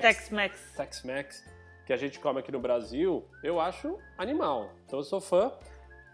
Tex-Mex. 0.00 0.72
Tex-Mex, 0.76 1.44
que 1.84 1.92
a 1.92 1.96
gente 1.96 2.20
come 2.20 2.40
aqui 2.40 2.52
no 2.52 2.60
Brasil, 2.60 3.24
eu 3.42 3.60
acho 3.60 3.98
animal. 4.16 4.72
Então 4.86 4.98
eu 4.98 5.04
sou 5.04 5.20
fã. 5.20 5.52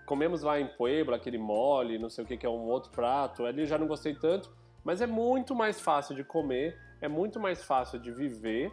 Comemos 0.06 0.42
lá 0.42 0.58
em 0.58 0.66
Puebla 0.66 1.16
aquele 1.16 1.36
mole, 1.36 1.98
não 1.98 2.08
sei 2.08 2.24
o 2.24 2.26
que, 2.26 2.36
que 2.36 2.46
é 2.46 2.48
um 2.48 2.66
outro 2.66 2.90
prato. 2.90 3.44
Ali 3.44 3.62
eu 3.62 3.66
já 3.66 3.76
não 3.76 3.86
gostei 3.86 4.14
tanto, 4.14 4.50
mas 4.82 5.02
é 5.02 5.06
muito 5.06 5.54
mais 5.54 5.80
fácil 5.80 6.14
de 6.14 6.24
comer, 6.24 6.78
é 7.00 7.08
muito 7.08 7.38
mais 7.38 7.62
fácil 7.62 7.98
de 7.98 8.10
viver 8.10 8.72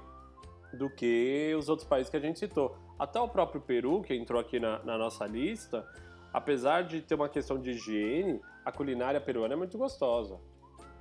do 0.74 0.90
que 0.90 1.54
os 1.58 1.68
outros 1.68 1.88
países 1.88 2.10
que 2.10 2.16
a 2.16 2.22
gente 2.22 2.40
citou. 2.40 2.78
Até 2.98 3.20
o 3.20 3.28
próprio 3.28 3.60
Peru, 3.60 4.02
que 4.02 4.16
entrou 4.16 4.40
aqui 4.40 4.60
na, 4.60 4.80
na 4.84 4.98
nossa 4.98 5.26
lista, 5.26 5.86
apesar 6.32 6.84
de 6.84 7.02
ter 7.02 7.16
uma 7.16 7.28
questão 7.28 7.60
de 7.60 7.72
higiene, 7.72 8.40
a 8.64 8.72
culinária 8.72 9.20
peruana 9.20 9.54
é 9.54 9.58
muito 9.58 9.78
gostosa 9.78 10.40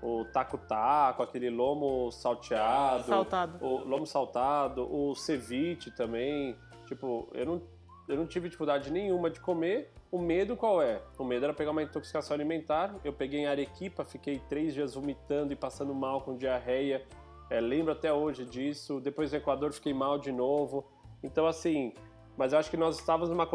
o 0.04 0.26
taco-taco, 0.26 1.22
aquele 1.22 1.48
lomo 1.48 2.12
salteado. 2.12 3.04
Saltado. 3.04 3.64
O 3.64 3.88
lomo 3.88 4.06
saltado, 4.06 4.86
o 4.94 5.14
ceviche 5.14 5.90
também. 5.90 6.54
Tipo, 6.84 7.26
eu 7.32 7.46
não, 7.46 7.62
eu 8.06 8.16
não 8.18 8.26
tive 8.26 8.48
dificuldade 8.48 8.92
nenhuma 8.92 9.30
de 9.30 9.40
comer. 9.40 9.90
O 10.12 10.18
medo 10.18 10.56
qual 10.56 10.82
é? 10.82 11.00
O 11.18 11.24
medo 11.24 11.44
era 11.44 11.54
pegar 11.54 11.70
uma 11.70 11.82
intoxicação 11.82 12.34
alimentar. 12.34 12.94
Eu 13.02 13.14
peguei 13.14 13.40
em 13.40 13.46
Arequipa, 13.46 14.04
fiquei 14.04 14.38
três 14.46 14.74
dias 14.74 14.94
vomitando 14.94 15.54
e 15.54 15.56
passando 15.56 15.94
mal 15.94 16.20
com 16.20 16.36
diarreia. 16.36 17.02
É, 17.48 17.58
lembro 17.58 17.92
até 17.92 18.12
hoje 18.12 18.44
disso. 18.44 19.00
Depois 19.00 19.32
no 19.32 19.38
Equador 19.38 19.72
fiquei 19.72 19.94
mal 19.94 20.18
de 20.18 20.30
novo. 20.30 20.84
Então, 21.22 21.46
assim, 21.46 21.94
mas 22.36 22.52
eu 22.52 22.58
acho 22.58 22.70
que 22.70 22.76
nós 22.76 22.98
estávamos 22.98 23.30
numa, 23.30 23.48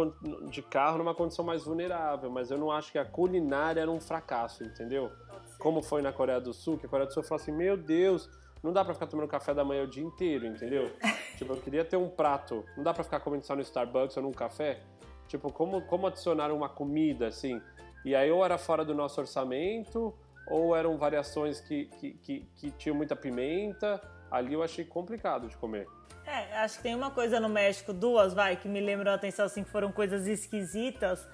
de 0.49 0.63
carro 0.63 0.97
numa 0.97 1.13
condição 1.13 1.45
mais 1.45 1.63
vulnerável. 1.63 2.31
Mas 2.31 2.49
eu 2.49 2.57
não 2.57 2.71
acho 2.71 2.91
que 2.91 2.97
a 2.97 3.05
culinária 3.05 3.81
era 3.81 3.91
um 3.91 4.01
fracasso, 4.01 4.63
entendeu? 4.63 5.11
Como 5.59 5.83
foi 5.83 6.01
na 6.01 6.11
Coreia 6.11 6.39
do 6.39 6.53
Sul, 6.53 6.77
que 6.77 6.87
a 6.87 6.89
Coreia 6.89 7.07
do 7.07 7.13
Sul 7.13 7.21
falou 7.21 7.41
assim: 7.41 7.51
Meu 7.51 7.77
Deus, 7.77 8.29
não 8.63 8.73
dá 8.73 8.83
pra 8.83 8.93
ficar 8.93 9.05
tomando 9.05 9.27
café 9.27 9.53
da 9.53 9.63
manhã 9.63 9.83
o 9.83 9.87
dia 9.87 10.03
inteiro, 10.03 10.47
entendeu? 10.47 10.91
tipo, 11.37 11.53
eu 11.53 11.57
queria 11.61 11.85
ter 11.85 11.97
um 11.97 12.09
prato, 12.09 12.65
não 12.75 12.83
dá 12.83 12.93
pra 12.93 13.03
ficar 13.03 13.19
comendo 13.19 13.45
só 13.45 13.55
no 13.55 13.61
Starbucks 13.61 14.17
ou 14.17 14.23
num 14.23 14.31
café. 14.31 14.79
Tipo, 15.27 15.51
como, 15.53 15.81
como 15.83 16.07
adicionar 16.07 16.51
uma 16.51 16.67
comida 16.67 17.27
assim? 17.27 17.61
E 18.03 18.15
aí, 18.15 18.31
ou 18.31 18.43
era 18.43 18.57
fora 18.57 18.83
do 18.83 18.95
nosso 18.95 19.21
orçamento, 19.21 20.15
ou 20.47 20.75
eram 20.75 20.97
variações 20.97 21.59
que, 21.59 21.85
que, 21.99 22.13
que, 22.13 22.39
que 22.55 22.71
tinham 22.71 22.95
muita 22.95 23.15
pimenta. 23.15 24.01
Ali 24.31 24.53
eu 24.53 24.63
achei 24.63 24.83
complicado 24.85 25.47
de 25.47 25.55
comer. 25.57 25.87
É, 26.25 26.57
acho 26.59 26.77
que 26.77 26.83
tem 26.83 26.95
uma 26.95 27.11
coisa 27.11 27.39
no 27.39 27.49
México, 27.49 27.91
duas, 27.91 28.33
vai, 28.33 28.55
que 28.55 28.67
me 28.67 28.79
lembram 28.79 29.11
a 29.11 29.15
atenção, 29.15 29.45
assim, 29.45 29.63
que 29.63 29.69
foram 29.69 29.91
coisas 29.91 30.27
esquisitas 30.27 31.27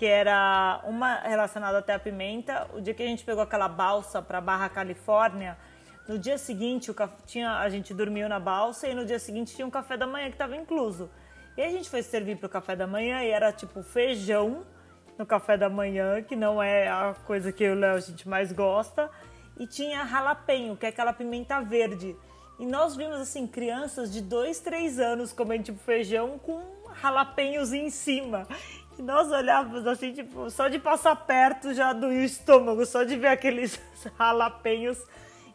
que 0.00 0.06
era 0.06 0.80
uma 0.84 1.16
relacionada 1.16 1.76
até 1.76 1.92
a 1.92 1.98
pimenta. 1.98 2.66
O 2.72 2.80
dia 2.80 2.94
que 2.94 3.02
a 3.02 3.06
gente 3.06 3.22
pegou 3.22 3.42
aquela 3.42 3.68
balsa 3.68 4.22
para 4.22 4.40
Barra 4.40 4.66
Califórnia, 4.70 5.58
no 6.08 6.18
dia 6.18 6.38
seguinte 6.38 6.90
o 6.90 6.94
tinha, 7.26 7.58
a 7.58 7.68
gente 7.68 7.92
dormiu 7.92 8.26
na 8.26 8.40
balsa 8.40 8.88
e 8.88 8.94
no 8.94 9.04
dia 9.04 9.18
seguinte 9.18 9.54
tinha 9.54 9.66
um 9.66 9.70
café 9.70 9.98
da 9.98 10.06
manhã 10.06 10.28
que 10.28 10.36
estava 10.36 10.56
incluso. 10.56 11.10
E 11.54 11.60
a 11.60 11.68
gente 11.68 11.90
foi 11.90 12.02
servir 12.02 12.38
para 12.38 12.46
o 12.46 12.48
café 12.48 12.74
da 12.74 12.86
manhã 12.86 13.22
e 13.22 13.28
era 13.28 13.52
tipo 13.52 13.82
feijão 13.82 14.64
no 15.18 15.26
café 15.26 15.58
da 15.58 15.68
manhã, 15.68 16.22
que 16.22 16.34
não 16.34 16.62
é 16.62 16.88
a 16.88 17.14
coisa 17.26 17.52
que 17.52 17.62
eu 17.62 17.74
o 17.74 17.78
Léo 17.78 17.96
a 17.96 18.00
gente 18.00 18.26
mais 18.26 18.52
gosta, 18.52 19.10
e 19.58 19.66
tinha 19.66 20.06
jalapeño, 20.06 20.78
que 20.78 20.86
é 20.86 20.88
aquela 20.88 21.12
pimenta 21.12 21.60
verde. 21.60 22.16
E 22.58 22.64
nós 22.64 22.96
vimos 22.96 23.16
assim 23.16 23.46
crianças 23.46 24.10
de 24.10 24.22
2, 24.22 24.60
3 24.60 24.98
anos 24.98 25.30
comendo 25.30 25.64
tipo 25.64 25.78
feijão 25.78 26.38
com 26.38 26.80
jalapenhos 27.02 27.74
em 27.74 27.90
cima. 27.90 28.48
Nós 29.00 29.30
olhávamos 29.30 29.86
assim, 29.86 30.12
tipo, 30.12 30.50
só 30.50 30.68
de 30.68 30.78
passar 30.78 31.16
perto 31.16 31.72
já 31.72 31.92
doía 31.92 32.20
o 32.20 32.24
estômago, 32.24 32.84
só 32.84 33.02
de 33.02 33.16
ver 33.16 33.28
aqueles 33.28 33.80
jalapenhos 34.18 35.02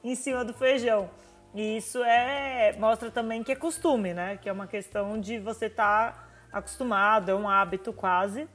em 0.03 0.15
cima 0.15 0.43
do 0.43 0.53
feijão. 0.53 1.09
E 1.53 1.77
isso 1.77 2.03
é 2.03 2.75
mostra 2.79 3.09
também 3.11 3.43
que 3.43 3.51
é 3.51 3.55
costume, 3.55 4.13
né? 4.13 4.37
Que 4.37 4.49
é 4.49 4.51
uma 4.51 4.67
questão 4.67 5.19
de 5.19 5.39
você 5.39 5.67
estar 5.67 6.11
tá 6.11 6.27
acostumado, 6.51 7.29
é 7.29 7.35
um 7.35 7.47
hábito 7.47 7.93
quase. 7.93 8.47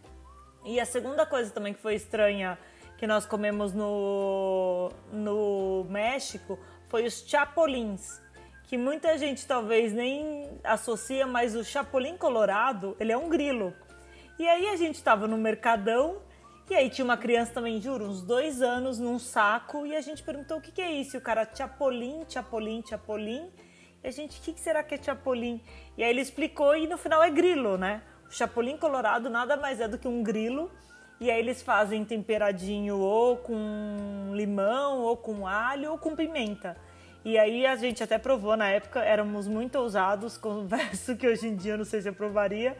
E 0.64 0.78
a 0.78 0.84
segunda 0.84 1.24
coisa 1.24 1.50
também 1.50 1.72
que 1.72 1.80
foi 1.80 1.94
estranha 1.94 2.58
que 2.98 3.06
nós 3.06 3.24
comemos 3.24 3.72
no, 3.72 4.90
no 5.10 5.86
México 5.88 6.58
foi 6.88 7.06
os 7.06 7.24
chapolins, 7.26 8.20
que 8.64 8.76
muita 8.76 9.16
gente 9.16 9.46
talvez 9.46 9.92
nem 9.94 10.50
associa, 10.62 11.26
mas 11.26 11.56
o 11.56 11.64
chapolim 11.64 12.18
colorado, 12.18 12.94
ele 13.00 13.12
é 13.12 13.16
um 13.16 13.30
grilo. 13.30 13.72
E 14.40 14.48
aí 14.48 14.68
a 14.68 14.76
gente 14.76 14.94
estava 14.94 15.28
no 15.28 15.36
mercadão 15.36 16.16
e 16.70 16.74
aí 16.74 16.88
tinha 16.88 17.04
uma 17.04 17.18
criança 17.18 17.52
também, 17.52 17.78
juro, 17.78 18.06
uns 18.06 18.22
dois 18.22 18.62
anos 18.62 18.98
num 18.98 19.18
saco 19.18 19.84
e 19.84 19.94
a 19.94 20.00
gente 20.00 20.22
perguntou 20.22 20.56
o 20.56 20.60
que, 20.62 20.72
que 20.72 20.80
é 20.80 20.90
isso. 20.90 21.14
E 21.14 21.18
o 21.18 21.20
cara, 21.20 21.46
chapolim, 21.54 22.24
chapolim, 22.26 22.82
chapolim. 22.88 23.50
E 24.02 24.08
a 24.08 24.10
gente, 24.10 24.40
o 24.40 24.42
que, 24.42 24.54
que 24.54 24.60
será 24.60 24.82
que 24.82 24.94
é 24.94 25.02
chapolim? 25.02 25.60
E 25.94 26.02
aí 26.02 26.08
ele 26.08 26.22
explicou 26.22 26.74
e 26.74 26.86
no 26.86 26.96
final 26.96 27.22
é 27.22 27.28
grilo, 27.28 27.76
né? 27.76 28.00
O 28.30 28.32
chapolim 28.32 28.78
colorado 28.78 29.28
nada 29.28 29.58
mais 29.58 29.78
é 29.78 29.86
do 29.86 29.98
que 29.98 30.08
um 30.08 30.22
grilo. 30.22 30.70
E 31.20 31.30
aí 31.30 31.38
eles 31.38 31.60
fazem 31.60 32.02
temperadinho 32.02 32.96
ou 32.96 33.36
com 33.36 34.32
limão, 34.32 35.00
ou 35.00 35.18
com 35.18 35.46
alho, 35.46 35.90
ou 35.90 35.98
com 35.98 36.16
pimenta. 36.16 36.78
E 37.26 37.38
aí 37.38 37.66
a 37.66 37.76
gente 37.76 38.02
até 38.02 38.16
provou 38.16 38.56
na 38.56 38.70
época, 38.70 39.00
éramos 39.00 39.46
muito 39.46 39.78
ousados, 39.78 40.38
converso 40.40 41.14
que 41.14 41.28
hoje 41.28 41.46
em 41.46 41.54
dia 41.54 41.74
eu 41.74 41.78
não 41.78 41.84
sei 41.84 42.00
se 42.00 42.08
eu 42.08 42.14
provaria. 42.14 42.74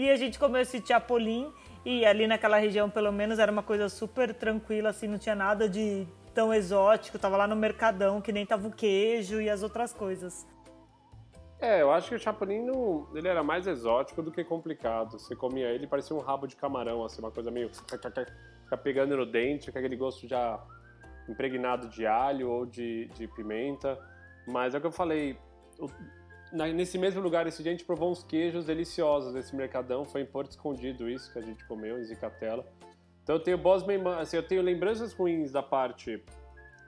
E 0.00 0.08
a 0.08 0.16
gente 0.16 0.38
comeu 0.38 0.62
esse 0.62 0.82
chapolim 0.82 1.52
e 1.84 2.06
ali 2.06 2.26
naquela 2.26 2.56
região 2.56 2.88
pelo 2.88 3.12
menos 3.12 3.38
era 3.38 3.52
uma 3.52 3.62
coisa 3.62 3.86
super 3.86 4.32
tranquila, 4.32 4.88
assim, 4.88 5.06
não 5.06 5.18
tinha 5.18 5.34
nada 5.34 5.68
de 5.68 6.08
tão 6.32 6.54
exótico, 6.54 7.18
tava 7.18 7.36
lá 7.36 7.46
no 7.46 7.54
mercadão 7.54 8.18
que 8.18 8.32
nem 8.32 8.46
tava 8.46 8.66
o 8.66 8.70
queijo 8.70 9.42
e 9.42 9.50
as 9.50 9.62
outras 9.62 9.92
coisas. 9.92 10.48
É, 11.60 11.82
eu 11.82 11.92
acho 11.92 12.08
que 12.08 12.14
o 12.14 12.18
chapolim 12.18 12.64
não, 12.64 13.08
ele 13.14 13.28
era 13.28 13.42
mais 13.42 13.66
exótico 13.66 14.22
do 14.22 14.32
que 14.32 14.42
complicado. 14.42 15.18
Você 15.18 15.36
comia 15.36 15.68
ele, 15.68 15.86
parecia 15.86 16.16
um 16.16 16.20
rabo 16.20 16.46
de 16.46 16.56
camarão, 16.56 17.04
assim, 17.04 17.20
uma 17.20 17.30
coisa 17.30 17.50
meio 17.50 17.68
fica 17.68 18.76
pegando 18.82 19.14
no 19.18 19.26
dente, 19.26 19.70
com 19.70 19.78
aquele 19.78 19.96
gosto 19.96 20.26
já 20.26 20.58
impregnado 21.28 21.90
de 21.90 22.06
alho 22.06 22.48
ou 22.48 22.64
de, 22.64 23.04
de 23.08 23.28
pimenta. 23.28 23.98
Mas 24.48 24.74
é 24.74 24.78
o 24.78 24.80
que 24.80 24.86
eu 24.86 24.92
falei, 24.92 25.36
nesse 26.52 26.98
mesmo 26.98 27.20
lugar 27.20 27.46
esse 27.46 27.62
dia 27.62 27.72
a 27.72 27.74
gente 27.74 27.84
provou 27.84 28.10
uns 28.10 28.22
queijos 28.22 28.64
deliciosos 28.64 29.32
nesse 29.32 29.54
mercadão, 29.54 30.04
foi 30.04 30.22
em 30.22 30.26
Porto 30.26 30.50
Escondido 30.50 31.08
isso 31.08 31.32
que 31.32 31.38
a 31.38 31.42
gente 31.42 31.64
comeu, 31.66 31.98
em 32.00 32.04
Zicatela. 32.04 32.66
Então 33.22 33.36
eu 33.36 33.40
tenho 33.40 33.58
boas 33.58 33.84
assim, 34.18 34.36
eu 34.36 34.42
tenho 34.42 34.62
lembranças 34.62 35.12
ruins 35.12 35.52
da 35.52 35.62
parte 35.62 36.22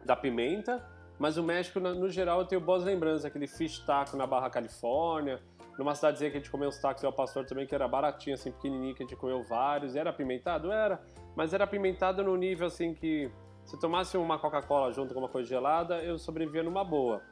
da 0.04 0.16
pimenta, 0.16 0.84
mas 1.18 1.36
o 1.36 1.42
México, 1.42 1.78
no 1.78 2.10
geral, 2.10 2.40
eu 2.40 2.46
tenho 2.46 2.60
boas 2.60 2.82
lembranças. 2.82 3.24
Aquele 3.24 3.46
fish 3.46 3.78
taco 3.80 4.16
na 4.16 4.26
Barra 4.26 4.50
Califórnia, 4.50 5.40
numa 5.78 5.94
cidadezinha 5.94 6.30
que 6.30 6.36
a 6.36 6.40
gente 6.40 6.50
comeu 6.50 6.68
uns 6.68 6.78
tacos 6.78 7.02
e 7.02 7.06
o 7.06 7.12
pastor 7.12 7.46
também, 7.46 7.66
que 7.66 7.74
era 7.74 7.86
baratinho, 7.86 8.34
assim, 8.34 8.50
pequenininho, 8.50 8.94
que 8.94 9.04
a 9.04 9.06
gente 9.06 9.16
comeu 9.16 9.42
vários. 9.44 9.94
Era 9.94 10.10
apimentado? 10.10 10.72
Era, 10.72 11.00
mas 11.36 11.54
era 11.54 11.62
apimentado 11.62 12.24
no 12.24 12.36
nível, 12.36 12.66
assim, 12.66 12.92
que 12.92 13.30
se 13.64 13.78
tomasse 13.78 14.16
uma 14.16 14.38
Coca-Cola 14.38 14.92
junto 14.92 15.14
com 15.14 15.20
uma 15.20 15.28
coisa 15.28 15.48
gelada, 15.48 16.02
eu 16.02 16.18
sobrevivia 16.18 16.62
numa 16.62 16.82
boa. 16.82 17.22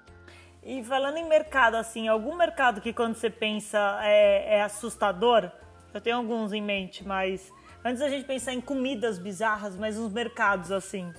E 0.63 0.85
falando 0.85 1.17
em 1.17 1.27
mercado, 1.27 1.77
assim, 1.77 2.07
algum 2.07 2.37
mercado 2.37 2.81
que 2.81 2.93
quando 2.93 3.15
você 3.15 3.31
pensa 3.31 3.99
é, 4.03 4.57
é 4.57 4.63
assustador? 4.63 5.51
Eu 5.93 6.01
tenho 6.01 6.17
alguns 6.17 6.53
em 6.53 6.63
mente, 6.63 7.07
mas 7.07 7.51
antes 7.85 8.03
a 8.03 8.09
gente 8.09 8.27
pensar 8.27 8.53
em 8.53 8.61
comidas 8.61 9.19
bizarras, 9.19 9.77
mas 9.77 9.99
uns 9.99 10.13
mercados 10.13 10.71
assim. 10.71 11.13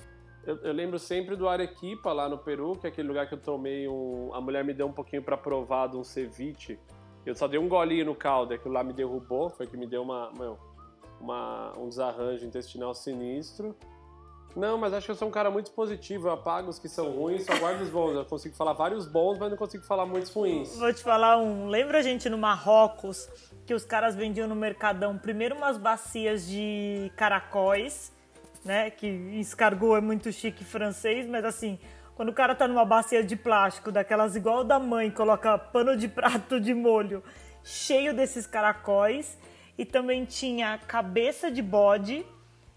Eu, 0.44 0.56
eu, 0.58 0.72
lembro 0.72 0.98
sempre 0.98 1.36
do 1.36 1.48
Arequipa, 1.48 2.12
lá 2.12 2.28
no 2.28 2.38
Peru, 2.38 2.76
que 2.76 2.86
é 2.86 2.90
aquele 2.90 3.08
lugar 3.08 3.28
que 3.28 3.34
eu 3.34 3.38
tomei 3.38 3.86
um. 3.88 4.32
A 4.32 4.40
mulher 4.40 4.64
me 4.64 4.72
deu 4.72 4.86
um 4.86 4.92
pouquinho 4.92 5.22
para 5.22 5.36
provar 5.36 5.88
de 5.88 5.96
um 5.96 6.04
ceviche. 6.04 6.78
Eu 7.24 7.34
só 7.34 7.46
dei 7.46 7.58
um 7.58 7.68
golinho 7.68 8.06
no 8.06 8.14
caldo, 8.14 8.54
aquilo 8.54 8.74
lá 8.74 8.82
me 8.82 8.92
derrubou, 8.92 9.50
foi 9.50 9.66
que 9.66 9.76
me 9.76 9.86
deu 9.86 10.02
uma, 10.02 10.32
uma, 11.20 11.78
um 11.78 11.88
desarranjo 11.88 12.44
intestinal 12.44 12.92
sinistro. 12.94 13.76
Não, 14.54 14.76
mas 14.76 14.92
acho 14.92 15.06
que 15.06 15.12
eu 15.12 15.16
sou 15.16 15.28
um 15.28 15.30
cara 15.30 15.50
muito 15.50 15.70
positivo. 15.72 16.28
Eu 16.28 16.32
apago 16.32 16.68
os 16.68 16.78
que 16.78 16.88
são 16.88 17.10
ruins, 17.10 17.44
só 17.44 17.56
guardo 17.58 17.80
os 17.80 17.90
bons. 17.90 18.14
Eu 18.14 18.24
consigo 18.24 18.54
falar 18.54 18.72
vários 18.74 19.06
bons, 19.06 19.38
mas 19.38 19.50
não 19.50 19.56
consigo 19.56 19.82
falar 19.84 20.06
muitos 20.06 20.32
ruins. 20.32 20.76
Vou 20.76 20.92
te 20.92 21.02
falar 21.02 21.38
um. 21.38 21.68
Lembra 21.68 21.98
a 21.98 22.02
gente 22.02 22.28
no 22.28 22.36
Marrocos 22.36 23.28
que 23.64 23.72
os 23.74 23.84
caras 23.84 24.14
vendiam 24.14 24.46
no 24.46 24.54
Mercadão 24.54 25.16
primeiro 25.16 25.56
umas 25.56 25.78
bacias 25.78 26.46
de 26.46 27.10
caracóis, 27.16 28.12
né? 28.64 28.90
Que 28.90 29.06
escargot 29.06 29.96
é 29.96 30.00
muito 30.00 30.30
chique 30.32 30.64
francês, 30.64 31.26
mas 31.26 31.44
assim, 31.44 31.78
quando 32.14 32.28
o 32.28 32.34
cara 32.34 32.54
tá 32.54 32.68
numa 32.68 32.84
bacia 32.84 33.24
de 33.24 33.36
plástico, 33.36 33.90
daquelas 33.90 34.36
igual 34.36 34.64
da 34.64 34.78
mãe, 34.78 35.10
coloca 35.10 35.56
pano 35.56 35.96
de 35.96 36.08
prato 36.08 36.60
de 36.60 36.74
molho 36.74 37.22
cheio 37.64 38.14
desses 38.14 38.46
caracóis. 38.46 39.38
E 39.78 39.86
também 39.86 40.24
tinha 40.26 40.78
cabeça 40.78 41.50
de 41.50 41.62
bode 41.62 42.26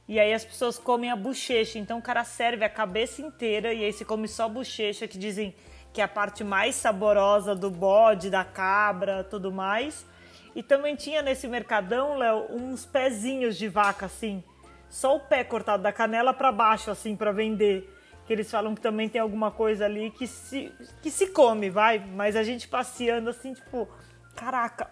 e 0.07 0.19
aí 0.19 0.33
as 0.33 0.45
pessoas 0.45 0.77
comem 0.77 1.09
a 1.09 1.15
bochecha, 1.15 1.79
então 1.79 1.97
o 1.97 2.01
cara 2.01 2.23
serve 2.23 2.63
a 2.63 2.69
cabeça 2.69 3.21
inteira 3.21 3.73
e 3.73 3.83
aí 3.83 3.91
se 3.91 4.05
come 4.05 4.27
só 4.27 4.45
a 4.45 4.49
bochecha, 4.49 5.07
que 5.07 5.17
dizem 5.17 5.55
que 5.91 5.99
é 5.99 6.03
a 6.03 6.07
parte 6.07 6.43
mais 6.43 6.75
saborosa 6.75 7.55
do 7.55 7.71
bode, 7.71 8.29
da 8.29 8.43
cabra, 8.43 9.23
tudo 9.23 9.51
mais. 9.51 10.05
E 10.53 10.61
também 10.61 10.95
tinha 10.95 11.21
nesse 11.21 11.47
mercadão, 11.47 12.17
Léo, 12.17 12.47
uns 12.51 12.85
pezinhos 12.85 13.57
de 13.57 13.67
vaca 13.67 14.05
assim, 14.05 14.43
só 14.89 15.15
o 15.15 15.19
pé 15.21 15.43
cortado 15.43 15.81
da 15.81 15.91
canela 15.91 16.33
para 16.33 16.51
baixo 16.51 16.91
assim 16.91 17.15
para 17.15 17.31
vender. 17.31 17.91
Que 18.27 18.33
eles 18.33 18.49
falam 18.49 18.75
que 18.75 18.81
também 18.81 19.07
tem 19.07 19.21
alguma 19.21 19.51
coisa 19.51 19.85
ali 19.85 20.11
que 20.11 20.27
se, 20.27 20.71
que 21.01 21.09
se 21.09 21.27
come, 21.27 21.69
vai, 21.69 21.99
mas 21.99 22.35
a 22.35 22.43
gente 22.43 22.67
passeando 22.67 23.29
assim, 23.29 23.53
tipo, 23.53 23.87
caraca, 24.35 24.89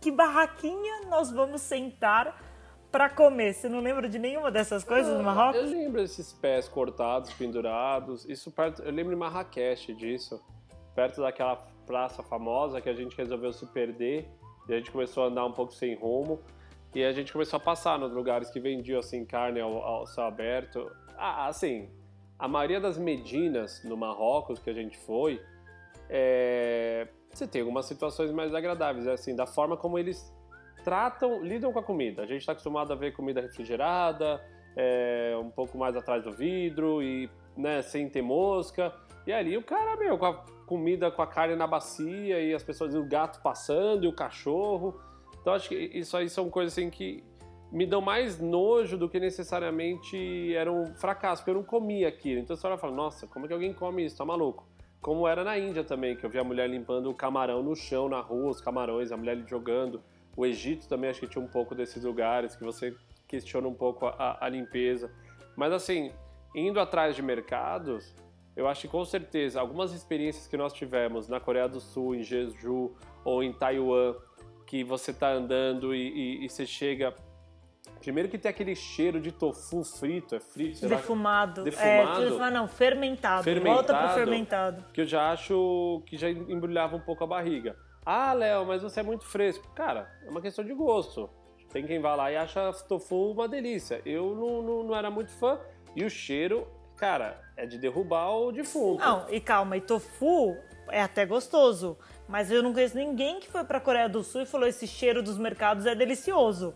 que 0.00 0.10
barraquinha 0.10 1.06
nós 1.08 1.30
vamos 1.30 1.62
sentar 1.62 2.43
para 2.94 3.10
comer. 3.10 3.52
Você 3.52 3.68
não 3.68 3.80
lembra 3.80 4.08
de 4.08 4.20
nenhuma 4.20 4.52
dessas 4.52 4.84
coisas 4.84 5.18
no 5.18 5.24
Marrocos? 5.24 5.60
Eu 5.60 5.66
lembro 5.66 6.00
desses 6.00 6.32
pés 6.32 6.68
cortados, 6.68 7.32
pendurados. 7.32 8.24
Isso 8.24 8.52
perto, 8.52 8.82
eu 8.84 8.92
lembro 8.92 9.12
em 9.12 9.16
Marrakech 9.16 9.92
disso, 9.94 10.40
perto 10.94 11.20
daquela 11.20 11.56
praça 11.84 12.22
famosa 12.22 12.80
que 12.80 12.88
a 12.88 12.94
gente 12.94 13.16
resolveu 13.16 13.52
se 13.52 13.66
perder 13.66 14.28
e 14.68 14.72
a 14.72 14.76
gente 14.76 14.92
começou 14.92 15.24
a 15.24 15.26
andar 15.26 15.44
um 15.44 15.50
pouco 15.50 15.74
sem 15.74 15.96
rumo. 15.96 16.40
E 16.94 17.02
a 17.02 17.12
gente 17.12 17.32
começou 17.32 17.56
a 17.56 17.60
passar 17.60 17.98
nos 17.98 18.12
lugares 18.12 18.48
que 18.50 18.60
vendiam 18.60 19.00
assim 19.00 19.24
carne 19.24 19.60
ao, 19.60 19.76
ao 19.78 20.06
céu 20.06 20.26
aberto. 20.26 20.88
Ah, 21.16 21.48
assim, 21.48 21.90
a 22.38 22.46
maioria 22.46 22.80
das 22.80 22.96
medinas 22.96 23.82
no 23.82 23.96
Marrocos 23.96 24.60
que 24.60 24.70
a 24.70 24.72
gente 24.72 24.96
foi, 24.98 25.42
é... 26.08 27.08
você 27.28 27.44
tem 27.44 27.62
algumas 27.62 27.86
situações 27.86 28.30
mais 28.30 28.54
agradáveis, 28.54 29.08
assim, 29.08 29.34
da 29.34 29.48
forma 29.48 29.76
como 29.76 29.98
eles 29.98 30.32
tratam, 30.84 31.42
lidam 31.42 31.72
com 31.72 31.78
a 31.78 31.82
comida. 31.82 32.22
A 32.22 32.26
gente 32.26 32.40
está 32.40 32.52
acostumado 32.52 32.92
a 32.92 32.96
ver 32.96 33.12
comida 33.12 33.40
refrigerada, 33.40 34.40
é, 34.76 35.34
um 35.40 35.50
pouco 35.50 35.78
mais 35.78 35.96
atrás 35.96 36.22
do 36.22 36.32
vidro 36.32 37.02
e 37.02 37.28
né, 37.56 37.82
sem 37.82 38.08
ter 38.08 38.22
mosca. 38.22 38.92
E 39.26 39.32
ali 39.32 39.56
o 39.56 39.62
cara, 39.62 39.96
meu, 39.96 40.18
com 40.18 40.26
a 40.26 40.34
comida, 40.66 41.10
com 41.10 41.22
a 41.22 41.26
carne 41.26 41.56
na 41.56 41.66
bacia 41.66 42.40
e 42.40 42.54
as 42.54 42.62
pessoas, 42.62 42.94
o 42.94 43.02
gato 43.02 43.40
passando 43.42 44.04
e 44.04 44.08
o 44.08 44.12
cachorro. 44.12 45.00
Então 45.40 45.54
acho 45.54 45.68
que 45.68 45.74
isso 45.74 46.16
aí 46.16 46.28
são 46.28 46.50
coisas 46.50 46.72
assim 46.72 46.90
que 46.90 47.24
me 47.72 47.86
dão 47.86 48.00
mais 48.00 48.40
nojo 48.40 48.96
do 48.96 49.08
que 49.08 49.18
necessariamente 49.18 50.54
era 50.54 50.70
um 50.70 50.94
fracasso, 50.94 51.42
porque 51.42 51.50
eu 51.50 51.56
não 51.56 51.64
comia 51.64 52.08
aquilo. 52.08 52.40
Então 52.40 52.56
olha 52.64 52.74
e 52.74 52.78
fala, 52.78 52.94
nossa, 52.94 53.26
como 53.26 53.46
é 53.46 53.48
que 53.48 53.54
alguém 53.54 53.72
come 53.72 54.04
isso? 54.04 54.16
Tá 54.16 54.24
maluco? 54.24 54.66
Como 55.00 55.26
era 55.26 55.44
na 55.44 55.58
Índia 55.58 55.84
também, 55.84 56.16
que 56.16 56.24
eu 56.24 56.30
vi 56.30 56.38
a 56.38 56.44
mulher 56.44 56.68
limpando 56.68 57.10
o 57.10 57.14
camarão 57.14 57.62
no 57.62 57.74
chão, 57.74 58.08
na 58.08 58.20
rua, 58.20 58.50
os 58.50 58.60
camarões, 58.60 59.12
a 59.12 59.16
mulher 59.16 59.36
jogando. 59.46 60.00
O 60.36 60.44
Egito 60.44 60.88
também 60.88 61.10
acho 61.10 61.20
que 61.20 61.28
tinha 61.28 61.44
um 61.44 61.48
pouco 61.48 61.74
desses 61.74 62.02
lugares 62.04 62.56
que 62.56 62.64
você 62.64 62.94
questiona 63.28 63.68
um 63.68 63.74
pouco 63.74 64.06
a, 64.06 64.38
a 64.40 64.48
limpeza. 64.48 65.10
Mas 65.56 65.72
assim, 65.72 66.12
indo 66.54 66.80
atrás 66.80 67.14
de 67.14 67.22
mercados, 67.22 68.14
eu 68.56 68.68
acho 68.68 68.82
que 68.82 68.88
com 68.88 69.04
certeza 69.04 69.60
algumas 69.60 69.92
experiências 69.92 70.46
que 70.46 70.56
nós 70.56 70.72
tivemos 70.72 71.28
na 71.28 71.40
Coreia 71.40 71.68
do 71.68 71.80
Sul, 71.80 72.14
em 72.14 72.22
Jeju 72.22 72.94
ou 73.24 73.42
em 73.42 73.52
Taiwan, 73.52 74.14
que 74.66 74.84
você 74.84 75.10
está 75.10 75.32
andando 75.32 75.94
e, 75.94 76.08
e, 76.08 76.44
e, 76.44 76.48
você 76.48 76.64
chega. 76.64 77.14
Primeiro 78.00 78.28
que 78.28 78.38
tem 78.38 78.50
aquele 78.50 78.74
cheiro 78.74 79.20
de 79.20 79.32
tofu 79.32 79.82
frito, 79.82 80.34
é 80.34 80.40
frito, 80.40 80.86
defumado. 80.86 81.62
Lá, 81.62 81.64
defumado. 81.64 82.44
É, 82.44 82.50
não, 82.50 82.68
fermentado. 82.68 83.42
fermentado. 83.42 83.74
Volta 83.76 83.94
pro 83.94 84.14
fermentado. 84.14 84.84
Que 84.92 85.00
eu 85.00 85.06
já 85.06 85.32
acho 85.32 86.02
que 86.06 86.16
já 86.16 86.30
embrulhava 86.30 86.96
um 86.96 87.00
pouco 87.00 87.24
a 87.24 87.26
barriga. 87.26 87.76
Ah, 88.04 88.32
Léo, 88.32 88.66
mas 88.66 88.82
você 88.82 89.00
é 89.00 89.02
muito 89.02 89.24
fresco. 89.24 89.66
Cara, 89.74 90.10
é 90.24 90.30
uma 90.30 90.40
questão 90.40 90.64
de 90.64 90.74
gosto. 90.74 91.30
Tem 91.72 91.86
quem 91.86 92.00
vai 92.00 92.16
lá 92.16 92.30
e 92.30 92.36
acha 92.36 92.72
tofu 92.86 93.32
uma 93.32 93.48
delícia. 93.48 94.00
Eu 94.04 94.34
não, 94.34 94.62
não, 94.62 94.82
não 94.84 94.94
era 94.94 95.10
muito 95.10 95.32
fã. 95.32 95.58
E 95.96 96.04
o 96.04 96.10
cheiro, 96.10 96.68
cara, 96.96 97.40
é 97.56 97.66
de 97.66 97.78
derrubar 97.78 98.30
o 98.30 98.52
defunto. 98.52 99.02
Não, 99.02 99.26
e 99.30 99.40
calma, 99.40 99.76
e 99.76 99.80
tofu 99.80 100.56
é 100.90 101.02
até 101.02 101.24
gostoso. 101.24 101.98
Mas 102.28 102.50
eu 102.50 102.62
não 102.62 102.72
conheço 102.72 102.96
ninguém 102.96 103.40
que 103.40 103.50
foi 103.50 103.64
pra 103.64 103.80
Coreia 103.80 104.08
do 104.08 104.22
Sul 104.22 104.42
e 104.42 104.46
falou 104.46 104.68
esse 104.68 104.86
cheiro 104.86 105.22
dos 105.22 105.38
mercados 105.38 105.86
é 105.86 105.94
delicioso. 105.94 106.74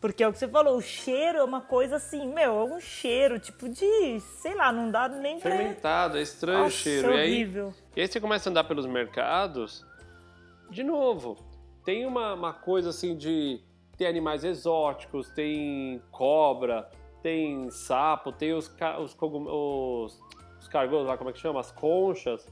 Porque 0.00 0.24
é 0.24 0.26
o 0.26 0.32
que 0.32 0.38
você 0.38 0.48
falou, 0.48 0.76
o 0.76 0.82
cheiro 0.82 1.38
é 1.38 1.44
uma 1.44 1.60
coisa 1.60 1.94
assim, 1.94 2.26
meu, 2.26 2.58
é 2.58 2.64
um 2.64 2.80
cheiro 2.80 3.38
tipo 3.38 3.68
de, 3.68 4.18
sei 4.40 4.52
lá, 4.52 4.72
não 4.72 4.90
dá 4.90 5.08
nem 5.08 5.38
pra... 5.38 5.52
Fermentado, 5.52 6.18
é 6.18 6.22
estranho 6.22 6.64
Nossa, 6.64 6.74
o 6.74 6.78
cheiro. 6.78 7.12
É 7.12 7.22
horrível. 7.22 7.66
E 7.66 7.68
aí, 7.68 7.74
e 7.98 8.00
aí 8.00 8.08
você 8.08 8.20
começa 8.20 8.48
a 8.48 8.50
andar 8.50 8.64
pelos 8.64 8.84
mercados 8.84 9.86
de 10.72 10.82
novo, 10.82 11.36
tem 11.84 12.06
uma, 12.06 12.34
uma 12.34 12.52
coisa 12.52 12.90
assim 12.90 13.16
de 13.16 13.60
ter 13.96 14.06
animais 14.06 14.42
exóticos, 14.42 15.30
tem 15.30 16.02
cobra, 16.10 16.90
tem 17.22 17.70
sapo, 17.70 18.32
tem 18.32 18.54
os, 18.54 18.74
os, 18.98 19.16
os, 19.20 20.20
os 20.58 20.68
cargos 20.68 21.06
lá, 21.06 21.16
como 21.16 21.30
é 21.30 21.32
que 21.32 21.38
chama? 21.38 21.60
As 21.60 21.70
conchas. 21.70 22.46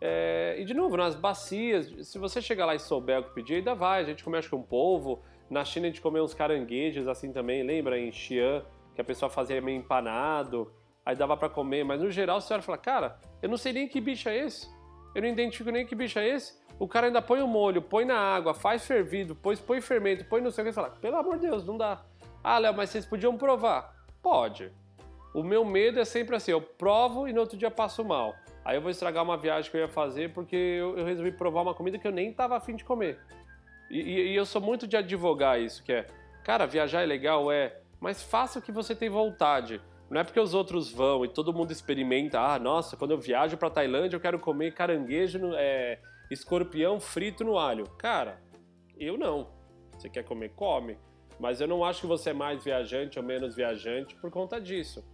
É, 0.00 0.56
e 0.58 0.64
de 0.64 0.74
novo, 0.74 0.96
nas 0.96 1.14
bacias, 1.14 2.06
se 2.06 2.18
você 2.18 2.42
chegar 2.42 2.66
lá 2.66 2.74
e 2.74 2.78
souber 2.78 3.20
o 3.20 3.24
que 3.24 3.34
pedir, 3.34 3.54
ainda 3.54 3.74
vai. 3.74 4.02
A 4.02 4.04
gente 4.04 4.22
come 4.22 4.36
acho 4.36 4.50
que 4.50 4.54
um 4.54 4.62
polvo. 4.62 5.22
Na 5.48 5.64
China 5.64 5.86
a 5.86 5.90
gente 5.90 6.00
comeu 6.00 6.22
uns 6.22 6.34
caranguejos 6.34 7.08
assim 7.08 7.32
também, 7.32 7.62
lembra? 7.62 7.98
Em 7.98 8.12
Xi'an, 8.12 8.62
que 8.94 9.00
a 9.00 9.04
pessoa 9.04 9.30
fazia 9.30 9.60
meio 9.62 9.78
empanado, 9.78 10.70
aí 11.04 11.16
dava 11.16 11.36
para 11.36 11.48
comer. 11.48 11.84
Mas 11.84 12.02
no 12.02 12.10
geral 12.10 12.38
olha 12.50 12.60
e 12.60 12.62
fala, 12.62 12.78
cara, 12.78 13.18
eu 13.40 13.48
não 13.48 13.56
sei 13.56 13.72
nem 13.72 13.88
que 13.88 14.00
bicho 14.00 14.28
é 14.28 14.36
esse. 14.36 14.68
Eu 15.14 15.22
não 15.22 15.28
identifico 15.28 15.70
nem 15.70 15.86
que 15.86 15.94
bicho 15.94 16.18
é 16.18 16.28
esse. 16.28 16.58
O 16.78 16.88
cara 16.88 17.06
ainda 17.06 17.22
põe 17.22 17.40
o 17.40 17.46
molho, 17.46 17.80
põe 17.80 18.04
na 18.04 18.18
água, 18.18 18.52
faz 18.52 18.84
fervido, 18.86 19.34
põe, 19.34 19.56
põe 19.56 19.80
fermento, 19.80 20.24
põe 20.24 20.40
no 20.40 20.50
sei 20.50 20.62
o 20.62 20.64
que 20.66 20.70
e 20.70 20.74
fala, 20.74 20.90
pelo 20.90 21.16
amor 21.16 21.36
de 21.38 21.46
Deus, 21.48 21.64
não 21.64 21.76
dá. 21.76 22.02
Ah, 22.42 22.58
Léo, 22.58 22.74
mas 22.74 22.90
vocês 22.90 23.06
podiam 23.06 23.36
provar. 23.36 23.94
Pode. 24.20 24.72
O 25.32 25.42
meu 25.42 25.64
medo 25.64 26.00
é 26.00 26.04
sempre 26.04 26.34
assim, 26.34 26.50
eu 26.50 26.60
provo 26.60 27.28
e 27.28 27.32
no 27.32 27.40
outro 27.40 27.56
dia 27.56 27.70
passo 27.70 28.04
mal. 28.04 28.34
Aí 28.64 28.76
eu 28.76 28.82
vou 28.82 28.90
estragar 28.90 29.22
uma 29.22 29.36
viagem 29.36 29.70
que 29.70 29.76
eu 29.76 29.82
ia 29.82 29.88
fazer 29.88 30.32
porque 30.32 30.56
eu, 30.56 30.98
eu 30.98 31.04
resolvi 31.04 31.30
provar 31.30 31.62
uma 31.62 31.74
comida 31.74 31.98
que 31.98 32.06
eu 32.06 32.12
nem 32.12 32.30
estava 32.30 32.56
afim 32.56 32.74
de 32.74 32.84
comer. 32.84 33.18
E, 33.90 34.00
e, 34.00 34.32
e, 34.32 34.36
eu 34.36 34.46
sou 34.46 34.60
muito 34.60 34.86
de 34.86 34.96
advogar 34.96 35.60
isso, 35.60 35.82
que 35.84 35.92
é, 35.92 36.06
cara, 36.42 36.66
viajar 36.66 37.02
é 37.02 37.06
legal, 37.06 37.52
é, 37.52 37.76
mas 38.00 38.22
faça 38.22 38.58
o 38.58 38.62
que 38.62 38.72
você 38.72 38.94
tem 38.94 39.10
vontade. 39.10 39.80
Não 40.14 40.20
é 40.20 40.24
porque 40.24 40.38
os 40.38 40.54
outros 40.54 40.92
vão 40.92 41.24
e 41.24 41.28
todo 41.28 41.52
mundo 41.52 41.72
experimenta, 41.72 42.38
ah, 42.38 42.56
nossa, 42.56 42.96
quando 42.96 43.10
eu 43.10 43.18
viajo 43.18 43.56
para 43.56 43.68
Tailândia 43.68 44.14
eu 44.14 44.20
quero 44.20 44.38
comer 44.38 44.72
caranguejo, 44.72 45.40
no, 45.40 45.56
é, 45.56 45.98
escorpião 46.30 47.00
frito 47.00 47.42
no 47.42 47.58
alho. 47.58 47.84
Cara, 47.98 48.40
eu 48.96 49.18
não. 49.18 49.50
Você 49.90 50.08
quer 50.08 50.22
comer, 50.22 50.50
come. 50.50 50.96
Mas 51.40 51.60
eu 51.60 51.66
não 51.66 51.82
acho 51.84 52.02
que 52.02 52.06
você 52.06 52.30
é 52.30 52.32
mais 52.32 52.62
viajante 52.62 53.18
ou 53.18 53.24
menos 53.24 53.56
viajante 53.56 54.14
por 54.14 54.30
conta 54.30 54.60
disso. 54.60 55.04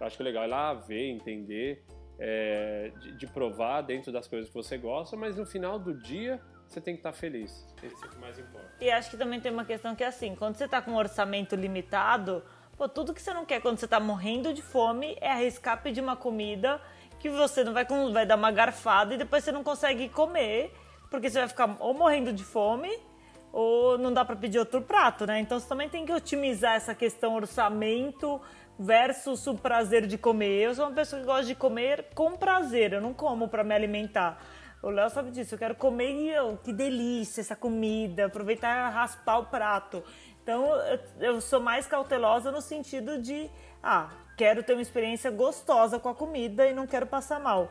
Eu 0.00 0.06
acho 0.06 0.16
que 0.16 0.22
é 0.22 0.24
legal 0.24 0.44
ir 0.44 0.48
lá 0.48 0.72
ver, 0.72 1.10
entender 1.10 1.84
é, 2.18 2.90
de, 3.00 3.18
de, 3.18 3.26
provar 3.26 3.82
dentro 3.82 4.10
das 4.10 4.26
coisas 4.26 4.48
que 4.48 4.54
você 4.54 4.78
gosta, 4.78 5.14
mas 5.14 5.36
no 5.36 5.44
final 5.44 5.78
do 5.78 5.92
dia 5.92 6.40
você 6.66 6.80
tem 6.80 6.94
que 6.94 7.00
estar 7.00 7.12
feliz. 7.12 7.66
Esse 7.82 8.02
é 8.02 8.06
o 8.06 8.10
que 8.10 8.18
mais 8.18 8.38
importa. 8.38 8.72
E 8.80 8.90
acho 8.90 9.10
que 9.10 9.18
também 9.18 9.42
tem 9.42 9.52
uma 9.52 9.66
questão 9.66 9.94
que 9.94 10.02
é 10.02 10.06
assim, 10.06 10.34
quando 10.34 10.54
você 10.54 10.64
está 10.64 10.80
com 10.80 10.92
um 10.92 10.96
orçamento 10.96 11.54
limitado, 11.54 12.42
pô, 12.78 12.88
tudo 12.88 13.12
que 13.12 13.20
você 13.20 13.34
não 13.34 13.44
quer 13.44 13.60
quando 13.60 13.78
você 13.78 13.86
está 13.86 13.98
morrendo 13.98 14.54
de 14.54 14.62
fome 14.62 15.18
é 15.20 15.32
arriscar 15.32 15.82
pedir 15.82 16.00
uma 16.00 16.16
comida 16.16 16.80
que 17.18 17.28
você 17.28 17.64
não 17.64 17.72
vai, 17.72 17.84
vai 18.12 18.24
dar 18.24 18.36
uma 18.36 18.52
garfada 18.52 19.14
e 19.14 19.18
depois 19.18 19.42
você 19.42 19.50
não 19.50 19.64
consegue 19.64 20.08
comer, 20.08 20.72
porque 21.10 21.28
você 21.28 21.40
vai 21.40 21.48
ficar 21.48 21.76
ou 21.80 21.92
morrendo 21.92 22.32
de 22.32 22.44
fome 22.44 22.96
ou 23.52 23.98
não 23.98 24.12
dá 24.12 24.24
para 24.24 24.36
pedir 24.36 24.60
outro 24.60 24.80
prato, 24.80 25.26
né? 25.26 25.40
Então 25.40 25.58
você 25.58 25.66
também 25.66 25.88
tem 25.88 26.06
que 26.06 26.12
otimizar 26.12 26.74
essa 26.74 26.94
questão 26.94 27.34
orçamento 27.34 28.40
versus 28.78 29.44
o 29.48 29.54
prazer 29.56 30.06
de 30.06 30.16
comer. 30.16 30.66
Eu 30.66 30.74
sou 30.76 30.84
uma 30.84 30.94
pessoa 30.94 31.20
que 31.20 31.26
gosta 31.26 31.46
de 31.46 31.56
comer 31.56 32.06
com 32.14 32.36
prazer, 32.36 32.92
eu 32.92 33.00
não 33.00 33.12
como 33.12 33.48
para 33.48 33.64
me 33.64 33.74
alimentar. 33.74 34.38
O 34.80 34.90
Léo 34.90 35.10
sabe 35.10 35.32
disso, 35.32 35.56
eu 35.56 35.58
quero 35.58 35.74
comer 35.74 36.12
e 36.12 36.28
eu, 36.28 36.56
que 36.58 36.72
delícia 36.72 37.40
essa 37.40 37.56
comida, 37.56 38.26
aproveitar 38.26 38.90
e 38.90 38.94
raspar 38.94 39.38
o 39.38 39.46
prato. 39.46 40.04
Então 40.48 40.64
eu, 40.64 41.00
eu 41.20 41.40
sou 41.42 41.60
mais 41.60 41.86
cautelosa 41.86 42.50
no 42.50 42.62
sentido 42.62 43.20
de, 43.20 43.50
ah, 43.82 44.08
quero 44.34 44.62
ter 44.62 44.72
uma 44.72 44.80
experiência 44.80 45.30
gostosa 45.30 45.98
com 45.98 46.08
a 46.08 46.14
comida 46.14 46.66
e 46.66 46.72
não 46.72 46.86
quero 46.86 47.06
passar 47.06 47.38
mal. 47.38 47.70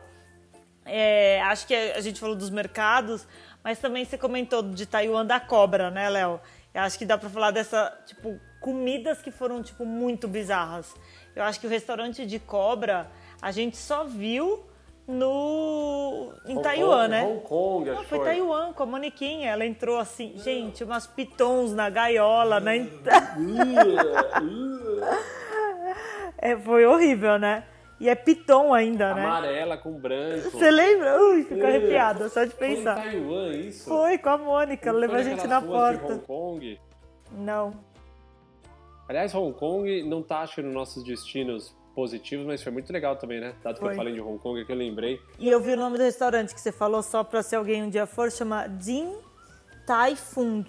É, 0.84 1.42
acho 1.42 1.66
que 1.66 1.74
a 1.74 2.00
gente 2.00 2.20
falou 2.20 2.36
dos 2.36 2.50
mercados, 2.50 3.26
mas 3.64 3.80
também 3.80 4.04
você 4.04 4.16
comentou 4.16 4.62
de 4.62 4.86
Taiwan 4.86 5.26
da 5.26 5.40
cobra, 5.40 5.90
né, 5.90 6.08
Léo? 6.08 6.40
Acho 6.72 6.96
que 6.96 7.04
dá 7.04 7.18
para 7.18 7.28
falar 7.28 7.50
dessa, 7.50 7.98
tipo, 8.06 8.38
comidas 8.60 9.20
que 9.20 9.32
foram, 9.32 9.60
tipo, 9.60 9.84
muito 9.84 10.28
bizarras. 10.28 10.94
Eu 11.34 11.42
acho 11.42 11.58
que 11.58 11.66
o 11.66 11.70
restaurante 11.70 12.24
de 12.24 12.38
cobra 12.38 13.10
a 13.42 13.50
gente 13.50 13.76
só 13.76 14.04
viu 14.04 14.67
no 15.08 16.34
em 16.46 16.54
Hong 16.56 16.62
Taiwan, 16.62 17.00
Kong, 17.00 17.08
né? 17.08 17.24
Hong 17.24 17.40
Kong, 17.40 17.90
acho 17.90 17.98
Não, 17.98 18.06
foi 18.06 18.18
foi. 18.18 18.26
Taiwan 18.28 18.72
com 18.74 18.82
a 18.82 18.86
manequim. 18.86 19.44
Ela 19.44 19.64
entrou 19.64 19.98
assim, 19.98 20.34
gente, 20.36 20.84
umas 20.84 21.06
pitons 21.06 21.72
na 21.72 21.88
gaiola, 21.88 22.60
entrada. 22.76 23.38
é, 26.36 26.56
foi 26.56 26.84
horrível, 26.84 27.38
né? 27.38 27.64
E 27.98 28.08
é 28.08 28.14
piton 28.14 28.72
ainda, 28.72 29.12
né? 29.14 29.24
Amarela 29.24 29.76
com 29.76 29.92
branco. 29.92 30.50
Você 30.50 30.70
lembra? 30.70 31.20
Ui, 31.20 31.42
fico 31.42 31.66
arrepiada 31.66 32.28
só 32.28 32.44
de 32.44 32.54
pensar. 32.54 32.96
Foi 32.96 33.08
em 33.08 33.10
Taiwan 33.10 33.48
isso? 33.56 33.88
Foi 33.88 34.18
com 34.18 34.28
a 34.28 34.38
Mônica, 34.38 34.88
ela 34.88 34.98
levou 34.98 35.16
a 35.16 35.22
gente 35.22 35.46
na 35.46 35.60
porta. 35.60 36.06
De 36.06 36.12
Hong 36.12 36.26
Kong? 36.26 36.80
Não. 37.32 37.72
Aliás, 39.08 39.34
Hong 39.34 39.52
Kong 39.54 40.02
não 40.02 40.22
tá 40.22 40.40
acho 40.40 40.62
nos 40.62 40.74
nossos 40.74 41.02
destinos 41.02 41.74
positivos, 41.98 42.46
mas 42.46 42.62
foi 42.62 42.70
muito 42.70 42.92
legal 42.92 43.16
também, 43.16 43.40
né? 43.40 43.54
Dado 43.60 43.80
que 43.80 43.84
eu 43.84 43.92
falei 43.92 44.14
de 44.14 44.20
Hong 44.20 44.38
Kong, 44.38 44.60
é 44.60 44.64
que 44.64 44.70
eu 44.70 44.76
lembrei. 44.76 45.20
E 45.36 45.48
eu 45.50 45.60
vi 45.60 45.72
o 45.72 45.76
nome 45.76 45.98
do 45.98 46.04
restaurante 46.04 46.54
que 46.54 46.60
você 46.60 46.70
falou 46.70 47.02
só 47.02 47.24
pra 47.24 47.42
se 47.42 47.56
alguém 47.56 47.82
um 47.82 47.90
dia 47.90 48.06
for, 48.06 48.30
chama 48.30 48.68
Din 48.68 49.16
Tai 49.84 50.14
Fung. 50.14 50.64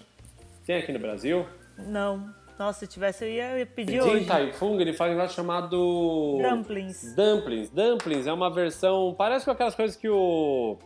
Tem 0.66 0.78
aqui 0.78 0.92
no 0.92 0.98
Brasil? 0.98 1.46
Não. 1.78 2.34
Nossa, 2.58 2.80
se 2.80 2.88
tivesse 2.88 3.24
eu 3.26 3.30
ia, 3.30 3.52
eu 3.52 3.60
ia 3.60 3.66
pedir 3.68 4.02
Din 4.02 4.10
hoje. 4.10 4.26
Tai 4.26 4.52
Fung, 4.54 4.82
ele 4.82 4.92
faz 4.92 5.12
um 5.12 5.16
negócio 5.18 5.36
chamado... 5.36 6.40
Dumplings. 6.42 7.14
Dumplings. 7.16 7.70
Dumplings 7.70 8.26
é 8.26 8.34
uma 8.34 8.50
versão... 8.50 9.14
Parece 9.16 9.46
com 9.46 9.52
aquelas 9.52 9.76
coisas 9.76 9.96
que 9.96 10.10
o... 10.10 10.80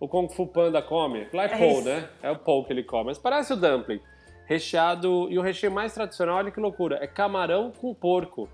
O 0.00 0.08
Kung 0.08 0.26
Fu 0.30 0.46
Panda 0.46 0.80
come. 0.80 1.28
Lá 1.34 1.42
é 1.42 1.46
É 1.46 1.58
Paul, 1.58 1.80
isso. 1.80 1.84
né? 1.84 2.08
É 2.22 2.30
o 2.30 2.38
Paul 2.38 2.64
que 2.64 2.72
ele 2.72 2.82
come. 2.82 3.04
Mas 3.04 3.18
parece 3.18 3.52
o 3.52 3.56
dumpling. 3.56 4.00
Recheado... 4.46 5.28
E 5.30 5.38
o 5.38 5.42
recheio 5.42 5.70
mais 5.70 5.92
tradicional, 5.92 6.36
olha 6.38 6.50
que 6.50 6.58
loucura. 6.58 6.98
É 7.02 7.06
camarão 7.06 7.70
com 7.70 7.92
porco. 7.92 8.48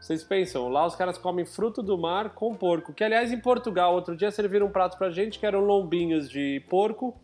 Vocês 0.00 0.22
pensam, 0.22 0.68
lá 0.68 0.86
os 0.86 0.94
caras 0.94 1.18
comem 1.18 1.44
fruto 1.44 1.82
do 1.82 1.98
mar 1.98 2.30
com 2.30 2.54
porco. 2.54 2.92
Que, 2.92 3.02
aliás, 3.02 3.32
em 3.32 3.40
Portugal, 3.40 3.94
outro 3.94 4.16
dia 4.16 4.30
serviram 4.30 4.66
um 4.66 4.70
prato 4.70 4.96
pra 4.96 5.10
gente 5.10 5.38
que 5.38 5.46
eram 5.46 5.60
lombinhos 5.60 6.30
de 6.30 6.62
porco 6.68 7.18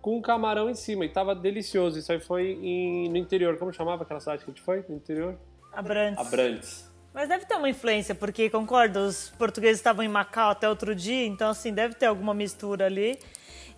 com 0.00 0.20
camarão 0.22 0.70
em 0.70 0.74
cima. 0.74 1.04
E 1.04 1.08
tava 1.08 1.34
delicioso. 1.34 1.98
Isso 1.98 2.10
aí 2.10 2.20
foi 2.20 2.58
em- 2.62 3.08
no 3.10 3.16
interior. 3.16 3.58
Como 3.58 3.72
chamava 3.72 4.02
aquela 4.04 4.18
cidade 4.20 4.44
que 4.44 4.50
a 4.50 4.54
gente 4.54 4.62
foi? 4.62 4.84
No 4.88 4.96
interior? 4.96 5.36
Abrantes. 5.72 6.26
Abrantes. 6.26 6.92
Mas 7.12 7.28
deve 7.28 7.44
ter 7.44 7.54
uma 7.56 7.68
influência, 7.68 8.14
porque, 8.14 8.48
concordo, 8.48 9.00
os 9.00 9.28
portugueses 9.36 9.76
estavam 9.78 10.02
em 10.02 10.08
Macau 10.08 10.50
até 10.50 10.66
outro 10.66 10.94
dia, 10.94 11.26
então, 11.26 11.50
assim, 11.50 11.70
deve 11.72 11.94
ter 11.94 12.06
alguma 12.06 12.32
mistura 12.32 12.86
ali. 12.86 13.18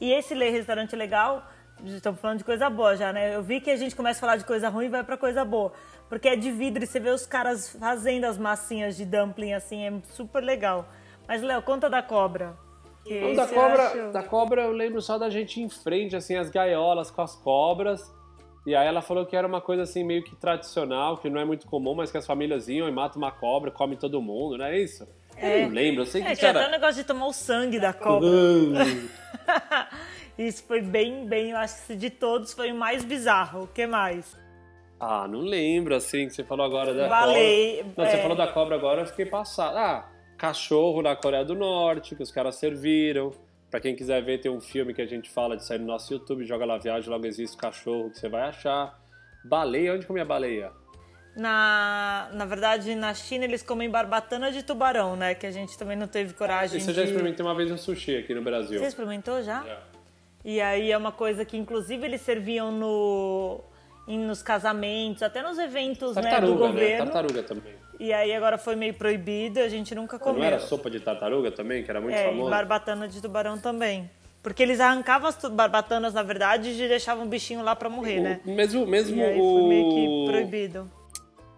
E 0.01 0.13
esse 0.13 0.35
restaurante 0.35 0.95
legal, 0.95 1.45
estamos 1.85 2.21
falando 2.21 2.39
de 2.39 2.45
coisa 2.45 2.71
boa 2.71 2.97
já, 2.97 3.13
né? 3.13 3.35
Eu 3.35 3.43
vi 3.43 3.61
que 3.61 3.71
a 3.73 3.77
gente 3.77 3.97
começa 3.97 4.19
a 4.19 4.21
falar 4.21 4.37
de 4.37 4.45
coisa 4.45 4.69
ruim 4.69 4.87
e 4.87 4.89
vai 4.89 5.03
pra 5.03 5.17
coisa 5.17 5.45
boa. 5.45 5.73
Porque 6.15 6.29
é 6.29 6.37
de 6.37 6.53
vidro 6.53 6.85
e 6.85 6.87
você 6.87 7.01
vê 7.01 7.11
os 7.11 7.27
caras 7.27 7.69
fazendo 7.71 8.23
as 8.23 8.39
massinhas 8.39 8.97
de 8.97 9.05
dumpling, 9.05 9.53
assim, 9.53 9.85
é 9.85 9.93
super 10.13 10.45
legal. 10.45 10.87
Mas, 11.27 11.43
Léo, 11.43 11.61
conta 11.61 11.91
da 11.91 12.05
cobra. 12.05 12.55
Que 13.05 13.21
Não, 13.21 13.35
da 13.35 13.49
cobra, 13.49 13.83
acha- 13.89 14.13
da 14.13 14.23
cobra 14.23 14.63
eu 14.63 14.71
lembro 14.71 15.03
só 15.03 15.19
da 15.19 15.29
gente 15.29 15.61
em 15.61 15.69
frente, 15.69 16.15
assim, 16.15 16.37
as 16.37 16.49
gaiolas 16.51 17.11
com 17.11 17.21
as 17.21 17.35
cobras. 17.35 18.15
E 18.65 18.77
aí 18.77 18.87
ela 18.87 19.03
falou 19.03 19.27
que 19.27 19.35
era 19.35 19.45
uma 19.45 19.61
coisa 19.61 19.83
assim 19.83 20.05
meio 20.05 20.23
que 20.23 20.37
tradicional, 20.37 21.19
que 21.19 21.29
não 21.29 21.41
é 21.41 21.45
muito 21.45 21.67
comum, 21.67 21.97
mas 21.97 22.13
que 22.13 22.17
as 22.17 22.25
famílias 22.25 22.69
iam 22.69 22.89
e 22.89 22.93
matam 22.93 23.21
uma 23.21 23.33
cobra, 23.33 23.73
come 23.73 23.97
todo 23.97 24.23
mundo, 24.23 24.57
não 24.57 24.67
é 24.67 24.79
isso? 24.79 25.09
Eu 25.37 25.63
não 25.63 25.69
lembro, 25.71 26.03
eu 26.03 26.07
sei 26.07 26.23
que 26.23 26.29
É, 26.29 26.37
tinha 26.37 26.53
até 26.53 26.61
o 26.61 26.63
era. 26.63 26.71
negócio 26.71 26.95
de 26.95 27.03
tomar 27.09 27.27
o 27.27 27.33
sangue 27.33 27.81
da 27.81 27.93
cobra. 27.93 28.29
Isso 30.39 30.63
foi 30.65 30.81
bem, 30.81 31.27
bem, 31.27 31.51
eu 31.51 31.57
acho 31.57 31.85
que 31.89 31.97
de 31.97 32.09
todos 32.11 32.53
foi 32.53 32.71
o 32.71 32.75
mais 32.77 33.05
bizarro. 33.05 33.65
O 33.65 33.67
que 33.67 33.85
mais? 33.87 34.44
Ah, 35.07 35.29
não 35.29 35.41
lembro, 35.41 35.95
assim, 35.95 36.27
que 36.27 36.33
você 36.33 36.43
falou 36.43 36.65
agora 36.65 36.95
da 36.95 37.07
Valei, 37.07 37.77
cobra. 37.77 37.93
Não, 37.95 38.11
você 38.11 38.17
é. 38.17 38.23
falou 38.23 38.37
da 38.37 38.47
cobra 38.47 38.75
agora, 38.75 39.03
eu 39.03 39.07
fiquei 39.07 39.27
passado. 39.27 39.77
Ah, 39.77 40.11
cachorro 40.39 41.03
na 41.03 41.15
Coreia 41.15 41.45
do 41.45 41.55
Norte, 41.55 42.17
que 42.17 42.23
os 42.23 42.31
caras 42.31 42.57
serviram. 42.57 43.31
Pra 43.71 43.81
quem 43.81 43.95
quiser 43.95 44.23
ver, 44.23 44.39
tem 44.39 44.51
um 44.51 44.63
filme 44.63 44.95
que 44.95 45.03
a 45.03 45.07
gente 45.07 45.29
fala 45.29 45.59
de 45.59 45.65
sair 45.65 45.79
no 45.79 45.85
nosso 45.85 46.11
YouTube, 46.11 46.47
joga 46.47 46.65
lá 46.65 46.79
viagem, 46.79 47.11
logo 47.11 47.27
existe 47.27 47.55
cachorro 47.55 48.09
que 48.09 48.19
você 48.19 48.31
vai 48.31 48.49
achar. 48.49 48.99
Baleia, 49.45 49.93
onde 49.93 50.07
comia 50.07 50.25
baleia? 50.25 50.73
Na, 51.37 52.31
na 52.33 52.47
verdade, 52.47 52.95
na 52.95 53.13
China 53.13 53.45
eles 53.45 53.63
comem 53.63 53.91
barbatana 53.91 54.51
de 54.51 54.63
tubarão, 54.63 55.17
né? 55.17 55.35
Que 55.35 55.47
a 55.47 55.51
gente 55.51 55.77
também 55.77 55.99
não 55.99 56.07
teve 56.07 56.33
coragem 56.33 56.79
Isso 56.79 56.89
eu 56.89 56.95
de... 56.95 57.01
já 57.01 57.05
experimentei 57.05 57.45
uma 57.45 57.55
vez 57.55 57.71
no 57.71 57.77
sushi 57.77 58.17
aqui 58.17 58.35
no 58.35 58.41
Brasil. 58.41 58.79
Você 58.79 58.87
experimentou 58.87 59.43
já? 59.43 59.63
Já. 59.65 59.83
E 60.43 60.63
aí 60.63 60.91
é 60.91 60.97
uma 60.97 61.13
coisa 61.13 61.45
que, 61.45 61.59
inclusive, 61.59 62.07
eles 62.07 62.23
serviam 62.23 62.73
no, 62.73 63.61
nos 64.07 64.43
casamentos, 64.43 65.23
até 65.23 65.43
nos 65.43 65.59
eventos 65.59 66.15
né, 66.17 66.23
do 66.23 66.29
Tartaruga, 66.29 66.61
né? 66.65 66.67
governo. 66.69 67.05
Tartaruga 67.05 67.43
também. 67.43 67.75
E 67.99 68.13
aí 68.13 68.33
agora 68.35 68.59
foi 68.59 68.75
meio 68.77 68.93
proibido, 68.95 69.61
a 69.61 69.69
gente 69.69 69.95
nunca 69.95 70.19
comeu. 70.19 70.39
Não 70.41 70.45
era 70.45 70.59
sopa 70.59 70.91
de 70.91 71.01
tartaruga 71.01 71.51
também, 71.53 71.83
que 71.85 71.91
era 71.91 72.01
muito 72.01 72.15
É, 72.17 72.27
e 72.27 72.29
famosa? 72.31 72.51
barbatana 72.51 73.09
de 73.09 73.21
tubarão 73.23 73.59
também. 73.59 74.11
Porque 74.43 74.63
eles 74.63 74.79
arrancavam 74.81 75.29
as 75.29 75.37
barbatanas, 75.49 76.13
na 76.13 76.23
verdade, 76.23 76.71
e 76.71 76.89
deixavam 76.89 77.25
o 77.25 77.29
bichinho 77.29 77.63
lá 77.63 77.75
pra 77.75 77.89
morrer, 77.89 78.21
né? 78.21 78.41
O- 78.45 78.51
mesmo 78.51 78.87
mesmo 78.87 79.17
E 79.17 79.23
aí 79.25 79.41
o... 79.41 79.55
foi 79.55 79.63
meio 79.69 79.89
que 79.91 80.31
proibido. 80.31 80.91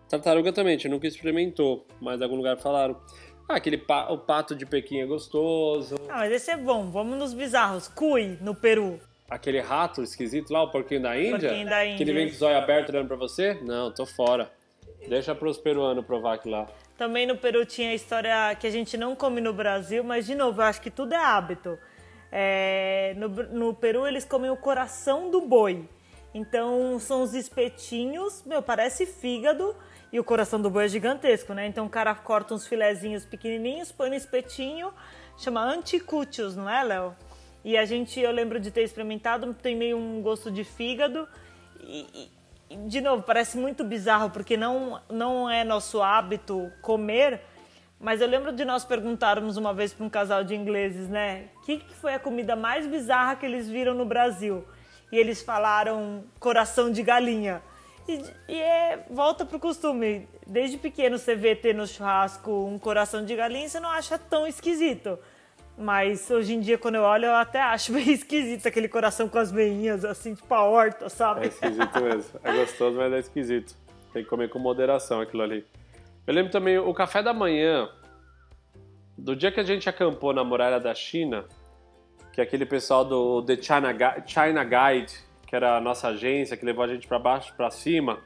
Tartaruga 0.08 0.52
também, 0.52 0.74
a 0.74 0.76
gente 0.76 0.88
nunca 0.88 1.06
experimentou, 1.08 1.84
mas 2.00 2.20
em 2.20 2.24
algum 2.24 2.36
lugar 2.36 2.56
falaram. 2.58 2.96
Ah, 3.48 3.56
aquele 3.56 3.78
pa- 3.78 4.08
o 4.12 4.18
pato 4.18 4.54
de 4.54 4.64
Pequim 4.66 4.98
é 5.00 5.06
gostoso. 5.06 5.96
Ah, 6.08 6.18
mas 6.18 6.32
esse 6.32 6.50
é 6.50 6.56
bom. 6.56 6.90
Vamos 6.90 7.16
nos 7.18 7.32
bizarros. 7.32 7.88
Cui, 7.88 8.36
no 8.40 8.54
Peru. 8.54 9.00
Aquele 9.28 9.60
rato 9.60 10.02
esquisito 10.02 10.52
lá, 10.52 10.62
o 10.62 10.70
porquinho 10.70 11.02
da 11.02 11.18
Índia. 11.18 11.48
Porquinho 11.48 11.68
da 11.68 11.80
Que 11.80 11.88
ele 11.88 12.02
Índia. 12.02 12.14
vem 12.14 12.28
com 12.28 12.34
os 12.34 12.42
olhos 12.42 12.58
abertos 12.62 12.94
olhando 12.94 13.08
pra 13.08 13.16
você? 13.16 13.54
Não, 13.62 13.92
tô 13.92 14.06
fora. 14.06 14.50
Deixa 15.08 15.34
pros 15.34 15.58
peruanos 15.58 16.04
provar 16.04 16.34
aquilo 16.34 16.56
lá. 16.56 16.66
Também 16.96 17.26
no 17.26 17.36
Peru 17.36 17.66
tinha 17.66 17.90
a 17.90 17.94
história 17.94 18.54
que 18.58 18.66
a 18.66 18.70
gente 18.70 18.96
não 18.96 19.14
come 19.14 19.40
no 19.40 19.52
Brasil, 19.52 20.02
mas, 20.02 20.26
de 20.26 20.34
novo, 20.34 20.60
eu 20.60 20.66
acho 20.66 20.80
que 20.80 20.90
tudo 20.90 21.12
é 21.12 21.16
hábito. 21.16 21.78
É, 22.30 23.14
no, 23.16 23.28
no 23.28 23.74
Peru 23.74 24.06
eles 24.06 24.24
comem 24.24 24.50
o 24.50 24.56
coração 24.56 25.30
do 25.30 25.40
boi. 25.40 25.88
Então 26.34 26.98
são 26.98 27.22
os 27.22 27.34
espetinhos, 27.34 28.42
meu, 28.44 28.60
parece 28.60 29.06
fígado 29.06 29.74
e 30.12 30.20
o 30.20 30.24
coração 30.24 30.60
do 30.60 30.68
boi 30.68 30.84
é 30.84 30.88
gigantesco, 30.88 31.54
né? 31.54 31.66
Então 31.66 31.86
o 31.86 31.88
cara 31.88 32.14
corta 32.14 32.52
uns 32.52 32.66
filezinhos 32.66 33.24
pequenininhos, 33.24 33.90
põe 33.90 34.10
no 34.10 34.14
espetinho, 34.14 34.92
chama 35.38 35.62
anticútios, 35.62 36.54
não 36.54 36.68
é, 36.68 36.82
Léo? 36.84 37.16
E 37.66 37.76
a 37.76 37.84
gente, 37.84 38.20
eu 38.20 38.30
lembro 38.30 38.60
de 38.60 38.70
ter 38.70 38.84
experimentado, 38.84 39.52
tem 39.52 39.74
meio 39.74 39.98
um 39.98 40.22
gosto 40.22 40.52
de 40.52 40.62
fígado 40.62 41.26
e, 41.80 42.30
e 42.70 42.76
de 42.86 43.00
novo, 43.00 43.24
parece 43.24 43.58
muito 43.58 43.82
bizarro 43.82 44.30
porque 44.30 44.56
não, 44.56 45.02
não 45.10 45.50
é 45.50 45.64
nosso 45.64 46.00
hábito 46.00 46.70
comer, 46.80 47.40
mas 47.98 48.20
eu 48.20 48.28
lembro 48.28 48.52
de 48.52 48.64
nós 48.64 48.84
perguntarmos 48.84 49.56
uma 49.56 49.74
vez 49.74 49.92
para 49.92 50.06
um 50.06 50.08
casal 50.08 50.44
de 50.44 50.54
ingleses, 50.54 51.08
né? 51.08 51.48
O 51.56 51.62
que, 51.62 51.78
que 51.78 51.94
foi 51.96 52.14
a 52.14 52.20
comida 52.20 52.54
mais 52.54 52.86
bizarra 52.86 53.34
que 53.34 53.44
eles 53.44 53.68
viram 53.68 53.94
no 53.94 54.04
Brasil? 54.04 54.64
E 55.10 55.18
eles 55.18 55.42
falaram 55.42 56.22
coração 56.38 56.92
de 56.92 57.02
galinha. 57.02 57.60
E, 58.06 58.22
e 58.48 58.60
é, 58.60 59.04
volta 59.10 59.44
pro 59.44 59.58
costume. 59.58 60.28
Desde 60.46 60.78
pequeno 60.78 61.18
você 61.18 61.34
vê 61.34 61.56
ter 61.56 61.74
no 61.74 61.84
churrasco 61.84 62.48
um 62.48 62.78
coração 62.78 63.24
de 63.24 63.34
galinha, 63.34 63.68
você 63.68 63.80
não 63.80 63.90
acha 63.90 64.16
tão 64.16 64.46
esquisito. 64.46 65.18
Mas 65.78 66.30
hoje 66.30 66.54
em 66.54 66.60
dia, 66.60 66.78
quando 66.78 66.94
eu 66.94 67.02
olho, 67.02 67.26
eu 67.26 67.34
até 67.34 67.60
acho 67.60 67.92
meio 67.94 68.10
esquisito 68.10 68.66
aquele 68.66 68.88
coração 68.88 69.28
com 69.28 69.38
as 69.38 69.50
veinhas, 69.50 70.04
assim, 70.04 70.34
tipo 70.34 70.52
a 70.54 70.64
horta, 70.64 71.08
sabe? 71.08 71.44
É 71.44 71.48
esquisito 71.48 72.02
mesmo. 72.02 72.40
É 72.42 72.52
gostoso, 72.56 72.96
mas 72.96 73.12
é 73.12 73.18
esquisito. 73.18 73.74
Tem 74.12 74.22
que 74.22 74.28
comer 74.28 74.48
com 74.48 74.58
moderação 74.58 75.20
aquilo 75.20 75.42
ali. 75.42 75.66
Eu 76.26 76.34
lembro 76.34 76.50
também 76.50 76.78
o 76.78 76.92
café 76.94 77.22
da 77.22 77.32
manhã, 77.32 77.88
do 79.16 79.36
dia 79.36 79.52
que 79.52 79.60
a 79.60 79.62
gente 79.62 79.88
acampou 79.88 80.32
na 80.32 80.42
muralha 80.42 80.80
da 80.80 80.94
China, 80.94 81.44
que 82.32 82.40
é 82.40 82.44
aquele 82.44 82.66
pessoal 82.66 83.04
do 83.04 83.42
The 83.42 83.56
China, 83.62 83.94
China 84.26 84.64
Guide, 84.64 85.14
que 85.46 85.54
era 85.54 85.76
a 85.76 85.80
nossa 85.80 86.08
agência, 86.08 86.56
que 86.56 86.64
levou 86.64 86.84
a 86.84 86.88
gente 86.88 87.06
para 87.06 87.18
baixo, 87.18 87.54
para 87.54 87.70
cima, 87.70 88.18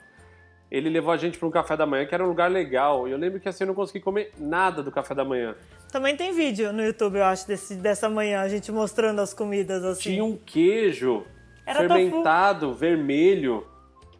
ele 0.70 0.88
levou 0.88 1.12
a 1.12 1.16
gente 1.16 1.38
para 1.38 1.48
um 1.48 1.50
café 1.50 1.76
da 1.76 1.84
manhã 1.84 2.06
que 2.06 2.14
era 2.14 2.24
um 2.24 2.28
lugar 2.28 2.50
legal. 2.50 3.08
E 3.08 3.10
eu 3.10 3.18
lembro 3.18 3.40
que 3.40 3.48
assim 3.48 3.64
eu 3.64 3.68
não 3.68 3.74
consegui 3.74 4.00
comer 4.00 4.32
nada 4.38 4.82
do 4.82 4.90
café 4.90 5.14
da 5.14 5.24
manhã. 5.24 5.54
Também 5.90 6.16
tem 6.16 6.32
vídeo 6.32 6.72
no 6.72 6.84
YouTube, 6.84 7.16
eu 7.16 7.24
acho, 7.24 7.46
desse, 7.46 7.74
dessa 7.74 8.08
manhã, 8.08 8.40
a 8.40 8.48
gente 8.48 8.70
mostrando 8.70 9.20
as 9.20 9.34
comidas 9.34 9.84
assim. 9.84 10.10
Tinha 10.10 10.24
um 10.24 10.36
queijo 10.36 11.24
Era 11.66 11.80
fermentado, 11.80 12.68
tofu. 12.68 12.78
vermelho, 12.78 13.66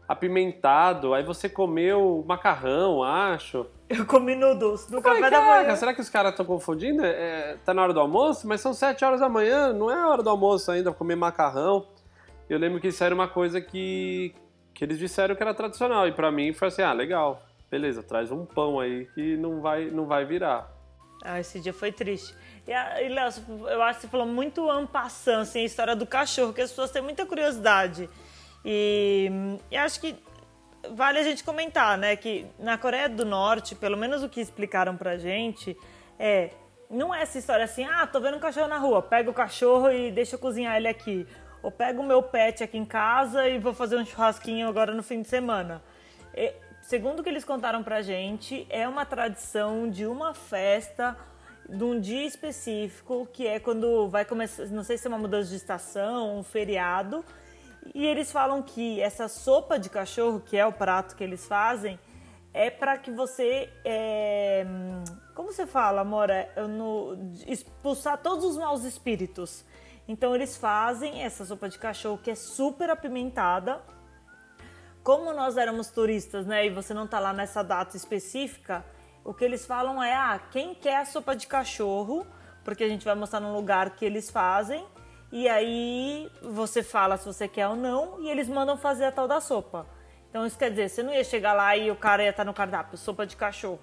apimentado. 0.08 1.14
Aí 1.14 1.22
você 1.22 1.48
comeu 1.48 2.24
macarrão, 2.26 3.04
acho. 3.04 3.66
Eu 3.88 4.04
comi 4.04 4.34
noodles 4.34 4.88
no 4.88 5.00
café 5.00 5.30
da 5.30 5.40
manhã. 5.40 5.76
Será 5.76 5.94
que 5.94 6.00
os 6.00 6.08
caras 6.08 6.32
estão 6.32 6.44
confundindo? 6.44 7.04
É, 7.04 7.56
tá 7.64 7.72
na 7.72 7.82
hora 7.82 7.92
do 7.92 8.00
almoço? 8.00 8.48
Mas 8.48 8.60
são 8.60 8.74
sete 8.74 9.04
horas 9.04 9.20
da 9.20 9.28
manhã, 9.28 9.72
não 9.72 9.90
é 9.90 10.06
hora 10.06 10.22
do 10.22 10.30
almoço 10.30 10.70
ainda, 10.72 10.92
comer 10.92 11.16
macarrão. 11.16 11.86
Eu 12.48 12.58
lembro 12.58 12.80
que 12.80 12.88
isso 12.88 13.02
era 13.04 13.14
uma 13.14 13.28
coisa 13.28 13.60
que, 13.60 14.34
que 14.74 14.84
eles 14.84 14.98
disseram 14.98 15.36
que 15.36 15.42
era 15.42 15.54
tradicional. 15.54 16.08
E 16.08 16.12
para 16.12 16.32
mim 16.32 16.52
foi 16.52 16.66
assim, 16.68 16.82
ah, 16.82 16.92
legal, 16.92 17.42
beleza, 17.70 18.02
traz 18.02 18.32
um 18.32 18.44
pão 18.44 18.80
aí 18.80 19.06
que 19.14 19.36
não 19.36 19.60
vai, 19.60 19.86
não 19.86 20.06
vai 20.06 20.24
virar. 20.24 20.79
Ah, 21.22 21.38
esse 21.40 21.60
dia 21.60 21.72
foi 21.72 21.92
triste. 21.92 22.34
E, 22.66 22.72
e 22.72 23.08
Léo, 23.08 23.30
eu 23.68 23.82
acho 23.82 24.00
que 24.00 24.06
você 24.06 24.08
falou 24.08 24.26
muito 24.26 24.68
ampassando, 24.70 25.42
assim, 25.42 25.60
a 25.60 25.64
história 25.64 25.96
do 25.96 26.06
cachorro, 26.06 26.52
que 26.52 26.60
as 26.60 26.70
pessoas 26.70 26.90
têm 26.90 27.02
muita 27.02 27.26
curiosidade. 27.26 28.08
E, 28.64 29.30
e 29.70 29.76
acho 29.76 30.00
que 30.00 30.16
vale 30.92 31.18
a 31.18 31.22
gente 31.22 31.44
comentar, 31.44 31.98
né, 31.98 32.16
que 32.16 32.46
na 32.58 32.78
Coreia 32.78 33.08
do 33.08 33.24
Norte, 33.24 33.74
pelo 33.74 33.96
menos 33.96 34.22
o 34.22 34.28
que 34.28 34.40
explicaram 34.40 34.96
pra 34.96 35.16
gente, 35.18 35.76
é 36.18 36.50
não 36.90 37.14
é 37.14 37.22
essa 37.22 37.38
história 37.38 37.64
assim, 37.64 37.84
ah, 37.84 38.04
tô 38.04 38.20
vendo 38.20 38.36
um 38.36 38.40
cachorro 38.40 38.66
na 38.66 38.76
rua, 38.76 39.00
pega 39.00 39.30
o 39.30 39.34
cachorro 39.34 39.92
e 39.92 40.10
deixa 40.10 40.34
eu 40.34 40.40
cozinhar 40.40 40.76
ele 40.76 40.88
aqui. 40.88 41.24
Ou 41.62 41.70
pego 41.70 42.02
o 42.02 42.04
meu 42.04 42.20
pet 42.20 42.64
aqui 42.64 42.76
em 42.76 42.84
casa 42.84 43.48
e 43.48 43.58
vou 43.58 43.72
fazer 43.72 43.96
um 43.96 44.04
churrasquinho 44.04 44.66
agora 44.66 44.92
no 44.92 45.02
fim 45.02 45.22
de 45.22 45.28
semana. 45.28 45.80
E, 46.34 46.52
segundo 46.90 47.20
o 47.20 47.22
que 47.22 47.28
eles 47.28 47.44
contaram 47.44 47.84
pra 47.84 48.02
gente, 48.02 48.66
é 48.68 48.88
uma 48.88 49.06
tradição 49.06 49.88
de 49.88 50.04
uma 50.06 50.34
festa, 50.34 51.16
de 51.68 51.84
um 51.84 52.00
dia 52.00 52.26
específico, 52.26 53.28
que 53.32 53.46
é 53.46 53.60
quando 53.60 54.08
vai 54.08 54.24
começar, 54.24 54.66
não 54.66 54.82
sei 54.82 54.98
se 54.98 55.06
é 55.06 55.08
uma 55.08 55.16
mudança 55.16 55.50
de 55.50 55.54
estação, 55.54 56.36
um 56.36 56.42
feriado. 56.42 57.24
E 57.94 58.04
eles 58.04 58.32
falam 58.32 58.60
que 58.60 59.00
essa 59.00 59.28
sopa 59.28 59.78
de 59.78 59.88
cachorro, 59.88 60.40
que 60.40 60.56
é 60.56 60.66
o 60.66 60.72
prato 60.72 61.14
que 61.14 61.22
eles 61.22 61.46
fazem, 61.46 61.96
é 62.52 62.68
para 62.70 62.98
que 62.98 63.12
você. 63.12 63.70
É, 63.84 64.66
como 65.32 65.52
você 65.52 65.68
fala, 65.68 66.00
Amora? 66.00 66.50
É 66.56 66.62
no, 66.62 67.16
expulsar 67.46 68.18
todos 68.18 68.44
os 68.44 68.56
maus 68.56 68.82
espíritos. 68.82 69.64
Então 70.08 70.34
eles 70.34 70.56
fazem 70.56 71.22
essa 71.22 71.44
sopa 71.44 71.68
de 71.68 71.78
cachorro 71.78 72.18
que 72.18 72.32
é 72.32 72.34
super 72.34 72.90
apimentada 72.90 73.80
como 75.02 75.32
nós 75.32 75.56
éramos 75.56 75.90
turistas, 75.90 76.46
né, 76.46 76.66
e 76.66 76.70
você 76.70 76.92
não 76.92 77.06
tá 77.06 77.18
lá 77.18 77.32
nessa 77.32 77.62
data 77.62 77.96
específica, 77.96 78.84
o 79.24 79.34
que 79.34 79.44
eles 79.44 79.66
falam 79.66 80.02
é: 80.02 80.14
ah, 80.14 80.40
quem 80.50 80.74
quer 80.74 80.96
a 80.96 81.04
sopa 81.04 81.34
de 81.34 81.46
cachorro? 81.46 82.26
Porque 82.64 82.84
a 82.84 82.88
gente 82.88 83.04
vai 83.04 83.14
mostrar 83.14 83.40
num 83.40 83.54
lugar 83.54 83.90
que 83.90 84.04
eles 84.04 84.30
fazem, 84.30 84.84
e 85.32 85.48
aí 85.48 86.30
você 86.42 86.82
fala 86.82 87.16
se 87.16 87.26
você 87.26 87.48
quer 87.48 87.68
ou 87.68 87.76
não, 87.76 88.20
e 88.22 88.30
eles 88.30 88.48
mandam 88.48 88.76
fazer 88.76 89.04
a 89.04 89.12
tal 89.12 89.26
da 89.26 89.40
sopa. 89.40 89.86
Então 90.28 90.46
isso 90.46 90.58
quer 90.58 90.70
dizer, 90.70 90.88
você 90.88 91.02
não 91.02 91.12
ia 91.12 91.24
chegar 91.24 91.52
lá 91.52 91.76
e 91.76 91.90
o 91.90 91.96
cara 91.96 92.22
ia 92.22 92.30
estar 92.30 92.44
no 92.44 92.54
cardápio, 92.54 92.96
sopa 92.96 93.26
de 93.26 93.36
cachorro. 93.36 93.80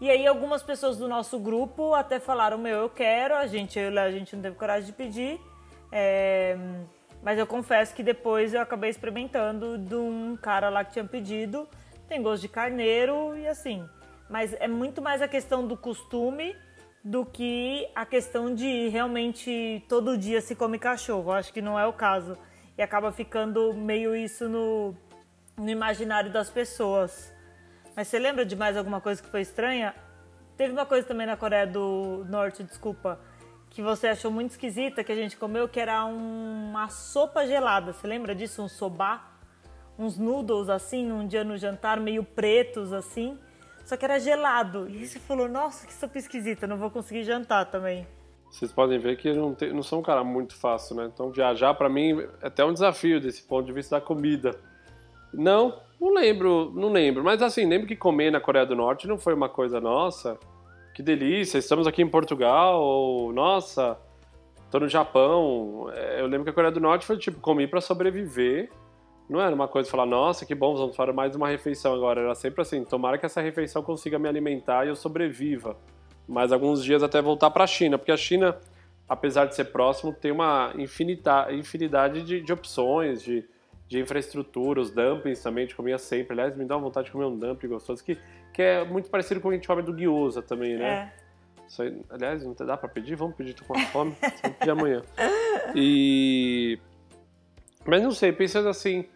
E 0.00 0.10
aí 0.10 0.26
algumas 0.26 0.62
pessoas 0.62 0.96
do 0.96 1.08
nosso 1.08 1.38
grupo 1.38 1.94
até 1.94 2.18
falaram, 2.18 2.58
meu, 2.58 2.78
eu 2.78 2.90
quero, 2.90 3.34
a 3.34 3.46
gente, 3.46 3.78
eu, 3.78 3.96
a 3.98 4.10
gente 4.10 4.34
não 4.34 4.42
teve 4.42 4.56
coragem 4.56 4.86
de 4.86 4.92
pedir. 4.92 5.40
É, 5.90 6.56
mas 7.22 7.38
eu 7.38 7.46
confesso 7.46 7.94
que 7.94 8.02
depois 8.02 8.52
eu 8.52 8.60
acabei 8.60 8.90
experimentando 8.90 9.78
de 9.78 9.94
um 9.94 10.36
cara 10.36 10.68
lá 10.68 10.84
que 10.84 10.92
tinha 10.92 11.04
pedido. 11.04 11.68
Tem 12.08 12.20
gosto 12.20 12.42
de 12.42 12.48
carneiro 12.48 13.36
e 13.36 13.46
assim. 13.46 13.88
Mas 14.28 14.52
é 14.54 14.66
muito 14.66 15.00
mais 15.00 15.22
a 15.22 15.28
questão 15.28 15.66
do 15.66 15.76
costume 15.76 16.56
do 17.04 17.24
que 17.24 17.88
a 17.94 18.04
questão 18.04 18.52
de 18.54 18.88
realmente 18.88 19.84
todo 19.88 20.18
dia 20.18 20.40
se 20.40 20.56
come 20.56 20.78
cachorro. 20.78 21.30
Acho 21.30 21.52
que 21.52 21.62
não 21.62 21.78
é 21.78 21.86
o 21.86 21.92
caso. 21.92 22.36
E 22.76 22.82
acaba 22.82 23.12
ficando 23.12 23.72
meio 23.72 24.16
isso 24.16 24.48
no, 24.48 24.96
no 25.56 25.70
imaginário 25.70 26.32
das 26.32 26.50
pessoas. 26.50 27.32
Mas 27.94 28.08
você 28.08 28.18
lembra 28.18 28.44
de 28.44 28.56
mais 28.56 28.76
alguma 28.76 29.00
coisa 29.00 29.22
que 29.22 29.28
foi 29.28 29.42
estranha? 29.42 29.94
Teve 30.56 30.72
uma 30.72 30.86
coisa 30.86 31.06
também 31.06 31.26
na 31.26 31.36
Coreia 31.36 31.66
do 31.66 32.26
Norte, 32.28 32.64
desculpa 32.64 33.20
que 33.72 33.80
você 33.80 34.08
achou 34.08 34.30
muito 34.30 34.50
esquisita 34.50 35.02
que 35.02 35.10
a 35.10 35.14
gente 35.14 35.34
comeu, 35.34 35.66
que 35.66 35.80
era 35.80 36.04
um, 36.04 36.68
uma 36.68 36.88
sopa 36.88 37.46
gelada. 37.46 37.94
Você 37.94 38.06
lembra 38.06 38.34
disso? 38.34 38.62
Um 38.62 38.68
soba? 38.68 39.22
Uns 39.98 40.18
noodles 40.18 40.68
assim, 40.68 41.10
um 41.10 41.26
dia 41.26 41.42
no 41.42 41.56
jantar, 41.56 41.98
meio 41.98 42.22
pretos 42.22 42.92
assim. 42.92 43.38
Só 43.84 43.96
que 43.96 44.04
era 44.04 44.18
gelado. 44.18 44.88
E 44.90 45.06
você 45.06 45.18
falou, 45.18 45.48
nossa, 45.48 45.86
que 45.86 45.92
sopa 45.94 46.18
esquisita, 46.18 46.66
não 46.66 46.76
vou 46.76 46.90
conseguir 46.90 47.24
jantar 47.24 47.70
também. 47.70 48.06
Vocês 48.50 48.70
podem 48.70 48.98
ver 48.98 49.16
que 49.16 49.32
não, 49.32 49.56
não 49.72 49.82
sou 49.82 50.00
um 50.00 50.02
cara 50.02 50.22
muito 50.22 50.54
fácil, 50.54 50.94
né? 50.94 51.10
Então 51.12 51.30
viajar 51.30 51.72
para 51.72 51.88
mim 51.88 52.20
é 52.42 52.46
até 52.46 52.62
um 52.62 52.74
desafio 52.74 53.18
desse 53.18 53.42
ponto 53.42 53.64
de 53.64 53.72
vista 53.72 53.98
da 53.98 54.04
comida. 54.04 54.50
Não, 55.32 55.80
não 55.98 56.12
lembro, 56.12 56.70
não 56.74 56.92
lembro. 56.92 57.24
Mas 57.24 57.40
assim, 57.40 57.64
lembro 57.64 57.88
que 57.88 57.96
comer 57.96 58.30
na 58.30 58.40
Coreia 58.40 58.66
do 58.66 58.76
Norte 58.76 59.08
não 59.08 59.16
foi 59.16 59.32
uma 59.32 59.48
coisa 59.48 59.80
nossa 59.80 60.38
que 60.94 61.02
delícia, 61.02 61.58
estamos 61.58 61.86
aqui 61.86 62.02
em 62.02 62.08
Portugal, 62.08 62.80
ou 62.82 63.32
nossa, 63.32 63.98
tô 64.70 64.80
no 64.80 64.88
Japão. 64.88 65.90
É, 65.92 66.20
eu 66.20 66.26
lembro 66.26 66.44
que 66.44 66.50
a 66.50 66.52
Coreia 66.52 66.72
do 66.72 66.80
Norte 66.80 67.06
foi 67.06 67.16
tipo, 67.16 67.40
comi 67.40 67.66
para 67.66 67.80
sobreviver. 67.80 68.70
Não 69.28 69.40
era 69.40 69.54
uma 69.54 69.66
coisa 69.66 69.86
de 69.86 69.90
falar, 69.90 70.04
nossa, 70.04 70.44
que 70.44 70.54
bom, 70.54 70.74
vamos 70.76 70.94
fazer 70.94 71.12
mais 71.12 71.34
uma 71.34 71.48
refeição 71.48 71.94
agora. 71.94 72.20
Era 72.20 72.34
sempre 72.34 72.60
assim, 72.60 72.84
tomara 72.84 73.16
que 73.16 73.24
essa 73.24 73.40
refeição 73.40 73.82
consiga 73.82 74.18
me 74.18 74.28
alimentar 74.28 74.84
e 74.84 74.88
eu 74.88 74.96
sobreviva. 74.96 75.76
Mas 76.28 76.52
alguns 76.52 76.84
dias 76.84 77.02
até 77.02 77.22
voltar 77.22 77.50
para 77.50 77.64
a 77.64 77.66
China, 77.66 77.96
porque 77.96 78.12
a 78.12 78.16
China, 78.16 78.56
apesar 79.08 79.46
de 79.46 79.54
ser 79.54 79.66
próximo, 79.66 80.12
tem 80.12 80.30
uma 80.30 80.72
infinita, 80.76 81.48
infinidade 81.52 82.22
de, 82.22 82.42
de 82.42 82.52
opções, 82.52 83.22
de, 83.22 83.44
de 83.88 83.98
infraestrutura, 83.98 84.80
os 84.80 84.90
dumplings 84.90 85.42
também, 85.42 85.64
a 85.64 85.66
gente 85.66 85.76
comia 85.76 85.98
sempre. 85.98 86.34
Aliás, 86.34 86.54
me 86.54 86.66
dá 86.66 86.76
vontade 86.76 87.06
de 87.06 87.12
comer 87.12 87.24
um 87.24 87.38
dumpling 87.38 87.68
gostoso, 87.68 88.04
que, 88.04 88.18
que 88.52 88.62
é 88.62 88.84
muito 88.84 89.08
parecido 89.08 89.40
com 89.40 89.48
o 89.48 89.50
que 89.50 89.56
a 89.56 89.58
gente 89.58 89.66
come 89.66 89.82
do 89.82 89.96
gyoza 89.96 90.42
também, 90.42 90.76
né? 90.76 91.12
É. 91.18 91.22
Isso 91.66 91.82
aí, 91.82 92.02
aliás, 92.10 92.44
não 92.44 92.54
dá 92.54 92.76
pra 92.76 92.88
pedir? 92.88 93.14
Vamos 93.14 93.34
pedir, 93.34 93.54
tô 93.54 93.64
com 93.64 93.78
fome. 93.86 94.14
Vamos 94.42 94.56
pedir 94.58 94.70
amanhã. 94.70 95.02
E... 95.74 96.78
Mas 97.86 98.02
não 98.02 98.10
sei, 98.10 98.30
pensando 98.30 98.68
assim, 98.68 99.06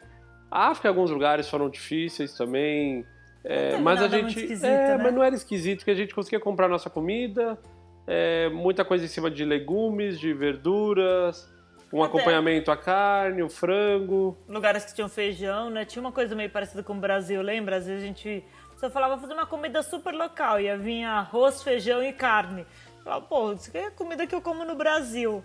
a 0.51 0.68
África, 0.68 0.89
alguns 0.89 1.11
lugares 1.11 1.49
foram 1.49 1.68
difíceis 1.68 2.32
também. 2.34 3.05
É, 3.45 3.76
mas 3.78 4.03
a 4.03 4.09
gente. 4.09 4.55
É, 4.55 4.57
né? 4.57 4.99
mas 4.99 5.14
não 5.14 5.22
era 5.22 5.34
esquisito, 5.34 5.84
que 5.84 5.91
a 5.91 5.95
gente 5.95 6.14
conseguia 6.14 6.41
comprar 6.41 6.66
nossa 6.66 6.91
comida, 6.91 7.59
é, 8.07 8.49
muita 8.49 8.84
coisa 8.84 9.05
em 9.05 9.09
cima 9.09 9.30
de 9.30 9.45
legumes, 9.45 10.18
de 10.18 10.32
verduras, 10.32 11.49
um 11.93 12.03
Até 12.03 12.09
acompanhamento 12.09 12.70
à 12.70 12.76
carne, 12.76 13.43
o 13.43 13.49
frango. 13.49 14.37
Lugares 14.49 14.84
que 14.84 14.95
tinham 14.95 15.09
feijão, 15.09 15.70
né? 15.70 15.84
Tinha 15.84 16.01
uma 16.01 16.11
coisa 16.11 16.34
meio 16.34 16.51
parecida 16.51 16.82
com 16.82 16.95
o 16.95 17.01
Brasil, 17.01 17.41
lembra? 17.43 17.76
Às 17.76 17.87
vezes 17.87 18.03
a 18.03 18.07
gente 18.07 18.45
só 18.76 18.90
falava 18.90 19.18
fazer 19.18 19.32
uma 19.32 19.46
comida 19.46 19.82
super 19.82 20.14
local, 20.14 20.60
ia 20.60 20.76
vir 20.76 21.04
arroz, 21.04 21.62
feijão 21.62 22.02
e 22.02 22.12
carne. 22.12 22.62
Eu 22.98 23.04
falava, 23.04 23.24
pô, 23.24 23.52
isso 23.52 23.68
aqui 23.68 23.78
é 23.78 23.90
comida 23.90 24.26
que 24.26 24.34
eu 24.34 24.42
como 24.42 24.64
no 24.64 24.74
Brasil. 24.74 25.42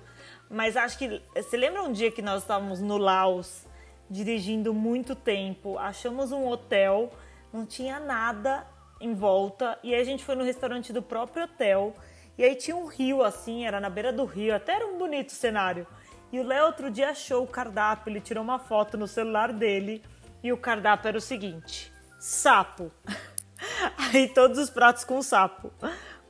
Mas 0.49 0.75
acho 0.75 0.97
que. 0.97 1.21
Você 1.34 1.55
lembra 1.55 1.82
um 1.84 1.91
dia 1.91 2.11
que 2.11 2.21
nós 2.21 2.41
estávamos 2.41 2.82
no 2.82 2.97
Laos, 2.97 3.65
dirigindo 4.09 4.73
muito 4.73 5.15
tempo, 5.15 5.77
achamos 5.77 6.34
um 6.34 6.45
hotel, 6.45 7.11
não 7.53 7.65
tinha 7.65 7.99
nada 7.99 8.67
em 8.99 9.13
volta, 9.13 9.79
e 9.82 9.95
aí 9.95 10.01
a 10.01 10.03
gente 10.03 10.23
foi 10.23 10.36
no 10.36 10.43
restaurante 10.43 10.91
do 10.91 11.01
próprio 11.01 11.45
hotel, 11.45 11.95
e 12.38 12.43
aí 12.43 12.55
tinha 12.55 12.75
um 12.75 12.86
rio 12.86 13.23
assim, 13.23 13.65
era 13.65 13.79
na 13.79 13.89
beira 13.89 14.11
do 14.11 14.25
rio, 14.25 14.53
até 14.53 14.73
era 14.73 14.86
um 14.86 14.97
bonito 14.97 15.32
cenário. 15.32 15.88
E 16.32 16.39
o 16.39 16.43
Léo 16.43 16.65
outro 16.65 16.91
dia 16.91 17.09
achou 17.09 17.43
o 17.43 17.47
cardápio, 17.47 18.11
ele 18.11 18.21
tirou 18.21 18.43
uma 18.43 18.59
foto 18.59 18.97
no 18.97 19.07
celular 19.07 19.53
dele, 19.53 20.03
e 20.43 20.51
o 20.51 20.57
cardápio 20.57 21.07
era 21.07 21.17
o 21.17 21.21
seguinte: 21.21 21.91
sapo. 22.22 22.91
Aí 23.97 24.28
todos 24.30 24.59
os 24.59 24.69
pratos 24.69 25.03
com 25.03 25.22
sapo. 25.22 25.72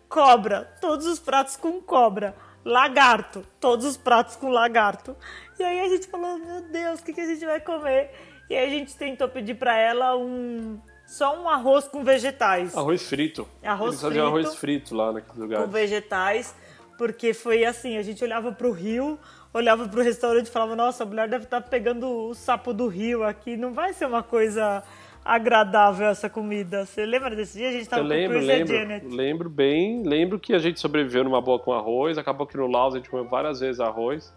Cobra, 0.08 0.74
todos 0.80 1.06
os 1.06 1.20
pratos 1.20 1.56
com 1.56 1.82
cobra 1.82 2.36
lagarto, 2.64 3.44
todos 3.60 3.86
os 3.86 3.98
pratos 3.98 4.36
com 4.36 4.50
lagarto. 4.50 5.16
E 5.60 5.64
aí 5.64 5.80
a 5.80 5.90
gente 5.90 6.08
falou, 6.08 6.38
meu 6.38 6.62
Deus, 6.62 7.00
o 7.00 7.04
que, 7.04 7.14
que 7.14 7.22
a 7.22 7.26
gente 7.26 7.46
vai 7.46 7.60
comer? 7.60 8.12
E 8.50 8.56
aí 8.56 8.68
a 8.68 8.70
gente 8.70 8.96
tentou 8.96 9.28
pedir 9.28 9.56
para 9.56 9.76
ela 9.76 10.16
um 10.16 10.80
só 11.08 11.42
um 11.42 11.50
arroz 11.50 11.88
com 11.88 12.04
vegetais. 12.04 12.76
Arroz 12.76 13.02
frito. 13.04 13.48
Arroz 13.64 13.92
Eles 13.92 14.02
faziam 14.02 14.28
arroz 14.28 14.56
frito 14.56 14.96
lá 14.96 15.12
naquele 15.12 15.42
lugar. 15.42 15.64
Com 15.64 15.70
vegetais, 15.70 16.56
porque 16.98 17.34
foi 17.34 17.66
assim, 17.66 17.98
a 17.98 18.02
gente 18.02 18.24
olhava 18.24 18.52
para 18.52 18.68
o 18.68 18.72
rio, 18.72 19.20
olhava 19.54 19.88
para 19.88 20.00
o 20.00 20.04
restaurante 20.04 20.48
e 20.48 20.52
falava, 20.52 20.76
nossa, 20.76 21.04
a 21.04 21.06
mulher 21.06 21.28
deve 21.28 21.46
estar 21.46 21.62
tá 21.62 21.68
pegando 21.68 22.08
o 22.08 22.34
sapo 22.34 22.74
do 22.74 22.88
rio 22.88 23.24
aqui, 23.24 23.58
não 23.58 23.74
vai 23.74 23.94
ser 23.94 24.06
uma 24.06 24.24
coisa 24.24 24.84
agradável 25.24 26.08
essa 26.08 26.30
comida. 26.30 26.86
Você 26.86 27.06
lembra 27.06 27.36
desse 27.36 27.58
dia? 27.58 27.70
A 27.70 27.72
gente 27.72 27.82
estava 27.82 28.02
com 28.02 28.08
lembro, 28.08 28.38
Chris 28.38 28.48
lembro, 28.48 28.76
Janet. 28.76 29.06
Lembro 29.08 29.50
bem. 29.50 30.04
Lembro 30.04 30.40
que 30.40 30.54
a 30.54 30.60
gente 30.60 30.80
sobreviveu 30.80 31.24
numa 31.24 31.42
boa 31.42 31.60
com 31.60 31.72
arroz. 31.72 32.18
Acabou 32.18 32.48
que 32.48 32.58
no 32.58 32.68
Laos 32.68 32.94
a 32.94 32.98
gente 32.98 33.10
comeu 33.10 33.26
várias 33.26 33.60
vezes 33.60 33.80
arroz. 33.80 34.34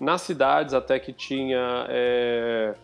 Nas 0.00 0.22
cidades 0.22 0.74
até 0.74 0.98
que 0.98 1.12
tinha 1.12 1.86
é, 1.88 2.74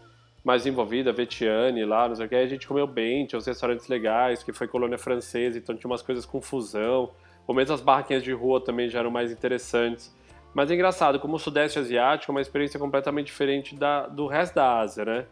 mais 0.44 0.66
envolvida, 0.66 1.12
Vetiane 1.12 1.84
lá, 1.84 2.08
não 2.08 2.16
sei 2.16 2.26
o 2.26 2.28
que. 2.28 2.34
A 2.34 2.46
gente 2.46 2.66
comeu 2.66 2.86
bem, 2.86 3.24
tinha 3.24 3.38
os 3.38 3.46
restaurantes 3.46 3.86
legais, 3.88 4.42
que 4.42 4.52
foi 4.52 4.66
colônia 4.66 4.98
francesa, 4.98 5.56
então 5.56 5.76
tinha 5.76 5.88
umas 5.88 6.02
coisas 6.02 6.26
com 6.26 6.40
fusão. 6.40 7.10
Ou 7.46 7.54
mesmo 7.54 7.74
as 7.74 7.80
barraquinhas 7.80 8.22
de 8.22 8.32
rua 8.32 8.60
também 8.60 8.88
já 8.88 8.98
eram 8.98 9.10
mais 9.10 9.30
interessantes. 9.30 10.14
Mas 10.52 10.70
é 10.70 10.74
engraçado, 10.74 11.18
como 11.18 11.34
o 11.34 11.38
Sudeste 11.38 11.78
Asiático 11.78 12.30
é 12.30 12.34
uma 12.34 12.40
experiência 12.40 12.78
completamente 12.78 13.26
diferente 13.26 13.74
da, 13.74 14.06
do 14.06 14.26
resto 14.26 14.54
da 14.54 14.78
Ásia, 14.78 15.04
né? 15.04 15.26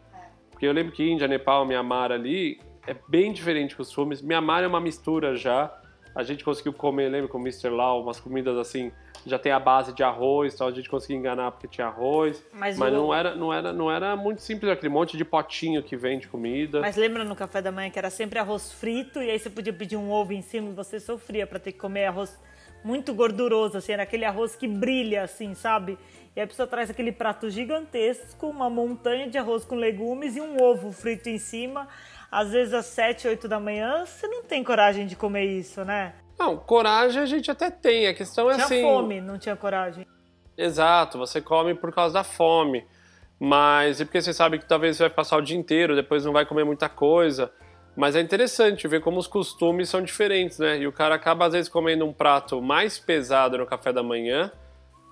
Porque 0.63 0.69
eu 0.69 0.73
lembro 0.73 0.93
que 0.93 1.03
Índia, 1.03 1.27
Nepal, 1.27 1.65
Myanmar 1.65 2.09
ali 2.09 2.57
é 2.87 2.95
bem 3.09 3.33
diferente 3.33 3.75
costumes. 3.75 4.21
Myanmar 4.21 4.63
é 4.63 4.67
uma 4.67 4.79
mistura 4.79 5.35
já. 5.35 5.69
A 6.15 6.23
gente 6.23 6.41
conseguiu 6.41 6.71
comer, 6.71 7.09
lembra 7.09 7.27
com 7.27 7.37
o 7.37 7.41
Mr. 7.41 7.67
Lau, 7.67 8.01
umas 8.01 8.17
comidas 8.17 8.57
assim, 8.57 8.89
já 9.25 9.37
tem 9.37 9.51
a 9.51 9.59
base 9.59 9.93
de 9.93 10.03
arroz, 10.03 10.53
então 10.53 10.65
a 10.65 10.71
gente 10.71 10.87
conseguiu 10.87 11.17
enganar 11.17 11.51
porque 11.51 11.67
tinha 11.67 11.87
arroz. 11.87 12.41
Mas, 12.53 12.77
mas 12.77 12.93
não, 12.93 13.13
era, 13.13 13.35
não, 13.35 13.53
era, 13.53 13.73
não 13.73 13.91
era 13.91 14.15
muito 14.15 14.41
simples 14.41 14.71
aquele 14.71 14.87
monte 14.87 15.17
de 15.17 15.25
potinho 15.25 15.83
que 15.83 15.97
vem 15.97 16.17
de 16.17 16.29
comida. 16.29 16.79
Mas 16.79 16.95
lembra 16.95 17.25
no 17.25 17.35
café 17.35 17.61
da 17.61 17.69
manhã 17.69 17.89
que 17.89 17.99
era 17.99 18.09
sempre 18.09 18.39
arroz 18.39 18.71
frito 18.71 19.21
e 19.21 19.29
aí 19.29 19.37
você 19.37 19.49
podia 19.49 19.73
pedir 19.73 19.97
um 19.97 20.09
ovo 20.09 20.31
em 20.31 20.41
cima 20.41 20.69
e 20.69 20.73
você 20.73 20.97
sofria 20.97 21.45
para 21.45 21.59
ter 21.59 21.73
que 21.73 21.79
comer 21.79 22.05
arroz 22.05 22.39
muito 22.83 23.13
gorduroso, 23.13 23.77
assim, 23.77 23.93
era 23.93 24.03
aquele 24.03 24.25
arroz 24.25 24.55
que 24.55 24.67
brilha, 24.67 25.23
assim, 25.23 25.53
sabe? 25.55 25.97
E 26.35 26.41
a 26.41 26.47
pessoa 26.47 26.67
traz 26.67 26.89
aquele 26.89 27.11
prato 27.11 27.49
gigantesco, 27.49 28.47
uma 28.47 28.67
montanha 28.67 29.29
de 29.29 29.37
arroz 29.37 29.63
com 29.63 29.75
legumes 29.75 30.35
e 30.35 30.41
um 30.41 30.61
ovo 30.61 30.91
frito 30.91 31.29
em 31.29 31.37
cima. 31.37 31.87
Às 32.31 32.51
vezes 32.51 32.73
às 32.73 32.87
7, 32.87 33.27
8 33.27 33.47
da 33.47 33.59
manhã, 33.59 34.03
você 34.03 34.27
não 34.27 34.43
tem 34.43 34.63
coragem 34.63 35.05
de 35.05 35.15
comer 35.15 35.45
isso, 35.45 35.85
né? 35.85 36.15
Não, 36.39 36.57
coragem 36.57 37.21
a 37.21 37.25
gente 37.27 37.51
até 37.51 37.69
tem. 37.69 38.07
A 38.07 38.13
questão 38.15 38.49
é 38.49 38.55
tinha 38.55 38.65
assim. 38.65 38.75
Tinha 38.79 38.91
fome, 38.91 39.21
não 39.21 39.37
tinha 39.37 39.55
coragem. 39.55 40.07
Exato, 40.57 41.19
você 41.19 41.39
come 41.39 41.75
por 41.75 41.93
causa 41.93 42.15
da 42.15 42.23
fome. 42.23 42.83
Mas 43.39 44.01
é 44.01 44.05
porque 44.05 44.19
você 44.19 44.33
sabe 44.33 44.57
que 44.57 44.65
talvez 44.65 44.97
você 44.97 45.03
vai 45.03 45.09
passar 45.11 45.37
o 45.37 45.41
dia 45.41 45.57
inteiro, 45.57 45.95
depois 45.95 46.25
não 46.25 46.33
vai 46.33 46.47
comer 46.47 46.63
muita 46.63 46.89
coisa. 46.89 47.51
Mas 47.95 48.15
é 48.15 48.21
interessante 48.21 48.87
ver 48.87 49.01
como 49.01 49.19
os 49.19 49.27
costumes 49.27 49.87
são 49.87 50.01
diferentes, 50.01 50.57
né? 50.57 50.79
E 50.79 50.87
o 50.87 50.91
cara 50.91 51.13
acaba 51.13 51.45
às 51.45 51.53
vezes 51.53 51.69
comendo 51.69 52.03
um 52.05 52.13
prato 52.13 52.59
mais 52.59 52.97
pesado 52.97 53.55
no 53.55 53.67
café 53.67 53.93
da 53.93 54.01
manhã 54.01 54.51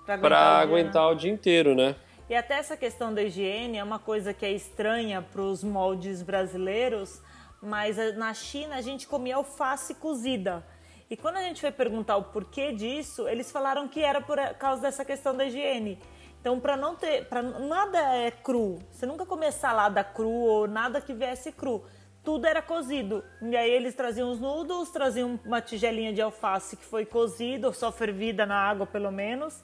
para 0.04 0.14
aguentar, 0.14 0.62
aguentar, 0.62 1.10
o 1.10 1.14
dia 1.14 1.30
inteiro, 1.30 1.74
né? 1.74 1.94
E 2.28 2.34
até 2.34 2.54
essa 2.54 2.76
questão 2.76 3.12
da 3.12 3.22
higiene 3.22 3.78
é 3.78 3.84
uma 3.84 3.98
coisa 3.98 4.32
que 4.32 4.44
é 4.44 4.50
estranha 4.50 5.22
para 5.22 5.42
os 5.42 5.62
moldes 5.62 6.22
brasileiros, 6.22 7.20
mas 7.60 7.96
na 8.16 8.32
China 8.34 8.76
a 8.76 8.80
gente 8.80 9.06
comia 9.06 9.36
alface 9.36 9.94
cozida. 9.94 10.64
E 11.10 11.16
quando 11.16 11.36
a 11.36 11.42
gente 11.42 11.60
foi 11.60 11.70
perguntar 11.70 12.16
o 12.16 12.24
porquê 12.24 12.72
disso, 12.72 13.28
eles 13.28 13.52
falaram 13.52 13.86
que 13.86 14.00
era 14.00 14.20
por 14.20 14.38
causa 14.58 14.80
dessa 14.80 15.04
questão 15.04 15.36
da 15.36 15.44
higiene. 15.44 15.98
Então, 16.40 16.58
para 16.58 16.76
não 16.76 16.96
ter, 16.96 17.26
para 17.26 17.42
nada 17.42 17.98
é 18.16 18.30
cru. 18.30 18.78
Você 18.90 19.04
nunca 19.04 19.26
comia 19.26 19.52
salada 19.52 20.02
cru 20.02 20.30
ou 20.30 20.66
nada 20.66 21.00
que 21.00 21.12
viesse 21.12 21.52
cru. 21.52 21.84
Tudo 22.24 22.46
era 22.46 22.62
cozido. 22.62 23.22
E 23.42 23.56
aí 23.56 23.70
eles 23.70 23.94
traziam 23.94 24.30
os 24.30 24.40
noodles, 24.40 24.90
traziam 24.90 25.38
uma 25.44 25.60
tigelinha 25.60 26.12
de 26.12 26.22
alface 26.22 26.76
que 26.76 26.84
foi 26.84 27.04
cozida 27.04 27.66
ou 27.66 27.72
só 27.74 27.92
fervida 27.92 28.46
na 28.46 28.56
água 28.56 28.86
pelo 28.86 29.12
menos 29.12 29.62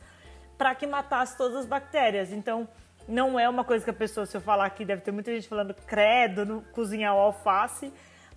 para 0.58 0.74
que 0.74 0.86
matasse 0.86 1.38
todas 1.38 1.56
as 1.56 1.64
bactérias. 1.64 2.32
Então, 2.32 2.68
não 3.08 3.40
é 3.40 3.48
uma 3.48 3.64
coisa 3.64 3.84
que 3.84 3.90
a 3.90 3.94
pessoa, 3.94 4.26
se 4.26 4.36
eu 4.36 4.40
falar 4.40 4.66
aqui, 4.66 4.84
deve 4.84 5.00
ter 5.00 5.12
muita 5.12 5.32
gente 5.32 5.48
falando 5.48 5.72
credo 5.86 6.44
no 6.44 6.60
cozinhar 6.72 7.14
o 7.14 7.18
alface, 7.18 7.90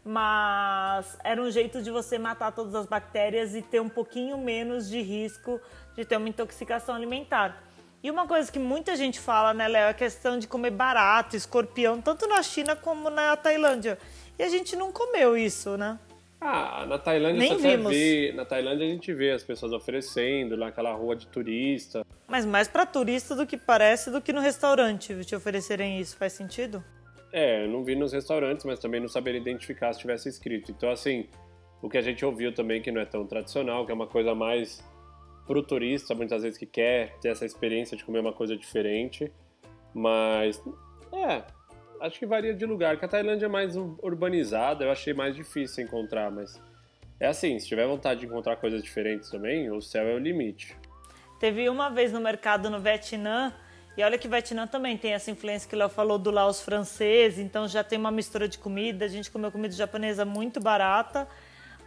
mas 0.05 1.17
era 1.24 1.41
um 1.41 1.51
jeito 1.51 1.82
de 1.82 1.91
você 1.91 2.17
matar 2.17 2.51
todas 2.53 2.74
as 2.76 2.86
bactérias 2.86 3.53
e 3.53 3.61
ter 3.61 3.82
um 3.82 3.89
pouquinho 3.89 4.38
menos 4.38 4.88
de 4.88 5.01
risco 5.01 5.59
de 5.95 6.05
ter 6.05 6.15
uma 6.15 6.30
intoxicação 6.30 6.95
alimentar. 6.95 7.61
E 8.03 8.09
uma 8.09 8.26
coisa 8.26 8.51
que 8.51 8.57
muita 8.57 8.95
gente 8.95 9.19
fala, 9.19 9.53
né, 9.53 9.67
Léo, 9.67 9.88
é 9.88 9.89
a 9.89 9.93
questão 9.93 10.39
de 10.39 10.47
comer 10.47 10.72
barato, 10.72 11.36
escorpião, 11.36 12.01
tanto 12.01 12.28
na 12.28 12.41
China 12.41 12.76
como 12.76 13.09
na 13.09 13.36
Tailândia. 13.36 13.97
E 14.39 14.43
a 14.43 14.49
gente 14.49 14.76
não 14.76 14.91
comeu 14.91 15.38
isso, 15.38 15.78
né? 15.78 15.99
Ah, 16.43 16.87
na 16.87 16.97
Tailândia 16.97 17.39
Nem 17.39 17.53
você 17.53 17.77
vimos. 17.77 17.91
vê. 17.91 18.33
Na 18.35 18.43
Tailândia 18.43 18.87
a 18.87 18.89
gente 18.89 19.13
vê 19.13 19.29
as 19.29 19.43
pessoas 19.43 19.71
oferecendo 19.71 20.57
naquela 20.57 20.91
rua 20.91 21.15
de 21.15 21.27
turista. 21.27 22.03
Mas 22.27 22.47
mais 22.47 22.67
para 22.67 22.83
turista 22.83 23.35
do 23.35 23.45
que 23.45 23.55
parece 23.55 24.09
do 24.09 24.19
que 24.19 24.33
no 24.33 24.41
restaurante 24.41 25.23
te 25.23 25.35
oferecerem 25.35 25.99
isso. 25.99 26.17
Faz 26.17 26.33
sentido? 26.33 26.83
É, 27.31 27.63
eu 27.63 27.69
não 27.69 27.83
vi 27.83 27.95
nos 27.95 28.11
restaurantes, 28.11 28.65
mas 28.65 28.79
também 28.79 28.99
não 28.99 29.07
saberia 29.07 29.39
identificar 29.39 29.93
se 29.93 29.99
tivesse 29.99 30.27
escrito. 30.27 30.71
Então, 30.71 30.89
assim, 30.89 31.27
o 31.79 31.87
que 31.87 31.97
a 31.97 32.01
gente 32.01 32.25
ouviu 32.25 32.51
também 32.53 32.81
que 32.81 32.91
não 32.91 33.01
é 33.01 33.05
tão 33.05 33.25
tradicional, 33.25 33.85
que 33.85 33.91
é 33.91 33.95
uma 33.95 34.07
coisa 34.07 34.33
mais 34.33 34.83
pro 35.45 35.61
turista, 35.61 36.15
muitas 36.15 36.41
vezes 36.41 36.57
que 36.57 36.65
quer 36.65 37.17
ter 37.19 37.29
essa 37.29 37.45
experiência 37.45 37.95
de 37.95 38.03
comer 38.03 38.19
uma 38.19 38.33
coisa 38.33 38.57
diferente. 38.57 39.31
Mas, 39.93 40.61
é, 41.13 41.43
acho 42.02 42.18
que 42.18 42.26
varia 42.26 42.54
de 42.54 42.66
lugar, 42.66 42.97
que 42.97 43.06
a 43.06 43.08
Tailândia 43.08 43.45
é 43.45 43.49
mais 43.49 43.76
urbanizada, 43.78 44.84
eu 44.84 44.91
achei 44.91 45.14
mais 45.14 45.36
difícil 45.36 45.84
encontrar, 45.84 46.32
mas 46.32 46.60
é 47.20 47.28
assim, 47.28 47.58
se 47.60 47.68
tiver 47.68 47.86
vontade 47.88 48.22
de 48.22 48.26
encontrar 48.26 48.56
coisas 48.58 48.82
diferentes 48.82 49.30
também, 49.30 49.70
o 49.72 49.82
céu 49.82 50.08
é 50.08 50.16
o 50.16 50.18
limite. 50.18 50.76
Teve 51.39 51.70
uma 51.70 51.89
vez 51.89 52.12
no 52.12 52.20
mercado 52.20 52.70
no 52.70 52.80
Vietnã, 52.80 53.54
e 53.95 54.04
olha 54.04 54.18
que 54.18 54.28
Vietnã 54.28 54.66
também 54.66 54.97
tem 54.97 55.14
essa 55.14 55.30
influência 55.30 55.70
que 55.70 55.76
o 55.76 55.78
Léo 55.78 55.89
falou 55.89 56.18
do 56.18 56.32
Laos 56.32 56.62
francês, 56.62 57.38
então 57.38 57.68
já 57.68 57.84
tem 57.84 57.99
uma 57.99 58.12
mistura 58.12 58.47
de 58.47 58.58
comida, 58.58 59.06
a 59.06 59.08
gente 59.08 59.30
comeu 59.30 59.52
comida 59.52 59.74
japonesa 59.74 60.26
muito 60.26 60.60
barata, 60.60 61.28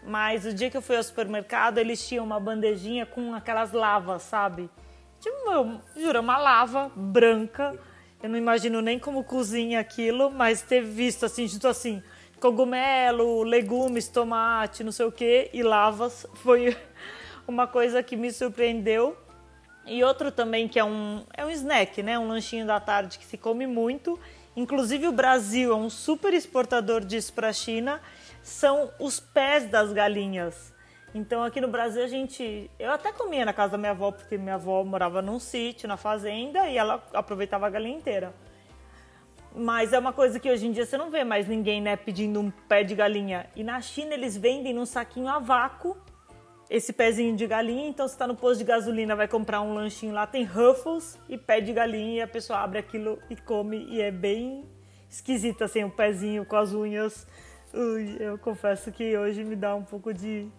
mas 0.06 0.44
o 0.44 0.54
dia 0.54 0.70
que 0.70 0.76
eu 0.76 0.82
fui 0.82 0.96
ao 0.96 1.02
supermercado, 1.02 1.78
eles 1.78 2.06
tinham 2.06 2.24
uma 2.24 2.38
bandejinha 2.38 3.04
com 3.04 3.34
aquelas 3.34 3.72
lavas, 3.72 4.22
sabe? 4.22 4.70
Tipo, 5.18 5.50
eu 5.50 5.80
juro, 5.96 6.20
uma 6.20 6.36
lava 6.36 6.92
branca, 6.94 7.76
eu 8.24 8.30
não 8.30 8.38
imagino 8.38 8.80
nem 8.80 8.98
como 8.98 9.22
cozinha 9.22 9.78
aquilo, 9.78 10.30
mas 10.30 10.62
ter 10.62 10.80
visto 10.80 11.26
assim, 11.26 11.46
junto 11.46 11.68
assim, 11.68 12.02
cogumelo, 12.40 13.42
legumes, 13.42 14.08
tomate, 14.08 14.82
não 14.82 14.92
sei 14.92 15.04
o 15.04 15.12
que, 15.12 15.50
e 15.52 15.62
lavas, 15.62 16.26
foi 16.42 16.74
uma 17.46 17.66
coisa 17.66 18.02
que 18.02 18.16
me 18.16 18.32
surpreendeu. 18.32 19.14
E 19.84 20.02
outro 20.02 20.32
também 20.32 20.66
que 20.66 20.78
é 20.78 20.84
um, 20.84 21.22
é 21.34 21.44
um 21.44 21.50
snack, 21.50 22.02
né? 22.02 22.18
Um 22.18 22.26
lanchinho 22.26 22.66
da 22.66 22.80
tarde 22.80 23.18
que 23.18 23.26
se 23.26 23.36
come 23.36 23.66
muito. 23.66 24.18
Inclusive 24.56 25.06
o 25.06 25.12
Brasil 25.12 25.70
é 25.70 25.76
um 25.76 25.90
super 25.90 26.32
exportador 26.32 27.04
disso 27.04 27.30
para 27.34 27.48
a 27.48 27.52
China. 27.52 28.00
São 28.42 28.90
os 28.98 29.20
pés 29.20 29.68
das 29.68 29.92
galinhas. 29.92 30.73
Então 31.14 31.44
aqui 31.44 31.60
no 31.60 31.68
Brasil 31.68 32.02
a 32.02 32.08
gente. 32.08 32.68
Eu 32.76 32.90
até 32.90 33.12
comia 33.12 33.44
na 33.44 33.52
casa 33.52 33.72
da 33.72 33.78
minha 33.78 33.92
avó, 33.92 34.10
porque 34.10 34.36
minha 34.36 34.56
avó 34.56 34.82
morava 34.82 35.22
num 35.22 35.38
sítio, 35.38 35.86
na 35.86 35.96
fazenda, 35.96 36.68
e 36.68 36.76
ela 36.76 37.02
aproveitava 37.14 37.66
a 37.66 37.70
galinha 37.70 37.96
inteira. 37.96 38.34
Mas 39.54 39.92
é 39.92 39.98
uma 40.00 40.12
coisa 40.12 40.40
que 40.40 40.50
hoje 40.50 40.66
em 40.66 40.72
dia 40.72 40.84
você 40.84 40.98
não 40.98 41.10
vê 41.10 41.22
mais 41.22 41.46
ninguém 41.46 41.80
né, 41.80 41.94
pedindo 41.94 42.40
um 42.40 42.50
pé 42.50 42.82
de 42.82 42.96
galinha. 42.96 43.46
E 43.54 43.62
na 43.62 43.80
China 43.80 44.12
eles 44.12 44.36
vendem 44.36 44.74
num 44.74 44.84
saquinho 44.84 45.28
a 45.28 45.38
vácuo 45.38 45.96
esse 46.68 46.92
pezinho 46.92 47.36
de 47.36 47.46
galinha. 47.46 47.88
Então 47.88 48.08
você 48.08 48.14
está 48.14 48.26
no 48.26 48.34
posto 48.34 48.58
de 48.58 48.64
gasolina, 48.64 49.14
vai 49.14 49.28
comprar 49.28 49.60
um 49.60 49.72
lanchinho 49.72 50.12
lá, 50.12 50.26
tem 50.26 50.42
Ruffles 50.42 51.16
e 51.28 51.38
pé 51.38 51.60
de 51.60 51.72
galinha, 51.72 52.16
e 52.16 52.20
a 52.22 52.26
pessoa 52.26 52.58
abre 52.58 52.80
aquilo 52.80 53.20
e 53.30 53.36
come. 53.36 53.84
E 53.88 54.00
é 54.00 54.10
bem 54.10 54.64
esquisito 55.08 55.62
assim, 55.62 55.84
o 55.84 55.90
pezinho 55.90 56.44
com 56.44 56.56
as 56.56 56.72
unhas. 56.72 57.24
Ui, 57.72 58.16
eu 58.18 58.36
confesso 58.38 58.90
que 58.90 59.16
hoje 59.16 59.44
me 59.44 59.54
dá 59.54 59.76
um 59.76 59.84
pouco 59.84 60.12
de 60.12 60.50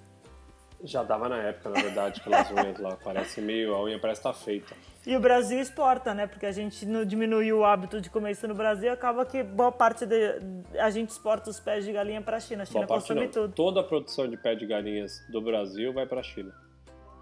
Já 0.86 1.04
dava 1.04 1.28
na 1.28 1.38
época, 1.38 1.70
na 1.70 1.82
verdade, 1.82 2.22
pelas 2.22 2.50
unhas 2.52 2.80
lá. 2.80 2.98
Parece 3.04 3.42
meio. 3.42 3.74
A 3.74 3.84
unha 3.84 4.00
parece 4.00 4.20
estar 4.20 4.34
tá 4.34 4.40
feita. 4.40 4.76
E 5.06 5.16
o 5.16 5.20
Brasil 5.20 5.60
exporta, 5.60 6.14
né? 6.14 6.26
Porque 6.28 6.46
a 6.46 6.52
gente 6.52 6.86
não 6.86 7.06
diminuiu 7.06 7.60
o 7.60 7.66
hábito 7.66 8.02
de 8.02 8.10
comer 8.10 8.32
isso 8.32 8.48
no 8.48 8.56
Brasil, 8.56 8.92
acaba 8.92 9.24
que 9.26 9.44
boa 9.44 9.72
parte 9.72 10.06
de, 10.06 10.40
a 10.80 10.90
gente 10.90 11.10
exporta 11.10 11.50
os 11.50 11.60
pés 11.60 11.86
de 11.86 11.92
galinha 11.92 12.22
para 12.22 12.38
a 12.38 12.40
China. 12.40 12.64
A 12.64 12.66
China 12.66 12.88
consome 12.88 13.28
tudo. 13.28 13.54
Toda 13.54 13.82
a 13.82 13.84
produção 13.84 14.28
de 14.28 14.36
pé 14.36 14.56
de 14.56 14.66
galinhas 14.66 15.24
do 15.30 15.42
Brasil 15.42 15.94
vai 15.94 16.08
para 16.08 16.22
a 16.22 16.24
China. 16.24 16.52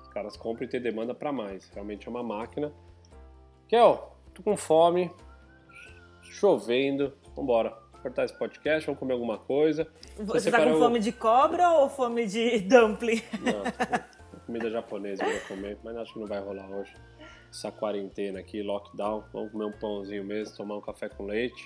Os 0.01 0.07
caras 0.09 0.37
compram 0.37 0.65
e 0.65 0.69
tem 0.69 0.81
demanda 0.81 1.13
para 1.13 1.31
mais. 1.33 1.69
Realmente 1.69 2.07
é 2.07 2.09
uma 2.09 2.23
máquina. 2.23 2.71
Kel, 3.67 4.15
tô 4.33 4.41
com 4.43 4.55
fome, 4.55 5.11
chovendo, 6.21 7.13
vambora 7.35 7.82
cortar 8.03 8.25
esse 8.25 8.37
podcast, 8.37 8.85
vamos 8.85 8.99
comer 8.99 9.13
alguma 9.13 9.37
coisa. 9.37 9.87
Você, 10.19 10.51
tá 10.51 10.63
com 10.63 10.77
fome 10.77 10.99
de 10.99 11.11
cobra 11.11 11.71
ou 11.71 11.89
fome 11.89 12.27
de 12.27 12.59
dumpling? 12.67 13.21
Não, 13.41 14.39
comida 14.45 14.69
japonesa 14.69 15.23
eu 15.23 15.31
vou 15.31 15.47
comer, 15.47 15.77
mas 15.83 15.95
acho 15.95 16.13
que 16.13 16.19
não 16.19 16.27
vai 16.27 16.39
rolar 16.39 16.69
hoje. 16.69 16.93
Essa 17.49 17.71
quarentena 17.71 18.39
aqui, 18.39 18.61
lockdown, 18.61 19.23
vamos 19.31 19.51
comer 19.51 19.65
um 19.65 19.71
pãozinho 19.71 20.23
mesmo, 20.23 20.55
tomar 20.57 20.77
um 20.77 20.81
café 20.81 21.07
com 21.07 21.25
leite, 21.25 21.63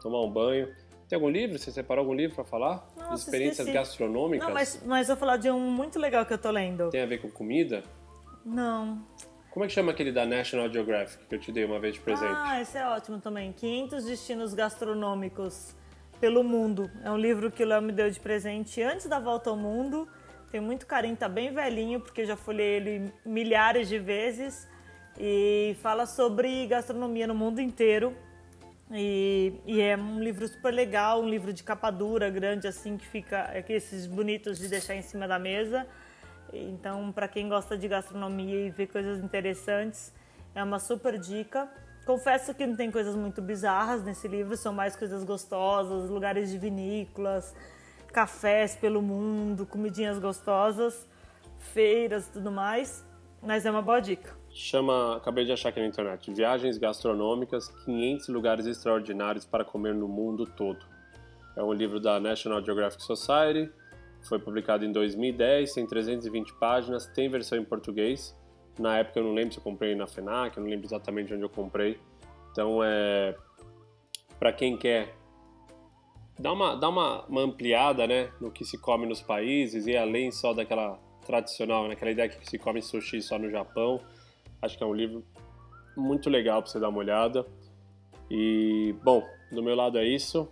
tomar 0.00 0.22
um 0.22 0.30
banho. 0.30 0.74
Tem 1.08 1.16
algum 1.16 1.28
livro? 1.28 1.58
Você 1.58 1.70
separou 1.70 2.02
algum 2.02 2.14
livro 2.14 2.34
para 2.34 2.44
falar? 2.44 2.88
Nossa, 2.96 3.24
experiências 3.24 3.60
esqueci. 3.60 3.72
gastronômicas? 3.72 4.46
Não, 4.46 4.54
mas, 4.54 4.82
mas 4.84 5.06
vou 5.08 5.16
falar 5.16 5.36
de 5.36 5.50
um 5.50 5.60
muito 5.60 5.98
legal 5.98 6.24
que 6.24 6.32
eu 6.32 6.38
tô 6.38 6.50
lendo. 6.50 6.90
Tem 6.90 7.02
a 7.02 7.06
ver 7.06 7.18
com 7.18 7.30
comida? 7.30 7.82
Não. 8.44 9.04
Como 9.56 9.64
é 9.64 9.68
que 9.68 9.72
chama 9.72 9.90
aquele 9.90 10.12
da 10.12 10.26
National 10.26 10.70
Geographic 10.70 11.24
que 11.30 11.34
eu 11.34 11.38
te 11.38 11.50
dei 11.50 11.64
uma 11.64 11.80
vez 11.80 11.94
de 11.94 12.00
presente? 12.02 12.36
Ah, 12.44 12.60
esse 12.60 12.76
é 12.76 12.86
ótimo 12.86 13.18
também. 13.18 13.52
500 13.52 14.04
destinos 14.04 14.52
gastronômicos 14.52 15.74
pelo 16.20 16.44
mundo. 16.44 16.90
É 17.02 17.10
um 17.10 17.16
livro 17.16 17.50
que 17.50 17.64
o 17.64 17.66
Léo 17.66 17.80
me 17.80 17.90
deu 17.90 18.10
de 18.10 18.20
presente 18.20 18.82
antes 18.82 19.06
da 19.06 19.18
volta 19.18 19.48
ao 19.48 19.56
mundo. 19.56 20.06
Tenho 20.50 20.62
muito 20.62 20.84
carinho, 20.86 21.16
tá 21.16 21.26
bem 21.26 21.54
velhinho, 21.54 22.00
porque 22.00 22.20
eu 22.20 22.26
já 22.26 22.36
folhei 22.36 22.66
ele 22.66 23.12
milhares 23.24 23.88
de 23.88 23.98
vezes. 23.98 24.68
E 25.18 25.74
fala 25.80 26.04
sobre 26.04 26.66
gastronomia 26.66 27.26
no 27.26 27.34
mundo 27.34 27.58
inteiro. 27.58 28.14
E, 28.92 29.54
e, 29.66 29.80
é 29.80 29.96
um 29.96 30.20
livro 30.20 30.46
super 30.46 30.70
legal, 30.70 31.22
um 31.22 31.30
livro 31.30 31.50
de 31.50 31.62
capa 31.62 31.90
dura, 31.90 32.28
grande, 32.28 32.68
assim, 32.68 32.98
que 32.98 33.06
fica. 33.06 33.50
É 33.54 33.64
esses 33.70 34.06
bonitos 34.06 34.58
de 34.58 34.68
deixar 34.68 34.96
em 34.96 35.02
cima 35.02 35.26
da 35.26 35.38
mesa. 35.38 35.86
Então, 36.52 37.12
para 37.12 37.28
quem 37.28 37.48
gosta 37.48 37.76
de 37.76 37.88
gastronomia 37.88 38.66
e 38.66 38.70
ver 38.70 38.86
coisas 38.86 39.22
interessantes, 39.22 40.12
é 40.54 40.62
uma 40.62 40.78
super 40.78 41.18
dica. 41.18 41.68
Confesso 42.06 42.54
que 42.54 42.66
não 42.66 42.76
tem 42.76 42.90
coisas 42.90 43.16
muito 43.16 43.42
bizarras 43.42 44.02
nesse 44.04 44.28
livro, 44.28 44.56
são 44.56 44.72
mais 44.72 44.94
coisas 44.94 45.24
gostosas, 45.24 46.08
lugares 46.08 46.50
de 46.50 46.56
vinícolas, 46.56 47.54
cafés 48.12 48.76
pelo 48.76 49.02
mundo, 49.02 49.66
comidinhas 49.66 50.18
gostosas, 50.18 51.06
feiras 51.58 52.28
tudo 52.28 52.50
mais. 52.50 53.04
Mas 53.42 53.66
é 53.66 53.70
uma 53.70 53.82
boa 53.82 54.00
dica. 54.00 54.34
Chama, 54.50 55.16
acabei 55.16 55.44
de 55.44 55.52
achar 55.52 55.68
aqui 55.68 55.80
na 55.80 55.86
internet, 55.86 56.32
Viagens 56.32 56.78
Gastronômicas, 56.78 57.68
500 57.84 58.28
lugares 58.28 58.66
extraordinários 58.66 59.44
para 59.44 59.64
comer 59.64 59.94
no 59.94 60.08
mundo 60.08 60.46
todo. 60.46 60.86
É 61.54 61.62
um 61.62 61.72
livro 61.72 62.00
da 62.00 62.18
National 62.18 62.64
Geographic 62.64 63.02
Society, 63.02 63.70
foi 64.28 64.38
publicado 64.38 64.84
em 64.84 64.92
2010, 64.92 65.72
tem 65.72 65.86
320 65.86 66.54
páginas, 66.54 67.06
tem 67.06 67.28
versão 67.28 67.58
em 67.58 67.64
português. 67.64 68.36
Na 68.78 68.98
época 68.98 69.20
eu 69.20 69.24
não 69.24 69.32
lembro 69.32 69.52
se 69.52 69.58
eu 69.58 69.64
comprei 69.64 69.94
na 69.94 70.06
FENAC, 70.06 70.56
eu 70.56 70.62
não 70.62 70.70
lembro 70.70 70.86
exatamente 70.86 71.32
onde 71.32 71.42
eu 71.42 71.48
comprei. 71.48 71.98
Então 72.52 72.82
é 72.82 73.34
para 74.38 74.52
quem 74.52 74.76
quer 74.76 75.14
dar 76.38 76.52
uma, 76.52 76.74
uma, 76.74 77.24
uma, 77.24 77.40
ampliada 77.40 78.06
né, 78.06 78.30
no 78.40 78.50
que 78.50 78.64
se 78.64 78.76
come 78.76 79.06
nos 79.06 79.22
países 79.22 79.86
e 79.86 79.96
além 79.96 80.30
só 80.30 80.52
daquela 80.52 80.98
tradicional, 81.24 81.88
naquela 81.88 82.10
ideia 82.10 82.28
que 82.28 82.48
se 82.48 82.58
come 82.58 82.82
sushi 82.82 83.22
só 83.22 83.38
no 83.38 83.50
Japão. 83.50 84.00
Acho 84.60 84.76
que 84.76 84.84
é 84.84 84.86
um 84.86 84.94
livro 84.94 85.24
muito 85.96 86.28
legal 86.28 86.62
para 86.62 86.70
você 86.70 86.78
dar 86.78 86.88
uma 86.88 86.98
olhada. 86.98 87.46
E, 88.30 88.94
bom, 89.02 89.22
do 89.50 89.62
meu 89.62 89.74
lado 89.74 89.98
é 89.98 90.04
isso. 90.04 90.48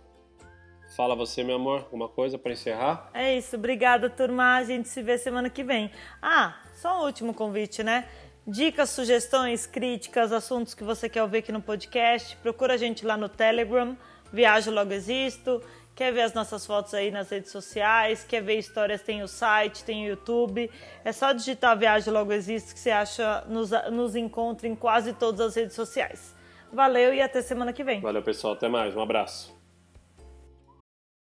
Fala 0.95 1.13
você, 1.13 1.43
meu 1.43 1.57
amor, 1.57 1.79
alguma 1.79 2.07
coisa 2.07 2.37
para 2.37 2.53
encerrar? 2.53 3.09
É 3.13 3.37
isso, 3.37 3.57
obrigada, 3.57 4.09
turma. 4.09 4.55
A 4.55 4.63
gente 4.63 4.87
se 4.87 5.01
vê 5.01 5.17
semana 5.17 5.49
que 5.49 5.61
vem. 5.61 5.91
Ah, 6.21 6.55
só 6.73 7.01
um 7.01 7.05
último 7.05 7.33
convite, 7.33 7.83
né? 7.83 8.07
Dicas, 8.47 8.91
sugestões, 8.91 9.65
críticas, 9.65 10.31
assuntos 10.31 10.73
que 10.73 10.85
você 10.85 11.09
quer 11.09 11.21
ouvir 11.21 11.39
aqui 11.39 11.51
no 11.51 11.61
podcast, 11.61 12.37
procura 12.37 12.75
a 12.75 12.77
gente 12.77 13.05
lá 13.05 13.17
no 13.17 13.27
Telegram, 13.27 13.97
Viajo 14.31 14.71
Logo 14.71 14.93
Existo. 14.93 15.61
Quer 15.93 16.13
ver 16.13 16.21
as 16.21 16.33
nossas 16.33 16.65
fotos 16.65 16.93
aí 16.93 17.11
nas 17.11 17.29
redes 17.29 17.51
sociais? 17.51 18.23
Quer 18.23 18.41
ver 18.41 18.57
histórias? 18.57 19.01
Tem 19.01 19.21
o 19.21 19.27
site, 19.27 19.83
tem 19.83 20.05
o 20.05 20.09
YouTube. 20.09 20.71
É 21.03 21.11
só 21.11 21.33
digitar 21.33 21.77
Viagem 21.77 22.13
Logo 22.13 22.31
Existo 22.31 22.73
que 22.73 22.79
você 22.79 22.91
acha, 22.91 23.43
nos, 23.47 23.71
nos 23.91 24.15
encontra 24.15 24.67
em 24.67 24.75
quase 24.75 25.13
todas 25.13 25.41
as 25.41 25.55
redes 25.55 25.75
sociais. 25.75 26.35
Valeu 26.71 27.13
e 27.13 27.21
até 27.21 27.41
semana 27.41 27.73
que 27.73 27.83
vem. 27.83 28.01
Valeu, 28.01 28.21
pessoal. 28.21 28.53
Até 28.53 28.67
mais. 28.67 28.95
Um 28.95 29.01
abraço. 29.01 29.54